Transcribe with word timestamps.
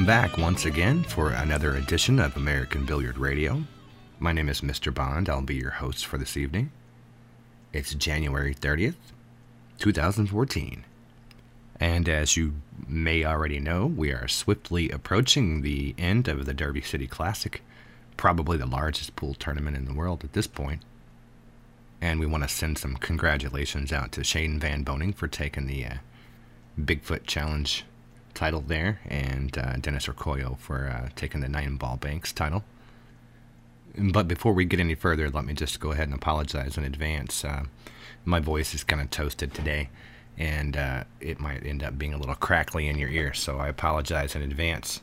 Welcome 0.00 0.30
back 0.30 0.38
once 0.38 0.64
again 0.64 1.04
for 1.04 1.30
another 1.30 1.74
edition 1.74 2.20
of 2.20 2.34
American 2.34 2.86
Billiard 2.86 3.18
Radio. 3.18 3.64
My 4.18 4.32
name 4.32 4.48
is 4.48 4.62
Mr. 4.62 4.92
Bond. 4.94 5.28
I'll 5.28 5.42
be 5.42 5.56
your 5.56 5.72
host 5.72 6.06
for 6.06 6.16
this 6.16 6.38
evening. 6.38 6.72
It's 7.74 7.92
January 7.92 8.54
30th, 8.54 8.94
2014. 9.78 10.86
And 11.78 12.08
as 12.08 12.34
you 12.34 12.54
may 12.88 13.26
already 13.26 13.60
know, 13.60 13.84
we 13.84 14.10
are 14.10 14.26
swiftly 14.26 14.88
approaching 14.88 15.60
the 15.60 15.94
end 15.98 16.28
of 16.28 16.46
the 16.46 16.54
Derby 16.54 16.80
City 16.80 17.06
Classic, 17.06 17.62
probably 18.16 18.56
the 18.56 18.64
largest 18.64 19.16
pool 19.16 19.34
tournament 19.34 19.76
in 19.76 19.84
the 19.84 19.92
world 19.92 20.24
at 20.24 20.32
this 20.32 20.46
point. 20.46 20.80
And 22.00 22.18
we 22.18 22.24
want 22.24 22.42
to 22.42 22.48
send 22.48 22.78
some 22.78 22.96
congratulations 22.96 23.92
out 23.92 24.12
to 24.12 24.24
Shane 24.24 24.58
Van 24.58 24.82
Boening 24.82 25.14
for 25.14 25.28
taking 25.28 25.66
the 25.66 25.84
uh, 25.84 25.94
Bigfoot 26.80 27.26
Challenge 27.26 27.84
title 28.40 28.64
there, 28.66 28.98
and 29.04 29.58
uh, 29.58 29.76
Dennis 29.76 30.06
Orcollo 30.06 30.56
for 30.56 30.88
uh, 30.88 31.10
taking 31.14 31.42
the 31.42 31.48
Nine 31.48 31.76
Ball 31.76 31.98
Banks 31.98 32.32
title. 32.32 32.64
But 33.98 34.28
before 34.28 34.54
we 34.54 34.64
get 34.64 34.80
any 34.80 34.94
further, 34.94 35.28
let 35.28 35.44
me 35.44 35.52
just 35.52 35.78
go 35.78 35.92
ahead 35.92 36.08
and 36.08 36.14
apologize 36.14 36.78
in 36.78 36.84
advance. 36.84 37.44
Uh, 37.44 37.64
my 38.24 38.40
voice 38.40 38.72
is 38.72 38.82
kind 38.82 39.02
of 39.02 39.10
toasted 39.10 39.52
today, 39.52 39.90
and 40.38 40.74
uh, 40.74 41.04
it 41.20 41.38
might 41.38 41.66
end 41.66 41.82
up 41.82 41.98
being 41.98 42.14
a 42.14 42.16
little 42.16 42.34
crackly 42.34 42.88
in 42.88 42.96
your 42.96 43.10
ear, 43.10 43.34
so 43.34 43.58
I 43.58 43.68
apologize 43.68 44.34
in 44.34 44.40
advance. 44.40 45.02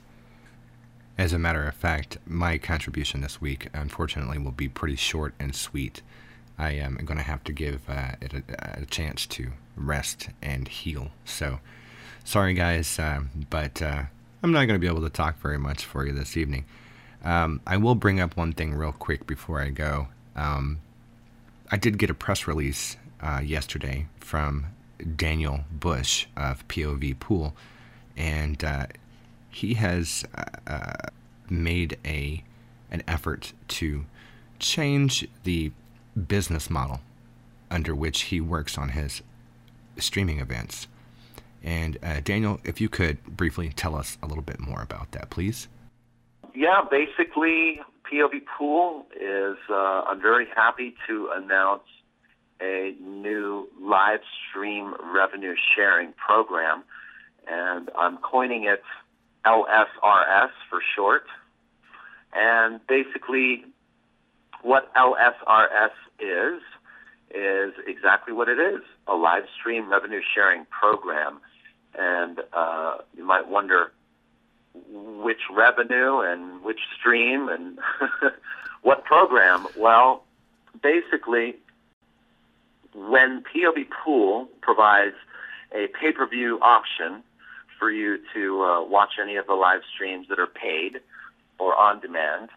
As 1.16 1.32
a 1.32 1.38
matter 1.38 1.64
of 1.68 1.76
fact, 1.76 2.18
my 2.26 2.58
contribution 2.58 3.22
this 3.22 3.40
week, 3.40 3.68
unfortunately, 3.72 4.40
will 4.40 4.52
be 4.52 4.68
pretty 4.68 4.96
short 4.96 5.36
and 5.40 5.56
sweet. 5.56 6.02
I 6.58 6.72
am 6.72 6.96
going 7.06 7.20
to 7.20 7.24
have 7.24 7.44
to 7.44 7.52
give 7.52 7.88
uh, 7.88 8.14
it 8.20 8.34
a, 8.34 8.82
a, 8.82 8.86
chance 8.88 9.28
to 9.28 9.52
rest 9.76 10.30
and 10.42 10.68
heal. 10.68 11.12
So, 11.24 11.60
sorry 12.28 12.54
guys, 12.54 13.00
uh, 13.00 13.22
but 13.50 13.82
uh, 13.82 14.04
I'm 14.44 14.52
not 14.52 14.66
going 14.66 14.80
to 14.80 14.80
be 14.80 14.88
able 14.88 15.02
to 15.02 15.10
talk 15.10 15.40
very 15.40 15.58
much 15.58 15.86
for 15.86 16.06
you 16.06 16.12
this 16.12 16.36
evening. 16.36 16.66
Um, 17.24 17.62
I 17.66 17.78
will 17.78 17.96
bring 17.96 18.20
up 18.20 18.36
one 18.36 18.52
thing 18.52 18.74
real 18.74 18.92
quick 18.92 19.26
before 19.26 19.62
I 19.62 19.70
go. 19.70 20.10
Um, 20.36 20.80
I 21.72 21.78
did 21.78 21.98
get 21.98 22.10
a 22.10 22.14
press 22.14 22.46
release 22.46 22.98
uh, 23.22 23.42
yesterday 23.44 24.08
from 24.20 24.66
Daniel 25.16 25.62
Bush 25.72 26.28
of 26.36 26.68
POV 26.68 27.18
Pool, 27.18 27.56
and 28.18 28.62
uh, 28.62 28.88
he 29.50 29.76
has 29.76 30.26
uh, 30.36 30.44
uh, 30.70 30.94
made 31.50 31.98
a 32.04 32.44
an 32.92 33.04
effort 33.08 33.54
to 33.70 34.06
change 34.60 35.26
the 35.46 35.72
business 36.28 36.70
model 36.70 37.00
under 37.72 37.96
which 37.96 38.24
he 38.24 38.42
works 38.42 38.78
on 38.78 38.90
his 38.90 39.22
streaming 39.98 40.40
events. 40.40 40.88
And 41.64 41.98
uh, 42.04 42.22
Daniel, 42.24 42.60
if 42.64 42.80
you 42.80 42.90
could 42.90 43.24
briefly 43.26 43.70
tell 43.70 43.96
us 43.96 44.18
a 44.22 44.28
little 44.28 44.44
bit 44.44 44.60
more 44.60 44.82
about 44.82 45.12
that, 45.12 45.30
please. 45.30 45.68
Yeah, 46.56 46.82
basically, 46.90 47.82
POV 48.12 48.42
Pool 48.58 49.06
is. 49.16 49.58
Uh, 49.70 50.04
I'm 50.08 50.22
very 50.22 50.48
happy 50.56 50.96
to 51.08 51.30
announce 51.34 51.84
a 52.62 52.96
new 53.02 53.68
live 53.80 54.22
stream 54.50 54.96
revenue 55.14 55.56
sharing 55.76 56.14
program, 56.14 56.84
and 57.48 57.90
I'm 57.98 58.18
coining 58.18 58.64
it 58.64 58.82
LSRS 59.46 60.50
for 60.70 60.80
short. 60.96 61.26
And 62.34 62.80
basically, 62.88 63.66
what 64.62 64.94
LSRS 64.96 65.92
is, 66.20 66.62
is 67.34 67.74
exactly 67.86 68.34
what 68.34 68.48
it 68.48 68.60
is 68.60 68.82
a 69.08 69.16
live 69.16 69.44
stream 69.60 69.90
revenue 69.92 70.22
sharing 70.34 70.66
program. 70.66 71.40
And 71.98 72.42
uh, 72.54 72.98
you 73.16 73.26
might 73.26 73.48
wonder 73.48 73.92
which 74.90 75.42
revenue 75.52 76.20
and 76.20 76.64
which 76.64 76.80
stream 77.00 77.50
and 77.50 77.80
what 78.82 79.04
program. 79.06 79.68
Well, 79.78 80.24
basically, 80.82 81.56
when 82.94 83.44
POV 83.44 83.88
Pool 84.04 84.48
provides 84.62 85.16
a 85.74 85.88
pay 86.00 86.12
per 86.12 86.28
view 86.28 86.60
option 86.62 87.24
for 87.80 87.92
you 87.92 88.20
to 88.34 88.62
uh, 88.64 88.84
watch 88.84 89.14
any 89.22 89.36
of 89.36 89.48
the 89.48 89.54
live 89.54 89.82
streams 89.94 90.28
that 90.30 90.40
are 90.40 90.48
paid 90.48 91.00
or 91.60 91.76
on 91.76 92.00
demand, 92.00 92.50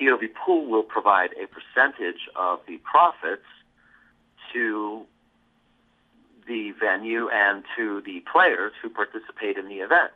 POV 0.00 0.28
Pool 0.34 0.66
will 0.66 0.82
provide 0.82 1.30
a 1.32 1.46
percentage 1.46 2.28
of 2.36 2.60
the 2.66 2.78
profits 2.78 3.46
to 4.52 5.04
the 6.46 6.72
venue 6.78 7.28
and 7.28 7.64
to 7.76 8.02
the 8.04 8.22
players 8.30 8.72
who 8.82 8.90
participate 8.90 9.56
in 9.56 9.68
the 9.68 9.76
event. 9.76 10.12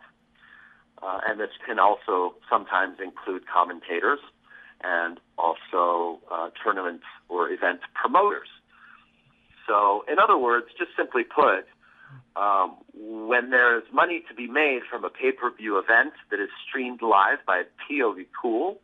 Uh, 1.02 1.20
and 1.26 1.40
this 1.40 1.50
can 1.64 1.78
also 1.78 2.34
sometimes 2.50 2.98
include 3.02 3.42
commentators 3.46 4.18
and 4.82 5.20
also 5.36 6.20
uh, 6.30 6.50
tournament 6.62 7.00
or 7.28 7.48
event 7.50 7.80
promoters. 7.94 8.48
So, 9.66 10.04
in 10.10 10.18
other 10.18 10.38
words, 10.38 10.66
just 10.78 10.90
simply 10.96 11.24
put, 11.24 11.66
um, 12.36 12.76
when 12.94 13.50
there's 13.50 13.84
money 13.92 14.22
to 14.28 14.34
be 14.34 14.46
made 14.46 14.80
from 14.90 15.04
a 15.04 15.10
pay 15.10 15.32
per 15.32 15.50
view 15.50 15.78
event 15.78 16.14
that 16.30 16.40
is 16.40 16.48
streamed 16.66 17.02
live 17.02 17.38
by 17.46 17.64
POV 17.90 18.26
Pool, 18.40 18.80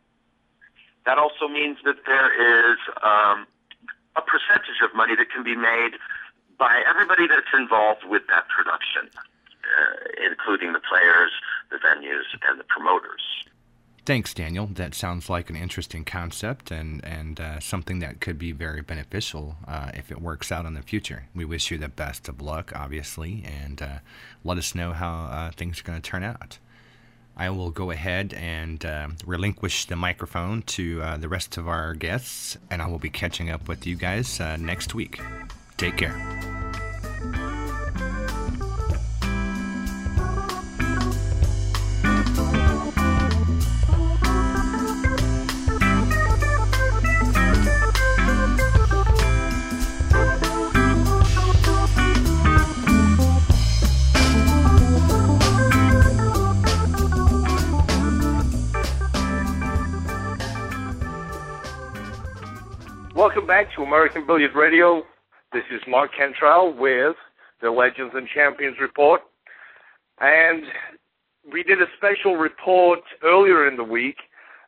that 1.06 1.18
also 1.18 1.48
means 1.48 1.78
that 1.84 1.96
there 2.06 2.30
is 2.32 2.78
um, 3.02 3.46
a 4.16 4.22
percentage 4.22 4.80
of 4.82 4.94
money 4.94 5.14
that 5.16 5.30
can 5.30 5.44
be 5.44 5.56
made 5.56 5.98
by 6.58 6.82
everybody 6.88 7.26
that's 7.26 7.52
involved 7.52 8.04
with 8.08 8.22
that 8.28 8.44
production, 8.48 9.10
uh, 9.18 10.30
including 10.30 10.72
the 10.72 10.80
players, 10.80 11.32
the 11.70 11.76
venues, 11.76 12.24
and 12.48 12.58
the 12.60 12.64
promoters. 12.64 13.22
Thanks, 14.06 14.34
Daniel. 14.34 14.66
That 14.66 14.94
sounds 14.94 15.30
like 15.30 15.48
an 15.48 15.56
interesting 15.56 16.04
concept 16.04 16.70
and 16.70 17.02
and 17.04 17.40
uh, 17.40 17.60
something 17.60 18.00
that 18.00 18.20
could 18.20 18.38
be 18.38 18.52
very 18.52 18.82
beneficial 18.82 19.56
uh, 19.66 19.92
if 19.94 20.10
it 20.10 20.20
works 20.20 20.52
out 20.52 20.66
in 20.66 20.74
the 20.74 20.82
future. 20.82 21.24
We 21.34 21.46
wish 21.46 21.70
you 21.70 21.78
the 21.78 21.88
best 21.88 22.28
of 22.28 22.42
luck, 22.42 22.70
obviously, 22.76 23.42
and 23.46 23.80
uh, 23.80 23.98
let 24.44 24.58
us 24.58 24.74
know 24.74 24.92
how 24.92 25.24
uh, 25.24 25.50
things 25.52 25.80
are 25.80 25.84
going 25.84 26.00
to 26.00 26.10
turn 26.10 26.22
out. 26.22 26.58
I 27.36 27.50
will 27.50 27.70
go 27.70 27.90
ahead 27.90 28.32
and 28.34 28.84
uh, 28.84 29.08
relinquish 29.26 29.86
the 29.86 29.96
microphone 29.96 30.62
to 30.62 31.02
uh, 31.02 31.16
the 31.16 31.28
rest 31.28 31.56
of 31.56 31.68
our 31.68 31.94
guests, 31.94 32.56
and 32.70 32.80
I 32.80 32.86
will 32.86 32.98
be 32.98 33.10
catching 33.10 33.50
up 33.50 33.68
with 33.68 33.86
you 33.86 33.96
guys 33.96 34.40
next 34.40 34.94
week. 34.94 35.20
Take 35.76 35.96
care. 35.96 36.63
Welcome 63.24 63.46
back 63.46 63.74
to 63.74 63.82
American 63.82 64.26
Billiard 64.26 64.54
Radio. 64.54 65.02
This 65.50 65.62
is 65.72 65.80
Mark 65.88 66.10
Cantrell 66.14 66.74
with 66.74 67.16
the 67.62 67.70
Legends 67.70 68.12
and 68.14 68.28
Champions 68.28 68.76
Report. 68.78 69.22
And 70.20 70.62
we 71.50 71.62
did 71.62 71.80
a 71.80 71.86
special 71.96 72.36
report 72.36 73.00
earlier 73.22 73.66
in 73.66 73.78
the 73.78 73.82
week, 73.82 74.16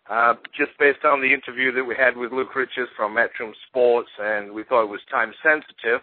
uh, 0.09 0.37
just 0.57 0.71
based 0.79 1.05
on 1.05 1.21
the 1.21 1.35
interview 1.35 1.71
that 1.73 1.85
we 1.85 1.95
had 1.95 2.17
with 2.17 2.33
Luke 2.33 2.57
Riches 2.57 2.89
from 2.97 3.15
Matchroom 3.15 3.53
Sports, 3.69 4.09
and 4.19 4.51
we 4.51 4.65
thought 4.65 4.85
it 4.85 4.91
was 4.91 5.01
time 5.11 5.35
sensitive. 5.43 6.01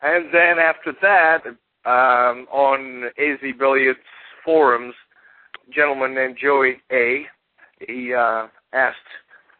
And 0.00 0.34
then 0.34 0.58
after 0.58 0.92
that, 1.00 1.46
um, 1.88 2.48
on 2.50 3.04
AZ 3.16 3.38
Billiards 3.56 4.00
forums, 4.44 4.94
a 5.68 5.72
gentleman 5.72 6.12
named 6.12 6.38
Joey 6.42 6.82
A. 6.90 7.26
He 7.86 8.12
uh, 8.12 8.48
asked 8.72 8.96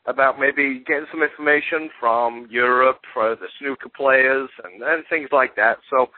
about 0.06 0.38
maybe 0.38 0.82
getting 0.86 1.06
some 1.10 1.22
information 1.22 1.88
from 2.00 2.48
Europe 2.50 3.00
for 3.12 3.36
the 3.36 3.46
snooker 3.58 3.88
players 3.88 4.50
and, 4.64 4.82
and 4.82 5.04
things 5.08 5.28
like 5.32 5.54
that. 5.56 5.78
So 5.90 6.08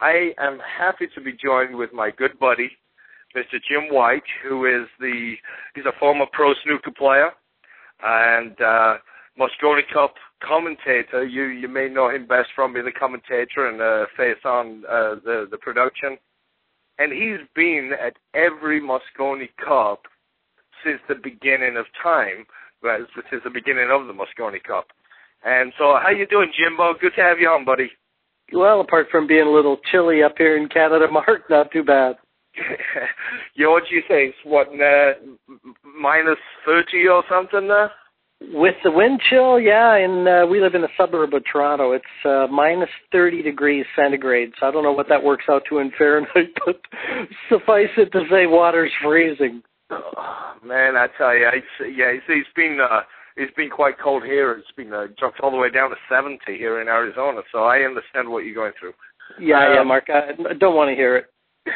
I 0.00 0.32
am 0.38 0.58
happy 0.60 1.06
to 1.14 1.20
be 1.20 1.32
joined 1.32 1.76
with 1.76 1.92
my 1.92 2.10
good 2.10 2.38
buddy, 2.38 2.70
Mr. 3.36 3.60
Jim 3.68 3.92
Wych, 3.92 4.22
who 4.42 4.64
is 4.66 4.88
the 4.98 5.34
he's 5.74 5.84
a 5.84 5.98
former 5.98 6.26
pro 6.32 6.54
snooker 6.64 6.90
player 6.90 7.30
and 8.02 8.60
uh, 8.60 8.96
Mosconi 9.38 9.82
Cup 9.92 10.14
commentator. 10.42 11.24
You 11.24 11.44
you 11.44 11.68
may 11.68 11.88
know 11.88 12.10
him 12.10 12.26
best 12.26 12.48
from 12.56 12.72
being 12.72 12.86
the 12.86 12.92
commentator 12.92 13.68
and 13.68 13.80
uh, 13.80 14.06
face 14.16 14.42
on 14.44 14.84
uh, 14.88 15.16
the 15.24 15.46
the 15.50 15.58
production. 15.58 16.18
And 16.98 17.12
he's 17.12 17.46
been 17.54 17.92
at 17.98 18.16
every 18.34 18.80
Mosconi 18.80 19.48
Cup 19.64 20.02
since 20.84 21.00
the 21.08 21.14
beginning 21.14 21.76
of 21.76 21.86
time 22.02 22.46
which 22.82 23.26
is 23.32 23.40
the 23.44 23.50
beginning 23.50 23.88
of 23.90 24.06
the 24.06 24.12
Mosconi 24.12 24.62
Cup. 24.62 24.86
And 25.44 25.72
so, 25.78 25.98
how 26.02 26.10
you 26.10 26.26
doing, 26.26 26.52
Jimbo? 26.56 26.94
Good 27.00 27.12
to 27.16 27.22
have 27.22 27.38
you 27.38 27.48
on, 27.48 27.64
buddy. 27.64 27.90
Well, 28.52 28.80
apart 28.80 29.06
from 29.10 29.26
being 29.26 29.46
a 29.46 29.50
little 29.50 29.78
chilly 29.90 30.22
up 30.22 30.34
here 30.36 30.56
in 30.56 30.68
Canada, 30.68 31.06
Mark, 31.10 31.48
not 31.48 31.70
too 31.72 31.84
bad. 31.84 32.16
yeah, 33.54 33.68
what 33.68 33.84
you 33.90 34.00
say? 34.08 34.26
It's 34.26 34.36
What, 34.44 34.68
uh, 34.68 35.12
minus 35.98 36.38
30 36.66 37.08
or 37.08 37.22
something 37.30 37.68
there? 37.68 37.90
With 38.52 38.76
the 38.82 38.90
wind 38.90 39.20
chill, 39.28 39.60
yeah, 39.60 39.96
and 39.96 40.26
uh, 40.26 40.46
we 40.50 40.62
live 40.62 40.74
in 40.74 40.82
a 40.82 40.88
suburb 40.96 41.34
of 41.34 41.42
Toronto. 41.50 41.92
It's 41.92 42.04
uh, 42.24 42.46
minus 42.50 42.88
30 43.12 43.42
degrees 43.42 43.84
centigrade, 43.94 44.52
so 44.58 44.66
I 44.66 44.70
don't 44.70 44.82
know 44.82 44.92
what 44.92 45.10
that 45.10 45.22
works 45.22 45.44
out 45.50 45.62
to 45.68 45.78
in 45.78 45.92
Fahrenheit, 45.96 46.54
but 46.64 46.80
suffice 47.50 47.90
it 47.98 48.10
to 48.12 48.22
say, 48.30 48.46
water's 48.46 48.92
freezing. 49.04 49.62
Oh, 49.90 50.54
man, 50.64 50.96
I 50.96 51.08
tell 51.18 51.34
you, 51.34 51.48
it's, 51.52 51.96
yeah, 51.96 52.06
it's, 52.06 52.24
it's 52.28 52.48
been 52.54 52.78
uh, 52.80 53.00
it's 53.36 53.54
been 53.54 53.70
quite 53.70 53.98
cold 53.98 54.22
here. 54.24 54.52
It's 54.52 54.70
been 54.76 54.92
uh, 54.92 55.06
dropped 55.18 55.40
all 55.40 55.50
the 55.50 55.56
way 55.56 55.70
down 55.70 55.90
to 55.90 55.96
70 56.08 56.40
here 56.46 56.80
in 56.80 56.88
Arizona, 56.88 57.40
so 57.52 57.64
I 57.64 57.80
understand 57.80 58.28
what 58.28 58.44
you're 58.44 58.54
going 58.54 58.72
through. 58.78 58.92
Yeah, 59.40 59.66
um, 59.66 59.74
yeah, 59.74 59.82
Mark. 59.82 60.08
I 60.08 60.54
don't 60.58 60.74
want 60.74 60.90
to 60.90 60.94
hear 60.94 61.16
it. 61.16 61.26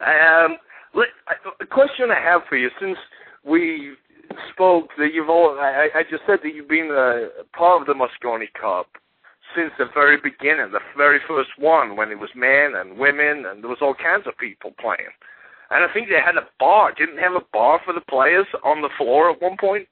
um, 0.00 0.58
a 1.60 1.66
question 1.66 2.10
I 2.10 2.20
have 2.20 2.42
for 2.48 2.56
you, 2.56 2.70
since 2.80 2.98
we 3.44 3.94
spoke 4.52 4.88
that 4.98 5.12
you've 5.12 5.28
all, 5.28 5.56
I, 5.58 5.88
I 5.94 6.02
just 6.10 6.22
said 6.26 6.38
that 6.42 6.54
you've 6.54 6.68
been 6.68 6.90
a 6.90 7.44
part 7.56 7.82
of 7.82 7.86
the 7.86 7.94
Mosconi 7.94 8.46
Cup 8.58 8.86
since 9.56 9.70
the 9.78 9.86
very 9.94 10.16
beginning, 10.16 10.70
the 10.72 10.80
very 10.96 11.20
first 11.26 11.50
one 11.58 11.96
when 11.96 12.10
it 12.10 12.18
was 12.18 12.30
men 12.36 12.72
and 12.76 12.98
women 12.98 13.46
and 13.46 13.62
there 13.62 13.70
was 13.70 13.78
all 13.80 13.94
kinds 13.94 14.26
of 14.26 14.36
people 14.36 14.72
playing. 14.80 15.12
And 15.70 15.84
I 15.84 15.92
think 15.92 16.08
they 16.08 16.20
had 16.24 16.36
a 16.36 16.48
bar. 16.58 16.92
Didn't 16.96 17.16
they 17.16 17.22
have 17.22 17.34
a 17.34 17.44
bar 17.52 17.80
for 17.84 17.92
the 17.92 18.00
players 18.08 18.46
on 18.64 18.80
the 18.80 18.88
floor 18.96 19.30
at 19.30 19.42
one 19.42 19.56
point? 19.58 19.86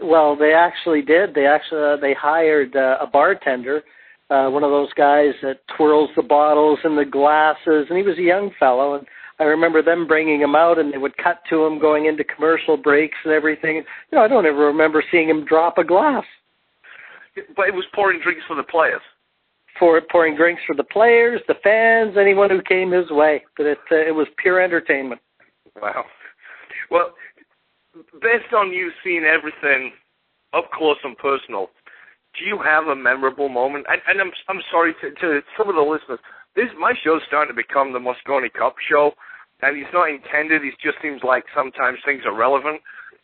Well, 0.00 0.36
they 0.36 0.52
actually 0.52 1.02
did. 1.02 1.34
They 1.34 1.46
actually 1.46 1.82
uh, 1.82 1.96
they 1.96 2.14
hired 2.14 2.76
uh, 2.76 2.98
a 3.00 3.06
bartender, 3.06 3.82
uh, 4.30 4.48
one 4.48 4.62
of 4.62 4.70
those 4.70 4.92
guys 4.92 5.32
that 5.42 5.60
twirls 5.76 6.10
the 6.14 6.22
bottles 6.22 6.78
and 6.84 6.96
the 6.96 7.04
glasses, 7.04 7.86
and 7.88 7.96
he 7.98 8.04
was 8.04 8.18
a 8.18 8.22
young 8.22 8.52
fellow. 8.60 8.94
And 8.94 9.06
I 9.40 9.44
remember 9.44 9.82
them 9.82 10.06
bringing 10.06 10.40
him 10.40 10.54
out, 10.54 10.78
and 10.78 10.92
they 10.92 10.98
would 10.98 11.16
cut 11.16 11.40
to 11.50 11.64
him 11.64 11.80
going 11.80 12.06
into 12.06 12.22
commercial 12.22 12.76
breaks 12.76 13.16
and 13.24 13.32
everything. 13.32 13.76
You 13.76 14.18
know, 14.18 14.20
I 14.20 14.28
don't 14.28 14.46
ever 14.46 14.66
remember 14.66 15.02
seeing 15.10 15.28
him 15.28 15.44
drop 15.44 15.78
a 15.78 15.84
glass. 15.84 16.24
But 17.56 17.68
it 17.68 17.74
was 17.74 17.84
pouring 17.94 18.20
drinks 18.22 18.42
for 18.46 18.56
the 18.56 18.62
players. 18.62 19.02
For 19.78 20.00
pouring 20.10 20.36
drinks 20.36 20.62
for 20.66 20.74
the 20.74 20.84
players, 20.84 21.40
the 21.46 21.54
fans, 21.62 22.16
anyone 22.18 22.50
who 22.50 22.62
came 22.62 22.90
his 22.90 23.10
way. 23.10 23.44
But 23.56 23.66
it 23.66 23.78
uh, 23.90 23.96
it 23.96 24.14
was 24.14 24.26
pure 24.36 24.60
entertainment. 24.60 25.20
Wow. 25.80 26.04
Well, 26.90 27.14
based 28.20 28.52
on 28.56 28.72
you 28.72 28.90
seeing 29.04 29.24
everything 29.24 29.92
up 30.52 30.70
close 30.72 30.96
and 31.04 31.16
personal, 31.18 31.70
do 32.38 32.44
you 32.44 32.58
have 32.64 32.86
a 32.86 32.96
memorable 32.96 33.48
moment? 33.48 33.86
And, 33.88 34.00
and 34.08 34.20
I'm 34.20 34.32
I'm 34.48 34.62
sorry 34.70 34.94
to, 35.00 35.10
to 35.10 35.40
some 35.56 35.68
of 35.68 35.74
the 35.74 35.82
listeners. 35.82 36.18
This 36.56 36.66
my 36.78 36.94
show's 37.04 37.22
starting 37.28 37.54
to 37.54 37.56
become 37.56 37.92
the 37.92 37.98
Mosconi 37.98 38.52
Cup 38.52 38.74
show, 38.90 39.12
and 39.62 39.76
it's 39.76 39.92
not 39.92 40.10
intended. 40.10 40.64
It 40.64 40.74
just 40.82 40.98
seems 41.02 41.22
like 41.22 41.44
sometimes 41.54 41.98
things 42.04 42.22
are 42.26 42.34
relevant. 42.36 42.80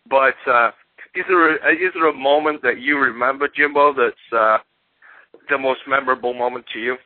But 0.09 0.37
uh, 0.47 0.71
is 1.15 1.25
there 1.29 1.57
a, 1.57 1.73
is 1.73 1.93
there 1.95 2.09
a 2.09 2.15
moment 2.17 2.63
that 2.63 2.81
you 2.81 2.99
remember, 2.99 3.49
Jimbo, 3.49 3.95
that's 3.95 4.27
uh, 4.33 4.59
the 5.49 5.59
most 5.59 5.81
memorable 5.89 6.35
moment 6.35 6.65
to 6.73 6.79
you? 6.79 6.97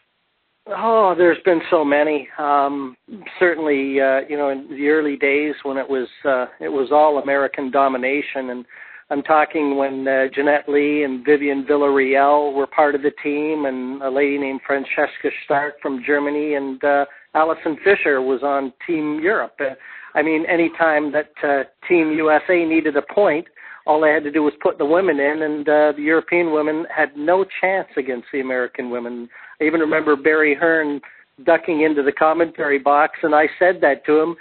Oh, 0.67 1.15
there's 1.17 1.39
been 1.45 1.63
so 1.71 1.85
many. 1.85 2.29
Um, 2.39 2.97
certainly, 3.39 4.01
uh, 4.01 4.21
you 4.29 4.37
know, 4.37 4.51
in 4.51 4.69
the 4.69 4.89
early 4.89 5.17
days 5.17 5.55
when 5.63 5.79
it 5.79 5.89
was 5.89 6.09
uh, 6.25 6.47
it 6.61 6.69
was 6.69 6.91
all 6.93 7.23
American 7.23 7.71
domination, 7.71 8.51
and 8.51 8.67
I'm 9.11 9.23
talking 9.23 9.79
when 9.79 10.07
uh, 10.07 10.25
Jeanette 10.35 10.69
Lee 10.69 11.05
and 11.05 11.25
Vivian 11.25 11.65
Villarreal 11.65 12.55
were 12.55 12.67
part 12.67 12.95
of 12.95 13.01
the 13.01 13.13
team, 13.23 13.65
and 13.65 14.03
a 14.03 14.11
lady 14.11 14.37
named 14.37 14.61
Franziska 14.67 15.31
Stark 15.47 15.81
from 15.81 16.03
Germany, 16.07 16.55
and 16.55 16.83
uh, 16.85 17.07
Alison 17.35 17.79
Fisher 17.83 18.21
was 18.21 18.43
on 18.43 18.73
Team 18.87 19.21
Europe. 19.23 19.55
Uh, 19.59 19.75
I 20.15 20.23
mean, 20.23 20.45
anytime 20.47 21.13
that 21.13 21.31
uh, 21.43 21.65
Team 21.89 22.13
USA 22.13 22.67
needed 22.67 22.97
a 22.97 23.15
point, 23.15 23.47
all 23.89 24.03
they 24.03 24.11
had 24.11 24.23
to 24.25 24.31
do 24.31 24.43
was 24.43 24.53
put 24.63 24.77
the 24.77 24.85
women 24.85 25.19
in, 25.19 25.43
and 25.43 25.67
uh, 25.67 25.93
the 25.97 26.03
European 26.03 26.53
women 26.53 26.87
had 26.95 27.17
no 27.17 27.45
chance 27.61 27.89
against 27.97 28.27
the 28.33 28.41
American 28.41 28.91
women. 28.91 29.29
I 29.61 29.65
even 29.65 29.81
remember 29.81 30.15
Barry 30.15 30.55
Hearn 30.55 31.01
ducking 31.45 31.81
into 31.81 32.03
the 32.03 32.13
commentary 32.13 32.79
box, 32.79 33.19
and 33.23 33.35
I 33.35 33.47
said 33.59 33.81
that 33.81 34.05
to 34.05 34.21
him. 34.21 34.37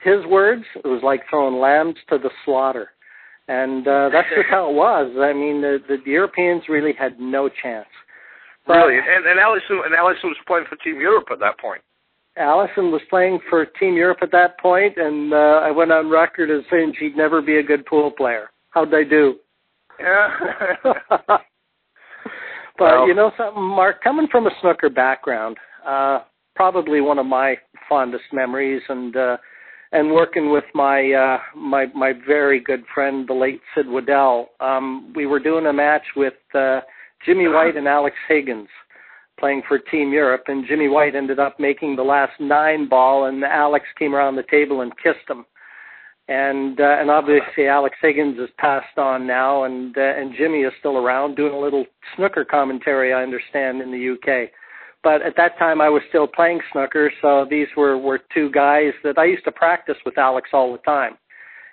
His 0.00 0.24
words, 0.26 0.62
it 0.76 0.86
was 0.86 1.02
like 1.02 1.22
throwing 1.28 1.60
lambs 1.60 1.96
to 2.10 2.18
the 2.18 2.30
slaughter. 2.44 2.90
And 3.48 3.86
uh, 3.88 4.08
that's 4.12 4.28
just 4.28 4.48
how 4.48 4.70
it 4.70 4.74
was. 4.74 5.12
I 5.18 5.32
mean, 5.32 5.60
the, 5.60 5.78
the 5.88 5.98
Europeans 6.06 6.62
really 6.68 6.92
had 6.96 7.18
no 7.18 7.48
chance. 7.48 7.88
But, 8.66 8.74
really, 8.74 8.98
and, 8.98 9.26
and 9.26 9.40
Alison 9.40 9.82
and 9.84 9.94
Alison 9.94 10.30
was 10.30 10.36
playing 10.46 10.66
for 10.68 10.76
Team 10.76 11.00
Europe 11.00 11.26
at 11.32 11.40
that 11.40 11.58
point. 11.58 11.82
Alison 12.36 12.92
was 12.92 13.02
playing 13.10 13.40
for 13.50 13.66
Team 13.66 13.94
Europe 13.94 14.18
at 14.22 14.30
that 14.30 14.58
point, 14.60 14.96
and 14.96 15.34
uh, 15.34 15.60
I 15.62 15.72
went 15.72 15.90
on 15.90 16.08
record 16.08 16.50
as 16.50 16.64
saying 16.70 16.94
she'd 16.98 17.16
never 17.16 17.42
be 17.42 17.58
a 17.58 17.62
good 17.62 17.84
pool 17.84 18.12
player. 18.12 18.50
How'd 18.72 18.94
I 18.94 19.04
do? 19.04 19.36
Yeah. 20.00 20.28
but 21.24 21.40
well, 22.78 23.06
you 23.06 23.14
know 23.14 23.30
something, 23.36 23.62
Mark, 23.62 24.02
coming 24.02 24.26
from 24.30 24.46
a 24.46 24.50
snooker 24.60 24.88
background, 24.88 25.56
uh, 25.86 26.20
probably 26.56 27.00
one 27.00 27.18
of 27.18 27.26
my 27.26 27.56
fondest 27.88 28.24
memories, 28.32 28.82
and 28.88 29.14
uh, 29.14 29.36
and 29.92 30.10
working 30.10 30.50
with 30.50 30.64
my 30.74 31.12
uh, 31.12 31.58
my 31.58 31.86
my 31.94 32.12
very 32.26 32.60
good 32.60 32.82
friend, 32.94 33.28
the 33.28 33.34
late 33.34 33.60
Sid 33.74 33.86
Waddell. 33.86 34.48
Um, 34.60 35.12
we 35.14 35.26
were 35.26 35.40
doing 35.40 35.66
a 35.66 35.72
match 35.72 36.04
with 36.16 36.34
uh, 36.54 36.80
Jimmy 37.26 37.48
White 37.48 37.76
and 37.76 37.86
Alex 37.86 38.16
Higgins 38.26 38.68
playing 39.38 39.62
for 39.68 39.78
Team 39.78 40.12
Europe, 40.12 40.44
and 40.46 40.66
Jimmy 40.66 40.88
White 40.88 41.14
ended 41.14 41.38
up 41.38 41.58
making 41.58 41.96
the 41.96 42.02
last 42.02 42.32
nine 42.40 42.88
ball, 42.88 43.26
and 43.26 43.44
Alex 43.44 43.84
came 43.98 44.14
around 44.14 44.36
the 44.36 44.44
table 44.50 44.80
and 44.80 44.92
kissed 44.96 45.28
him 45.28 45.44
and 46.28 46.80
uh, 46.80 46.96
and 47.00 47.10
obviously 47.10 47.66
Alex 47.66 47.96
Higgins 48.00 48.38
has 48.38 48.48
passed 48.58 48.96
on 48.96 49.26
now, 49.26 49.64
and 49.64 49.96
uh, 49.96 50.00
and 50.00 50.34
Jimmy 50.36 50.60
is 50.60 50.72
still 50.78 50.96
around 50.96 51.36
doing 51.36 51.52
a 51.52 51.58
little 51.58 51.84
snooker 52.16 52.44
commentary. 52.44 53.12
I 53.12 53.22
understand 53.22 53.82
in 53.82 53.90
the 53.90 54.12
UK, 54.12 54.50
but 55.02 55.22
at 55.22 55.34
that 55.36 55.58
time 55.58 55.80
I 55.80 55.88
was 55.88 56.02
still 56.08 56.28
playing 56.28 56.60
snooker, 56.72 57.10
so 57.20 57.46
these 57.48 57.66
were 57.76 57.98
were 57.98 58.20
two 58.32 58.50
guys 58.50 58.92
that 59.02 59.18
I 59.18 59.24
used 59.24 59.44
to 59.44 59.52
practice 59.52 59.96
with 60.04 60.16
Alex 60.16 60.50
all 60.52 60.70
the 60.70 60.78
time, 60.78 61.18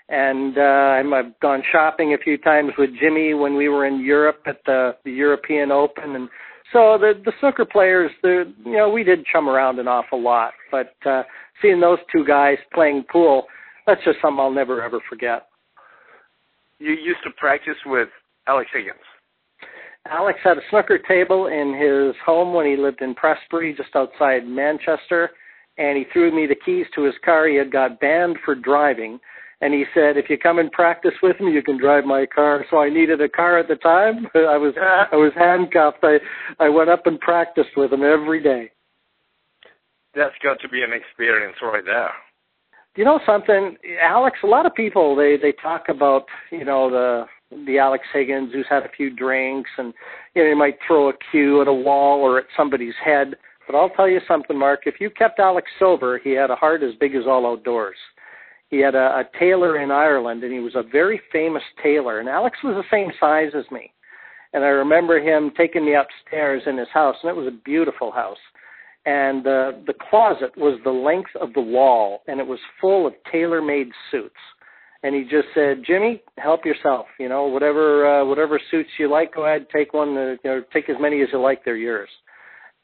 and 0.10 0.58
uh, 0.58 1.16
I've 1.16 1.40
gone 1.42 1.62
shopping 1.72 2.16
a 2.16 2.18
few 2.18 2.38
times 2.40 2.72
with 2.78 2.90
Jimmy 3.00 3.36
when 3.36 3.56
we 3.56 3.70
were 3.70 3.86
in 3.86 4.04
Europe 4.04 4.42
at 4.48 4.62
the 4.66 4.96
the 5.06 5.12
European 5.12 5.72
Open, 5.72 6.16
and 6.16 6.28
so 6.74 6.98
the 7.00 7.14
the 7.24 7.34
snooker 7.40 7.66
players, 7.66 8.10
the 8.24 8.52
you 8.66 8.78
know 8.78 8.90
we 8.90 9.04
did 9.04 9.28
chum 9.32 9.48
around 9.48 9.78
an 9.78 9.88
awful 9.88 10.20
lot, 10.20 10.54
but 10.72 10.96
uh, 11.06 11.22
seeing 11.62 11.80
those 11.80 12.00
two 12.12 12.26
guys 12.26 12.58
playing 12.74 13.06
pool 13.12 13.46
that's 13.90 14.06
just 14.06 14.20
something 14.22 14.40
I'll 14.40 14.52
never 14.52 14.84
ever 14.84 15.00
forget. 15.10 15.48
You 16.78 16.92
used 16.92 17.24
to 17.24 17.32
practice 17.38 17.78
with 17.86 18.10
Alex 18.48 18.70
Higgins. 18.74 19.00
Alex 20.08 20.40
had 20.44 20.58
a 20.58 20.62
snooker 20.70 20.98
table 20.98 21.48
in 21.48 21.74
his 21.74 22.16
home 22.26 22.54
when 22.54 22.66
he 22.66 22.78
lived 22.78 23.02
in 23.02 23.14
Prestbury, 23.16 23.76
just 23.76 23.96
outside 23.96 24.48
Manchester, 24.48 25.32
and 25.78 25.98
he 25.98 26.06
threw 26.14 26.34
me 26.34 26.48
the 26.48 26.56
keys 26.56 26.86
to 26.96 27.04
his 27.04 27.16
car. 27.26 27.48
He 27.48 27.58
had 27.58 27.72
got 27.72 28.00
banned 28.00 28.38
for 28.46 28.56
driving, 28.56 29.20
and 29.62 29.74
he 29.74 29.86
said, 29.94 30.18
"If 30.18 30.30
you 30.30 30.38
come 30.38 30.60
and 30.60 30.72
practice 30.72 31.16
with 31.22 31.40
me, 31.40 31.52
you 31.52 31.64
can 31.64 31.78
drive 31.78 32.06
my 32.06 32.26
car." 32.28 32.66
So 32.70 32.78
I 32.78 32.90
needed 32.90 33.20
a 33.22 33.30
car 33.30 33.58
at 33.58 33.68
the 33.68 33.76
time. 33.76 34.28
I 34.36 34.58
was 34.58 34.74
I 34.78 35.16
was 35.16 35.34
handcuffed. 35.36 36.04
I 36.04 36.20
I 36.60 36.70
went 36.70 36.90
up 36.90 37.08
and 37.08 37.20
practiced 37.20 37.76
with 37.76 37.92
him 37.92 38.04
every 38.04 38.42
day. 38.42 38.72
That's 40.16 40.36
got 40.42 40.60
to 40.62 40.70
be 40.70 40.82
an 40.82 40.94
experience 40.94 41.58
right 41.62 41.86
there 41.86 42.12
you 42.96 43.06
know 43.06 43.20
something, 43.26 43.78
Alex? 44.02 44.38
A 44.44 44.48
lot 44.48 44.66
of 44.66 44.74
people 44.74 45.16
they 45.16 45.38
they 45.38 45.54
talk 45.62 45.86
about 45.90 46.26
you 46.52 46.66
know 46.66 46.90
the 46.90 47.26
the 47.66 47.80
Alex 47.80 48.06
Higgins 48.14 48.52
who's 48.54 48.66
had 48.70 48.84
a 48.84 48.90
few 48.90 49.10
drinks 49.10 49.70
and 49.78 49.94
you 50.36 50.44
know 50.44 50.50
he 50.50 50.56
might 50.56 50.78
throw 50.86 51.10
a 51.10 51.14
cue 51.32 51.62
at 51.62 51.68
a 51.68 51.74
wall 51.74 52.20
or 52.20 52.40
at 52.40 52.46
somebody's 52.56 52.96
head. 53.04 53.36
But 53.66 53.78
I'll 53.78 53.90
tell 53.90 54.10
you 54.10 54.20
something, 54.28 54.58
Mark. 54.58 54.82
If 54.86 54.96
you 55.00 55.12
kept 55.12 55.40
Alex 55.40 55.70
sober, 55.78 56.20
he 56.24 56.32
had 56.32 56.50
a 56.50 56.56
heart 56.56 56.82
as 56.82 56.96
big 57.00 57.14
as 57.14 57.28
all 57.28 57.46
outdoors. 57.46 57.98
He 58.70 58.80
had 58.80 58.96
a, 58.96 59.20
a 59.20 59.24
tailor 59.38 59.80
in 59.80 59.92
Ireland, 59.92 60.44
and 60.44 60.52
he 60.52 60.60
was 60.60 60.76
a 60.76 60.84
very 60.84 61.22
famous 61.32 61.64
tailor. 61.82 62.20
And 62.20 62.28
Alex 62.28 62.58
was 62.64 62.76
the 62.76 62.96
same 62.96 63.12
size 63.20 63.52
as 63.56 63.70
me. 63.72 63.92
And 64.54 64.64
I 64.64 64.70
remember 64.70 65.20
him 65.20 65.52
taking 65.56 65.86
me 65.86 65.96
upstairs 65.96 66.64
in 66.66 66.78
his 66.78 66.88
house, 66.92 67.16
and 67.22 67.30
it 67.30 67.36
was 67.36 67.48
a 67.48 67.64
beautiful 67.64 68.12
house 68.12 68.40
and 69.10 69.48
uh, 69.48 69.72
the 69.88 69.96
closet 70.10 70.56
was 70.56 70.80
the 70.84 70.92
length 70.92 71.32
of 71.42 71.54
the 71.54 71.62
wall, 71.62 72.22
and 72.28 72.40
it 72.40 72.46
was 72.46 72.60
full 72.80 73.08
of 73.08 73.14
tailor-made 73.32 73.90
suits. 74.12 74.36
And 75.02 75.16
he 75.16 75.24
just 75.24 75.48
said, 75.56 75.82
"Jimmy, 75.84 76.22
help 76.38 76.64
yourself. 76.64 77.08
You 77.20 77.28
know, 77.28 77.46
whatever 77.48 78.06
uh, 78.06 78.26
whatever 78.26 78.60
suits 78.70 78.90
you 79.00 79.10
like, 79.10 79.34
go 79.34 79.46
ahead, 79.46 79.66
take 79.74 79.94
one. 79.94 80.16
Uh, 80.16 80.36
you 80.44 80.50
know, 80.52 80.64
take 80.72 80.90
as 80.90 80.98
many 81.00 81.22
as 81.24 81.30
you 81.32 81.42
like. 81.42 81.66
They're 81.66 81.76
yours." 81.76 82.10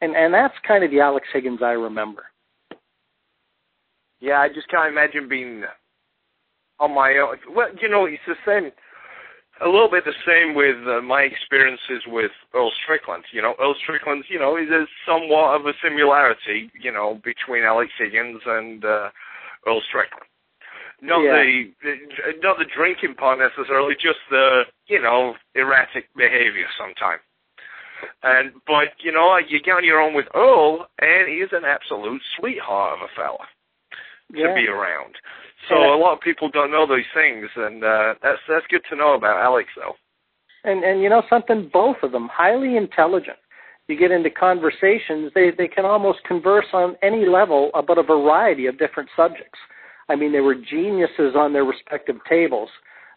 And 0.01 0.15
and 0.15 0.33
that's 0.33 0.55
kind 0.67 0.83
of 0.83 0.89
the 0.89 1.01
Alex 1.01 1.27
Higgins 1.31 1.59
I 1.61 1.73
remember. 1.73 2.23
Yeah, 4.19 4.39
I 4.39 4.47
just 4.47 4.67
can't 4.69 4.91
imagine 4.91 5.29
being 5.29 5.63
on 6.79 6.95
my 6.95 7.17
own. 7.17 7.37
Well, 7.55 7.67
you 7.79 7.89
know, 7.89 8.05
it's 8.05 8.23
the 8.25 8.35
same 8.47 8.71
a 9.61 9.67
little 9.67 9.89
bit 9.89 10.03
the 10.03 10.13
same 10.27 10.53
with 10.53 10.75
uh, 10.87 11.01
my 11.01 11.21
experiences 11.21 12.03
with 12.07 12.31
Earl 12.53 12.71
Strickland. 12.83 13.23
You 13.31 13.41
know, 13.41 13.55
Earl 13.59 13.75
Strickland, 13.81 14.25
you 14.29 14.39
know, 14.39 14.55
there's 14.55 14.89
somewhat 15.07 15.55
of 15.59 15.65
a 15.65 15.73
similarity, 15.83 16.71
you 16.79 16.91
know, 16.91 17.21
between 17.23 17.63
Alex 17.63 17.91
Higgins 17.97 18.41
and 18.45 18.83
uh, 18.83 19.09
Earl 19.65 19.81
Strickland. 19.87 20.27
Not 21.01 21.23
Yeah. 21.23 21.43
the, 21.43 21.71
the 21.83 21.95
not 22.41 22.57
the 22.57 22.65
drinking 22.65 23.15
part 23.15 23.39
necessarily, 23.39 23.95
just 23.95 24.19
the 24.29 24.63
you 24.87 25.01
know 25.01 25.35
erratic 25.53 26.07
behavior 26.15 26.67
sometimes. 26.77 27.21
And 28.23 28.53
but 28.65 28.95
you 28.99 29.11
know 29.11 29.37
you 29.37 29.59
get 29.61 29.75
on 29.75 29.83
your 29.83 29.99
own 30.01 30.13
with 30.13 30.27
Earl, 30.33 30.87
and 30.99 31.27
he's 31.27 31.51
an 31.51 31.65
absolute 31.65 32.21
sweetheart 32.39 32.99
of 32.99 33.09
a 33.09 33.11
fella 33.15 33.45
to 34.35 34.53
be 34.55 34.67
around. 34.67 35.15
So 35.69 35.79
Yeah. 35.79 35.95
a 35.95 35.97
lot 35.97 36.13
of 36.13 36.21
people 36.21 36.49
don't 36.49 36.71
know 36.71 36.85
these 36.85 37.09
things, 37.13 37.49
and 37.55 37.83
uh, 37.83 38.15
that's 38.21 38.41
that's 38.47 38.67
good 38.67 38.83
to 38.89 38.95
know 38.95 39.13
about 39.13 39.41
Alex, 39.41 39.69
though. 39.75 39.95
And 40.63 40.83
and 40.83 41.01
you 41.01 41.09
know 41.09 41.23
something, 41.29 41.69
both 41.71 41.97
of 42.03 42.11
them 42.11 42.27
highly 42.31 42.77
intelligent. 42.77 43.37
You 43.87 43.97
get 43.97 44.11
into 44.11 44.29
conversations, 44.29 45.31
they 45.33 45.51
they 45.51 45.67
can 45.67 45.85
almost 45.85 46.23
converse 46.23 46.65
on 46.73 46.95
any 47.01 47.25
level 47.25 47.71
about 47.73 47.97
a 47.97 48.03
variety 48.03 48.65
of 48.67 48.77
different 48.77 49.09
subjects. 49.15 49.59
I 50.09 50.15
mean, 50.15 50.31
they 50.31 50.41
were 50.41 50.55
geniuses 50.55 51.35
on 51.35 51.53
their 51.53 51.63
respective 51.63 52.17
tables, 52.29 52.69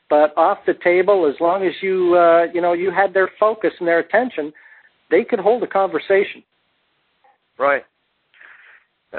but 0.08 0.36
off 0.36 0.58
the 0.66 0.74
table, 0.82 1.26
as 1.26 1.38
long 1.40 1.66
as 1.66 1.72
you 1.82 2.14
uh, 2.16 2.46
you 2.52 2.60
know 2.60 2.72
you 2.72 2.90
had 2.90 3.12
their 3.12 3.30
focus 3.38 3.72
and 3.78 3.88
their 3.88 3.98
attention, 3.98 4.52
they 5.10 5.24
could 5.24 5.40
hold 5.40 5.62
a 5.62 5.66
conversation. 5.66 6.42
Right. 7.58 7.84
Uh, 9.12 9.18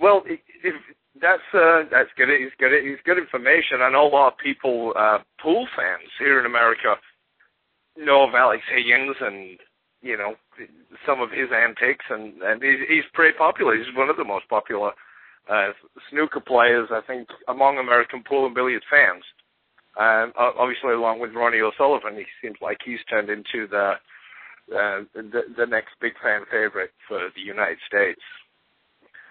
well, 0.00 0.22
if 0.26 0.74
that's 1.18 1.42
uh, 1.54 1.82
that's 1.90 2.10
good. 2.16 2.30
It's 2.30 2.54
good. 2.58 2.72
It's 2.72 3.02
good 3.04 3.18
information. 3.18 3.82
I 3.82 3.90
know 3.90 4.06
a 4.06 4.14
lot 4.14 4.32
of 4.32 4.38
people, 4.38 4.92
uh, 4.96 5.18
pool 5.42 5.66
fans 5.76 6.08
here 6.18 6.38
in 6.38 6.46
America, 6.46 6.96
know 7.96 8.28
of 8.28 8.34
Alex 8.34 8.62
Higgins 8.72 9.16
and 9.20 9.58
you 10.02 10.16
know 10.16 10.34
some 11.04 11.20
of 11.20 11.30
his 11.30 11.48
antics, 11.54 12.04
and 12.10 12.40
and 12.42 12.62
he's, 12.62 12.86
he's 12.88 13.04
pretty 13.12 13.36
popular. 13.36 13.76
He's 13.76 13.94
one 13.96 14.08
of 14.08 14.16
the 14.16 14.24
most 14.24 14.48
popular 14.48 14.92
uh, 15.50 15.72
snooker 16.10 16.40
players, 16.40 16.88
I 16.92 17.00
think, 17.06 17.28
among 17.48 17.78
American 17.78 18.22
pool 18.22 18.46
and 18.46 18.54
billiard 18.54 18.84
fans. 18.88 19.24
Um, 19.98 20.32
obviously, 20.38 20.92
along 20.92 21.18
with 21.20 21.34
Ronnie 21.34 21.60
O'Sullivan, 21.60 22.14
he 22.14 22.24
seems 22.40 22.56
like 22.62 22.78
he's 22.84 23.02
turned 23.08 23.28
into 23.28 23.66
the 23.66 23.94
uh, 24.70 25.02
the, 25.14 25.42
the 25.56 25.66
next 25.66 25.90
big 26.00 26.12
fan 26.22 26.42
favorite 26.50 26.92
for 27.08 27.28
the 27.34 27.40
United 27.40 27.78
States. 27.88 28.20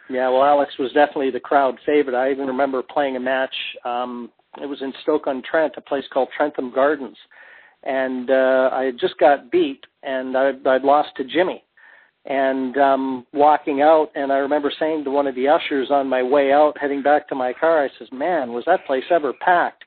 Yeah, 0.10 0.30
well, 0.30 0.44
Alex 0.44 0.74
was 0.80 0.92
definitely 0.94 1.30
the 1.30 1.39
crowd 1.39 1.78
favorite. 1.86 2.16
I 2.16 2.32
even 2.32 2.48
remember 2.48 2.82
playing 2.82 3.16
a 3.16 3.20
match. 3.20 3.54
Um, 3.86 4.32
it 4.60 4.66
was 4.66 4.82
in 4.82 4.92
Stoke-on-Trent, 5.04 5.74
a 5.78 5.82
place 5.82 6.04
called 6.12 6.30
Trentham 6.36 6.74
Gardens, 6.74 7.18
and 7.84 8.30
uh, 8.30 8.70
I 8.74 8.86
had 8.86 9.00
just 9.00 9.18
got 9.20 9.51
beat, 9.51 9.86
and 10.01 10.36
I'd, 10.36 10.66
I'd 10.66 10.82
lost 10.84 11.10
to 11.18 11.24
Jimmy. 11.24 11.63
And 12.25 12.75
um, 12.78 13.28
walking 13.34 13.82
out, 13.82 14.10
and 14.16 14.32
I 14.32 14.38
remember 14.38 14.72
saying 14.78 15.04
to 15.06 15.12
one 15.12 15.28
of 15.28 15.36
the 15.36 15.48
ushers 15.48 15.89
on 15.92 16.10
my 16.10 16.22
way 16.24 16.51
out, 16.51 16.74
heading 16.80 17.01
back 17.01 17.30
to 17.30 17.36
my 17.36 17.54
car, 17.54 17.84
I 17.84 17.89
says, 17.98 18.10
"Man, 18.12 18.51
was 18.51 18.66
that 18.66 18.86
place 18.86 19.06
ever 19.10 19.34
packed?" 19.34 19.84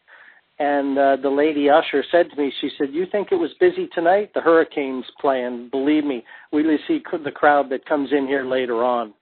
And 0.59 0.99
uh, 0.99 1.17
the 1.21 1.29
lady 1.29 1.69
usher 1.69 2.05
said 2.11 2.31
to 2.31 2.37
me, 2.37 2.52
she 2.61 2.71
said, 2.79 2.88
"You 2.93 3.07
think 3.11 3.29
it 3.33 3.37
was 3.37 3.50
busy 3.61 3.88
tonight? 3.95 4.31
The 4.35 4.41
Hurricanes 4.41 5.05
playing. 5.21 5.69
Believe 5.71 6.05
me, 6.05 6.25
we 6.52 6.62
see 6.88 7.02
the 7.25 7.31
crowd 7.31 7.69
that 7.71 7.87
comes 7.87 8.11
in 8.12 8.26
here 8.26 8.45
later 8.45 8.83
on." 8.83 9.12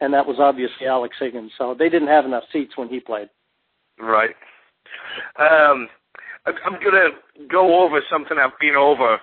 And 0.00 0.12
that 0.14 0.26
was 0.26 0.36
obviously 0.38 0.86
Alex 0.86 1.16
Higgins. 1.18 1.52
So 1.58 1.74
they 1.78 1.88
didn't 1.88 2.08
have 2.08 2.24
enough 2.24 2.44
seats 2.52 2.76
when 2.76 2.88
he 2.88 3.00
played. 3.00 3.28
Right. 3.98 4.34
Um, 5.38 5.88
I'm 6.46 6.78
going 6.82 6.94
to 6.94 7.46
go 7.50 7.82
over 7.84 8.00
something 8.10 8.36
I've 8.38 8.58
been 8.60 8.76
over 8.76 9.18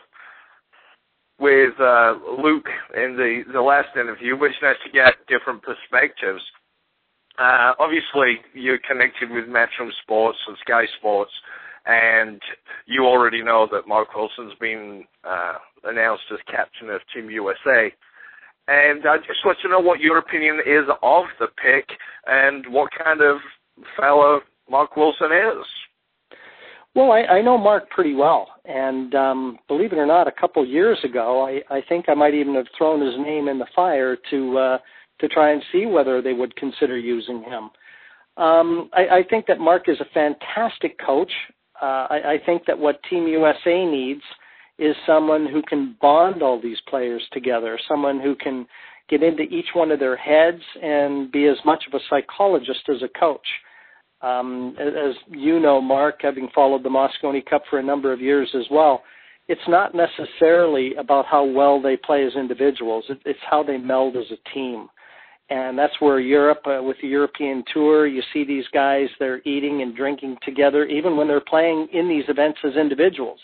with 1.39 1.73
uh, 1.79 2.13
Luke 2.41 2.67
in 2.95 3.15
the, 3.17 3.43
the 3.51 3.61
last 3.61 3.95
interview, 3.95 4.37
which 4.37 4.51
is 4.51 4.77
to 4.85 4.91
get 4.91 5.13
different 5.27 5.61
perspectives. 5.63 6.41
Uh, 7.39 7.73
obviously, 7.79 8.39
you're 8.53 8.79
connected 8.87 9.29
with 9.31 9.45
Matchroom 9.45 9.89
Sports 10.03 10.37
and 10.47 10.57
Sky 10.61 10.85
Sports, 10.99 11.31
and 11.85 12.41
you 12.85 13.03
already 13.05 13.43
know 13.43 13.67
that 13.71 13.87
Mark 13.87 14.13
Wilson's 14.15 14.53
been 14.59 15.05
uh, 15.23 15.55
announced 15.83 16.23
as 16.31 16.39
captain 16.49 16.89
of 16.89 17.01
Team 17.13 17.29
USA. 17.29 17.91
And 18.67 19.05
I 19.05 19.17
just 19.17 19.45
want 19.45 19.57
to 19.61 19.69
know 19.69 19.79
what 19.79 19.99
your 19.99 20.17
opinion 20.17 20.59
is 20.65 20.85
of 21.01 21.25
the 21.39 21.47
pick 21.47 21.89
and 22.27 22.65
what 22.67 22.89
kind 23.03 23.21
of 23.21 23.37
fellow 23.97 24.41
Mark 24.69 24.95
Wilson 24.95 25.31
is. 25.31 25.65
Well, 26.95 27.11
I, 27.11 27.21
I 27.23 27.41
know 27.41 27.57
Mark 27.57 27.89
pretty 27.89 28.13
well, 28.13 28.47
and 28.65 29.15
um, 29.15 29.59
believe 29.67 29.93
it 29.93 29.97
or 29.97 30.05
not, 30.05 30.27
a 30.27 30.31
couple 30.31 30.65
years 30.65 30.99
ago, 31.03 31.43
I, 31.45 31.75
I 31.75 31.81
think 31.89 32.05
I 32.07 32.13
might 32.13 32.35
even 32.35 32.53
have 32.53 32.67
thrown 32.77 33.01
his 33.03 33.15
name 33.17 33.47
in 33.47 33.57
the 33.57 33.65
fire 33.75 34.15
to 34.29 34.57
uh, 34.57 34.77
to 35.19 35.27
try 35.27 35.51
and 35.51 35.63
see 35.71 35.85
whether 35.85 36.21
they 36.21 36.33
would 36.33 36.55
consider 36.55 36.97
using 36.97 37.43
him. 37.43 37.71
Um, 38.37 38.89
I, 38.93 39.19
I 39.19 39.23
think 39.27 39.47
that 39.47 39.59
Mark 39.59 39.87
is 39.87 39.99
a 40.01 40.05
fantastic 40.13 40.99
coach. 40.99 41.31
Uh, 41.81 42.07
I, 42.09 42.21
I 42.33 42.37
think 42.45 42.65
that 42.67 42.77
what 42.77 43.01
Team 43.09 43.27
USA 43.27 43.85
needs 43.85 44.21
is 44.79 44.95
someone 45.05 45.45
who 45.45 45.61
can 45.61 45.95
bond 46.01 46.41
all 46.41 46.61
these 46.61 46.79
players 46.89 47.23
together, 47.31 47.79
someone 47.87 48.19
who 48.19 48.35
can 48.35 48.65
get 49.09 49.21
into 49.21 49.43
each 49.43 49.67
one 49.73 49.91
of 49.91 49.99
their 49.99 50.15
heads 50.15 50.61
and 50.81 51.31
be 51.31 51.45
as 51.45 51.57
much 51.65 51.83
of 51.87 51.93
a 51.93 52.03
psychologist 52.09 52.81
as 52.89 53.01
a 53.03 53.19
coach. 53.19 53.45
Um, 54.21 54.75
as 54.79 55.15
you 55.29 55.59
know, 55.59 55.81
Mark, 55.81 56.19
having 56.21 56.47
followed 56.55 56.83
the 56.83 56.89
Mosconi 56.89 57.45
Cup 57.45 57.63
for 57.69 57.79
a 57.79 57.83
number 57.83 58.13
of 58.13 58.21
years 58.21 58.49
as 58.55 58.65
well, 58.71 59.03
it's 59.49 59.61
not 59.67 59.93
necessarily 59.93 60.95
about 60.95 61.25
how 61.25 61.43
well 61.43 61.81
they 61.81 61.97
play 61.97 62.25
as 62.25 62.33
individuals. 62.35 63.03
It's 63.25 63.39
how 63.49 63.61
they 63.63 63.77
meld 63.77 64.15
as 64.15 64.25
a 64.31 64.53
team. 64.53 64.87
And 65.49 65.77
that's 65.77 65.99
where 65.99 66.21
Europe, 66.21 66.61
uh, 66.65 66.81
with 66.81 66.95
the 67.01 67.07
European 67.09 67.65
Tour, 67.73 68.07
you 68.07 68.23
see 68.33 68.45
these 68.45 68.63
guys, 68.73 69.09
they're 69.19 69.41
eating 69.45 69.81
and 69.81 69.95
drinking 69.95 70.37
together, 70.43 70.85
even 70.85 71.17
when 71.17 71.27
they're 71.27 71.41
playing 71.41 71.89
in 71.91 72.07
these 72.07 72.23
events 72.29 72.59
as 72.63 72.75
individuals. 72.75 73.39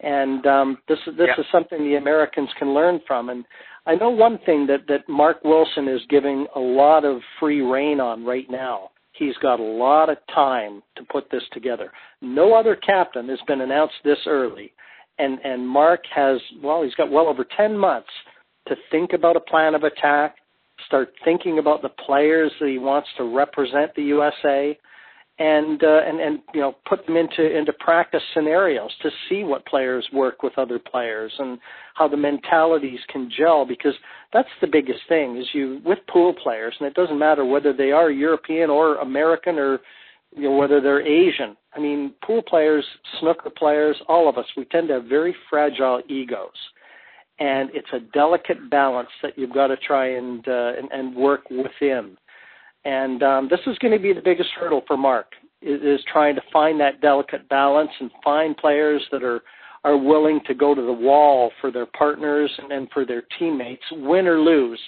And 0.00 0.46
um, 0.46 0.78
this, 0.88 0.98
this 1.06 1.28
Yeah. 1.28 1.40
is 1.40 1.46
something 1.50 1.78
the 1.82 1.96
Americans 1.96 2.48
can 2.58 2.72
learn 2.72 3.00
from. 3.06 3.30
And 3.30 3.44
I 3.86 3.94
know 3.94 4.10
one 4.10 4.38
thing 4.38 4.66
that, 4.66 4.86
that 4.88 5.08
Mark 5.08 5.42
Wilson 5.44 5.88
is 5.88 6.00
giving 6.08 6.46
a 6.54 6.60
lot 6.60 7.04
of 7.04 7.20
free 7.40 7.60
rein 7.62 8.00
on 8.00 8.24
right 8.24 8.48
now. 8.48 8.90
He's 9.12 9.36
got 9.38 9.58
a 9.58 9.62
lot 9.62 10.08
of 10.08 10.18
time 10.32 10.82
to 10.96 11.02
put 11.10 11.28
this 11.30 11.42
together. 11.52 11.90
No 12.20 12.54
other 12.54 12.76
captain 12.76 13.28
has 13.28 13.40
been 13.48 13.60
announced 13.60 13.96
this 14.04 14.18
early. 14.26 14.72
And, 15.18 15.40
and 15.42 15.66
Mark 15.66 16.04
has, 16.14 16.40
well, 16.62 16.84
he's 16.84 16.94
got 16.94 17.10
well 17.10 17.26
over 17.26 17.44
10 17.56 17.76
months 17.76 18.10
to 18.68 18.76
think 18.92 19.12
about 19.12 19.34
a 19.34 19.40
plan 19.40 19.74
of 19.74 19.82
attack, 19.82 20.36
start 20.86 21.12
thinking 21.24 21.58
about 21.58 21.82
the 21.82 21.88
players 21.88 22.52
that 22.60 22.68
he 22.68 22.78
wants 22.78 23.08
to 23.16 23.24
represent 23.24 23.92
the 23.96 24.02
USA, 24.04 24.78
and 25.38 25.82
uh, 25.84 26.00
and 26.04 26.20
and 26.20 26.40
you 26.52 26.60
know 26.60 26.74
put 26.88 27.06
them 27.06 27.16
into 27.16 27.56
into 27.56 27.72
practice 27.72 28.22
scenarios 28.34 28.90
to 29.02 29.10
see 29.28 29.44
what 29.44 29.64
players 29.66 30.06
work 30.12 30.42
with 30.42 30.58
other 30.58 30.78
players 30.78 31.32
and 31.38 31.58
how 31.94 32.08
the 32.08 32.16
mentalities 32.16 33.00
can 33.12 33.30
gel 33.36 33.64
because 33.64 33.94
that's 34.32 34.48
the 34.60 34.66
biggest 34.66 35.00
thing 35.08 35.36
is 35.36 35.46
you 35.52 35.80
with 35.84 35.98
pool 36.12 36.34
players 36.42 36.74
and 36.80 36.88
it 36.88 36.94
doesn't 36.94 37.18
matter 37.18 37.44
whether 37.44 37.72
they 37.72 37.92
are 37.92 38.10
European 38.10 38.68
or 38.68 38.96
American 38.96 39.58
or 39.58 39.78
you 40.36 40.44
know 40.44 40.56
whether 40.56 40.80
they're 40.80 41.06
Asian. 41.06 41.56
I 41.74 41.80
mean, 41.80 42.14
pool 42.24 42.42
players, 42.42 42.84
snooker 43.20 43.50
players, 43.50 43.96
all 44.08 44.28
of 44.28 44.36
us, 44.38 44.46
we 44.56 44.64
tend 44.64 44.88
to 44.88 44.94
have 44.94 45.04
very 45.04 45.36
fragile 45.48 46.02
egos 46.08 46.50
and 47.38 47.70
it's 47.72 47.88
a 47.92 48.00
delicate 48.12 48.68
balance 48.70 49.08
that 49.22 49.38
you've 49.38 49.54
got 49.54 49.68
to 49.68 49.76
try 49.76 50.16
and 50.16 50.46
uh, 50.48 50.72
and, 50.76 50.90
and 50.92 51.14
work 51.14 51.48
within. 51.50 52.16
And 52.88 53.22
um, 53.22 53.48
this 53.50 53.60
is 53.66 53.76
going 53.78 53.92
to 53.92 54.02
be 54.02 54.14
the 54.14 54.22
biggest 54.22 54.48
hurdle 54.58 54.82
for 54.86 54.96
Mark 54.96 55.32
is, 55.60 56.00
trying 56.10 56.34
to 56.36 56.42
find 56.50 56.80
that 56.80 57.02
delicate 57.02 57.46
balance 57.50 57.90
and 58.00 58.10
find 58.24 58.56
players 58.56 59.06
that 59.12 59.22
are 59.22 59.42
are 59.84 59.96
willing 59.96 60.40
to 60.46 60.54
go 60.54 60.74
to 60.74 60.82
the 60.82 60.92
wall 60.92 61.52
for 61.60 61.70
their 61.70 61.86
partners 61.86 62.50
and, 62.58 62.72
and 62.72 62.88
for 62.90 63.04
their 63.04 63.22
teammates, 63.38 63.84
win 63.92 64.26
or 64.26 64.40
lose. 64.40 64.80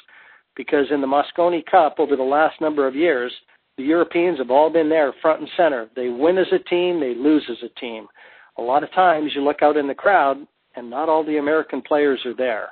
Because 0.56 0.86
in 0.90 1.00
the 1.00 1.06
Mosconi 1.06 1.64
Cup 1.70 1.96
over 1.98 2.16
the 2.16 2.22
last 2.22 2.60
number 2.60 2.88
of 2.88 2.96
years, 2.96 3.32
the 3.76 3.84
Europeans 3.84 4.38
have 4.38 4.50
all 4.50 4.70
been 4.70 4.88
there 4.88 5.14
front 5.22 5.40
and 5.40 5.50
center. 5.56 5.88
They 5.94 6.08
win 6.08 6.38
as 6.38 6.48
a 6.52 6.58
team, 6.70 6.98
they 7.00 7.14
lose 7.14 7.46
as 7.50 7.62
a 7.62 7.80
team. 7.80 8.08
A 8.58 8.62
lot 8.62 8.82
of 8.82 8.90
times 8.92 9.32
you 9.34 9.44
look 9.44 9.62
out 9.62 9.76
in 9.76 9.86
the 9.86 9.94
crowd 9.94 10.38
and 10.74 10.88
not 10.90 11.08
all 11.08 11.24
the 11.24 11.36
American 11.36 11.82
players 11.82 12.20
are 12.24 12.34
there. 12.34 12.70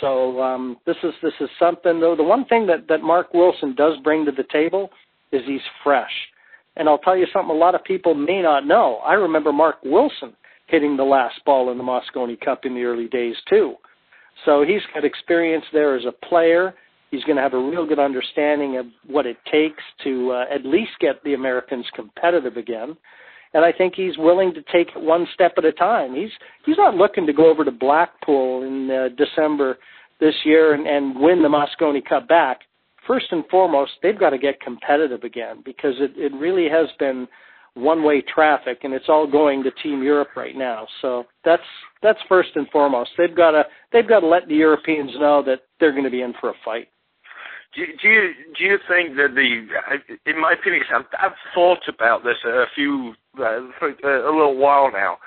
So 0.00 0.42
um, 0.42 0.78
this 0.86 0.96
is 1.02 1.12
this 1.22 1.34
is 1.40 1.48
something 1.58 2.00
though. 2.00 2.16
The 2.16 2.22
one 2.22 2.44
thing 2.46 2.66
that 2.66 2.88
that 2.88 3.02
Mark 3.02 3.32
Wilson 3.34 3.74
does 3.74 3.96
bring 4.02 4.24
to 4.24 4.32
the 4.32 4.44
table 4.50 4.90
is 5.32 5.42
he's 5.46 5.60
fresh. 5.82 6.12
And 6.76 6.88
I'll 6.88 6.98
tell 6.98 7.16
you 7.16 7.26
something 7.32 7.54
a 7.54 7.58
lot 7.58 7.74
of 7.74 7.84
people 7.84 8.14
may 8.14 8.42
not 8.42 8.66
know. 8.66 8.96
I 9.04 9.14
remember 9.14 9.52
Mark 9.52 9.76
Wilson 9.84 10.34
hitting 10.66 10.96
the 10.96 11.04
last 11.04 11.44
ball 11.44 11.70
in 11.70 11.78
the 11.78 11.84
Mosconi 11.84 12.40
Cup 12.40 12.64
in 12.64 12.74
the 12.74 12.84
early 12.84 13.06
days 13.06 13.36
too. 13.48 13.74
So 14.44 14.64
he's 14.66 14.82
got 14.92 15.04
experience 15.04 15.64
there 15.72 15.94
as 15.96 16.04
a 16.04 16.26
player. 16.26 16.74
He's 17.10 17.22
going 17.24 17.36
to 17.36 17.42
have 17.42 17.54
a 17.54 17.58
real 17.58 17.86
good 17.86 18.00
understanding 18.00 18.76
of 18.78 18.86
what 19.06 19.26
it 19.26 19.36
takes 19.50 19.82
to 20.02 20.32
uh, 20.32 20.44
at 20.52 20.64
least 20.64 20.92
get 21.00 21.22
the 21.22 21.34
Americans 21.34 21.86
competitive 21.94 22.56
again. 22.56 22.96
And 23.54 23.64
I 23.64 23.72
think 23.72 23.94
he's 23.94 24.18
willing 24.18 24.52
to 24.54 24.62
take 24.72 24.88
it 24.94 25.00
one 25.00 25.26
step 25.32 25.54
at 25.56 25.64
a 25.64 25.72
time. 25.72 26.14
He's 26.14 26.32
he's 26.66 26.76
not 26.76 26.94
looking 26.94 27.26
to 27.26 27.32
go 27.32 27.48
over 27.48 27.64
to 27.64 27.70
Blackpool 27.70 28.64
in 28.64 28.90
uh, 28.90 29.08
December 29.16 29.78
this 30.20 30.34
year 30.44 30.74
and, 30.74 30.86
and 30.86 31.18
win 31.18 31.42
the 31.42 31.48
Mosconi 31.48 32.04
Cup 32.04 32.28
back. 32.28 32.60
First 33.06 33.26
and 33.30 33.44
foremost, 33.50 33.92
they've 34.02 34.18
got 34.18 34.30
to 34.30 34.38
get 34.38 34.60
competitive 34.60 35.22
again 35.24 35.62
because 35.64 35.94
it, 35.98 36.12
it 36.16 36.32
really 36.34 36.68
has 36.68 36.88
been 36.98 37.28
one-way 37.74 38.22
traffic, 38.22 38.78
and 38.82 38.94
it's 38.94 39.08
all 39.08 39.26
going 39.26 39.62
to 39.64 39.70
Team 39.82 40.02
Europe 40.02 40.28
right 40.36 40.56
now. 40.56 40.86
So 41.02 41.24
that's 41.44 41.62
that's 42.02 42.18
first 42.28 42.50
and 42.54 42.68
foremost. 42.70 43.10
They've 43.18 43.34
got 43.34 43.52
to 43.52 43.64
they've 43.92 44.08
got 44.08 44.20
to 44.20 44.26
let 44.26 44.48
the 44.48 44.54
Europeans 44.54 45.10
know 45.18 45.42
that 45.44 45.60
they're 45.78 45.92
going 45.92 46.04
to 46.04 46.10
be 46.10 46.22
in 46.22 46.34
for 46.40 46.50
a 46.50 46.54
fight. 46.64 46.88
Do, 47.74 47.82
you 47.82 48.32
do 48.56 48.64
you 48.64 48.78
think 48.88 49.16
that 49.16 49.34
the, 49.34 50.30
in 50.30 50.40
my 50.40 50.52
opinion, 50.52 50.82
I've, 50.94 51.06
I've 51.20 51.38
thought 51.54 51.82
about 51.88 52.22
this 52.22 52.36
a 52.46 52.66
few 52.74 53.14
uh, 53.36 53.66
for 53.78 53.88
a 53.90 54.32
little 54.32 54.56
while 54.56 54.92
now. 54.92 55.18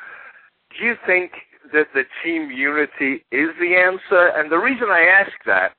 Do 0.78 0.86
you 0.86 0.96
think 1.06 1.32
that 1.74 1.88
the 1.94 2.04
team 2.24 2.50
unity 2.50 3.26
is 3.32 3.50
the 3.60 3.76
answer? 3.76 4.32
And 4.36 4.52
the 4.52 4.58
reason 4.58 4.88
I 4.90 5.02
ask 5.20 5.32
that 5.46 5.74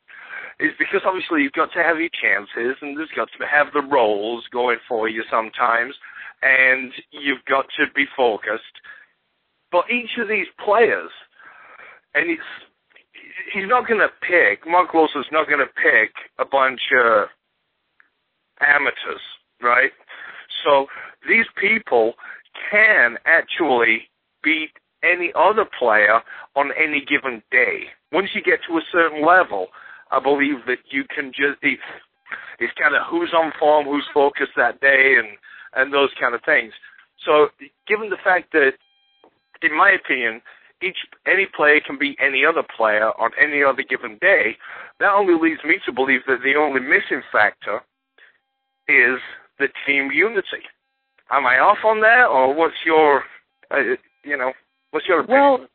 is 0.61 0.73
because 0.79 1.01
obviously 1.07 1.43
you've 1.43 1.53
got 1.53 1.73
to 1.73 1.83
have 1.83 1.99
your 1.99 2.11
chances, 2.13 2.77
and 2.83 2.99
there's 2.99 3.09
got 3.17 3.29
to 3.39 3.47
have 3.47 3.73
the 3.73 3.83
rolls 3.83 4.45
going 4.53 4.79
for 4.89 5.09
you 5.09 5.23
sometimes 5.31 5.95
and 6.43 6.93
you've 7.11 7.45
got 7.49 7.67
to 7.79 7.87
be 7.95 8.05
focused. 8.17 8.63
But 9.71 9.91
each 9.91 10.19
of 10.21 10.29
these 10.29 10.47
players, 10.65 11.11
and 12.15 12.31
it's 12.31 12.43
he's 13.53 13.69
not 13.69 13.87
going 13.87 14.01
to 14.01 14.09
pick. 14.21 14.67
Mark 14.67 14.93
Wilson's 14.95 15.27
not 15.33 15.49
going 15.49 15.61
to 15.61 15.67
pick 15.67 16.13
a 16.39 16.45
bunch 16.45 16.81
of 16.97 17.29
amateurs, 18.61 19.23
right? 19.63 19.93
So 20.65 20.87
these 21.29 21.47
people 21.61 22.15
can 22.71 23.17
actually 23.25 24.09
beat 24.43 24.71
any 25.03 25.33
other 25.35 25.65
player 25.79 26.21
on 26.57 26.71
any 26.77 27.05
given 27.05 27.43
day. 27.51 27.87
Once 28.13 28.31
you 28.35 28.43
get 28.43 28.61
to 28.69 28.77
a 28.77 28.83
certain 28.91 29.25
level, 29.25 29.69
I 30.11 30.21
believe 30.21 30.67
that 30.67 30.79
you 30.91 31.05
can 31.15 31.31
just 31.31 31.59
it's, 31.63 32.73
kind 32.81 32.97
of 32.97 33.03
who's 33.09 33.33
on 33.37 33.53
form, 33.59 33.87
who's 33.87 34.07
focused 34.13 34.53
that 34.57 34.81
day, 34.81 35.15
and 35.19 35.29
and 35.75 35.93
those 35.93 36.11
kind 36.19 36.35
of 36.35 36.41
things. 36.45 36.73
So, 37.25 37.49
given 37.87 38.11
the 38.11 38.17
fact 38.25 38.53
that, 38.53 38.73
in 39.63 39.77
my 39.77 39.91
opinion, 39.91 40.41
each 40.83 40.97
any 41.27 41.47
player 41.47 41.81
can 41.85 41.99
beat 41.99 42.19
any 42.21 42.45
other 42.45 42.63
player 42.77 43.11
on 43.19 43.31
any 43.41 43.63
other 43.63 43.83
given 43.83 44.19
day, 44.21 44.57
that 45.01 45.13
only 45.13 45.35
leads 45.35 45.63
me 45.65 45.79
to 45.87 45.93
believe 45.93 46.21
that 46.27 46.39
the 46.43 46.55
only 46.59 46.81
missing 46.81 47.23
factor 47.33 47.81
is 48.89 49.21
the 49.59 49.69
team 49.87 50.11
unity. 50.13 50.65
Am 51.31 51.45
I 51.47 51.59
off 51.59 51.79
on 51.85 52.01
that, 52.01 52.27
or 52.27 52.55
what's 52.55 52.77
your, 52.87 53.23
uh, 53.71 53.97
you 54.25 54.37
know, 54.37 54.53
what's 54.93 55.07
your 55.07 55.21
opinion? 55.21 55.43
Well, 55.43 55.67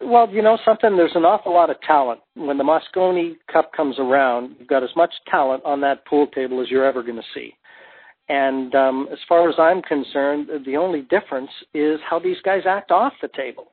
well, 0.00 0.28
you 0.30 0.42
know 0.42 0.58
something. 0.64 0.96
There's 0.96 1.14
an 1.14 1.24
awful 1.24 1.52
lot 1.52 1.70
of 1.70 1.80
talent. 1.82 2.20
When 2.34 2.58
the 2.58 2.64
Mosconi 2.64 3.36
Cup 3.52 3.72
comes 3.72 3.96
around, 3.98 4.56
you've 4.58 4.68
got 4.68 4.82
as 4.82 4.90
much 4.96 5.12
talent 5.30 5.62
on 5.64 5.80
that 5.82 6.04
pool 6.06 6.26
table 6.28 6.60
as 6.60 6.70
you're 6.70 6.84
ever 6.84 7.02
going 7.02 7.16
to 7.16 7.22
see. 7.34 7.54
And 8.28 8.74
um, 8.74 9.08
as 9.12 9.18
far 9.28 9.48
as 9.48 9.56
I'm 9.58 9.82
concerned, 9.82 10.48
the 10.64 10.76
only 10.76 11.02
difference 11.02 11.50
is 11.74 12.00
how 12.08 12.18
these 12.18 12.38
guys 12.44 12.62
act 12.66 12.90
off 12.90 13.12
the 13.20 13.28
table. 13.36 13.71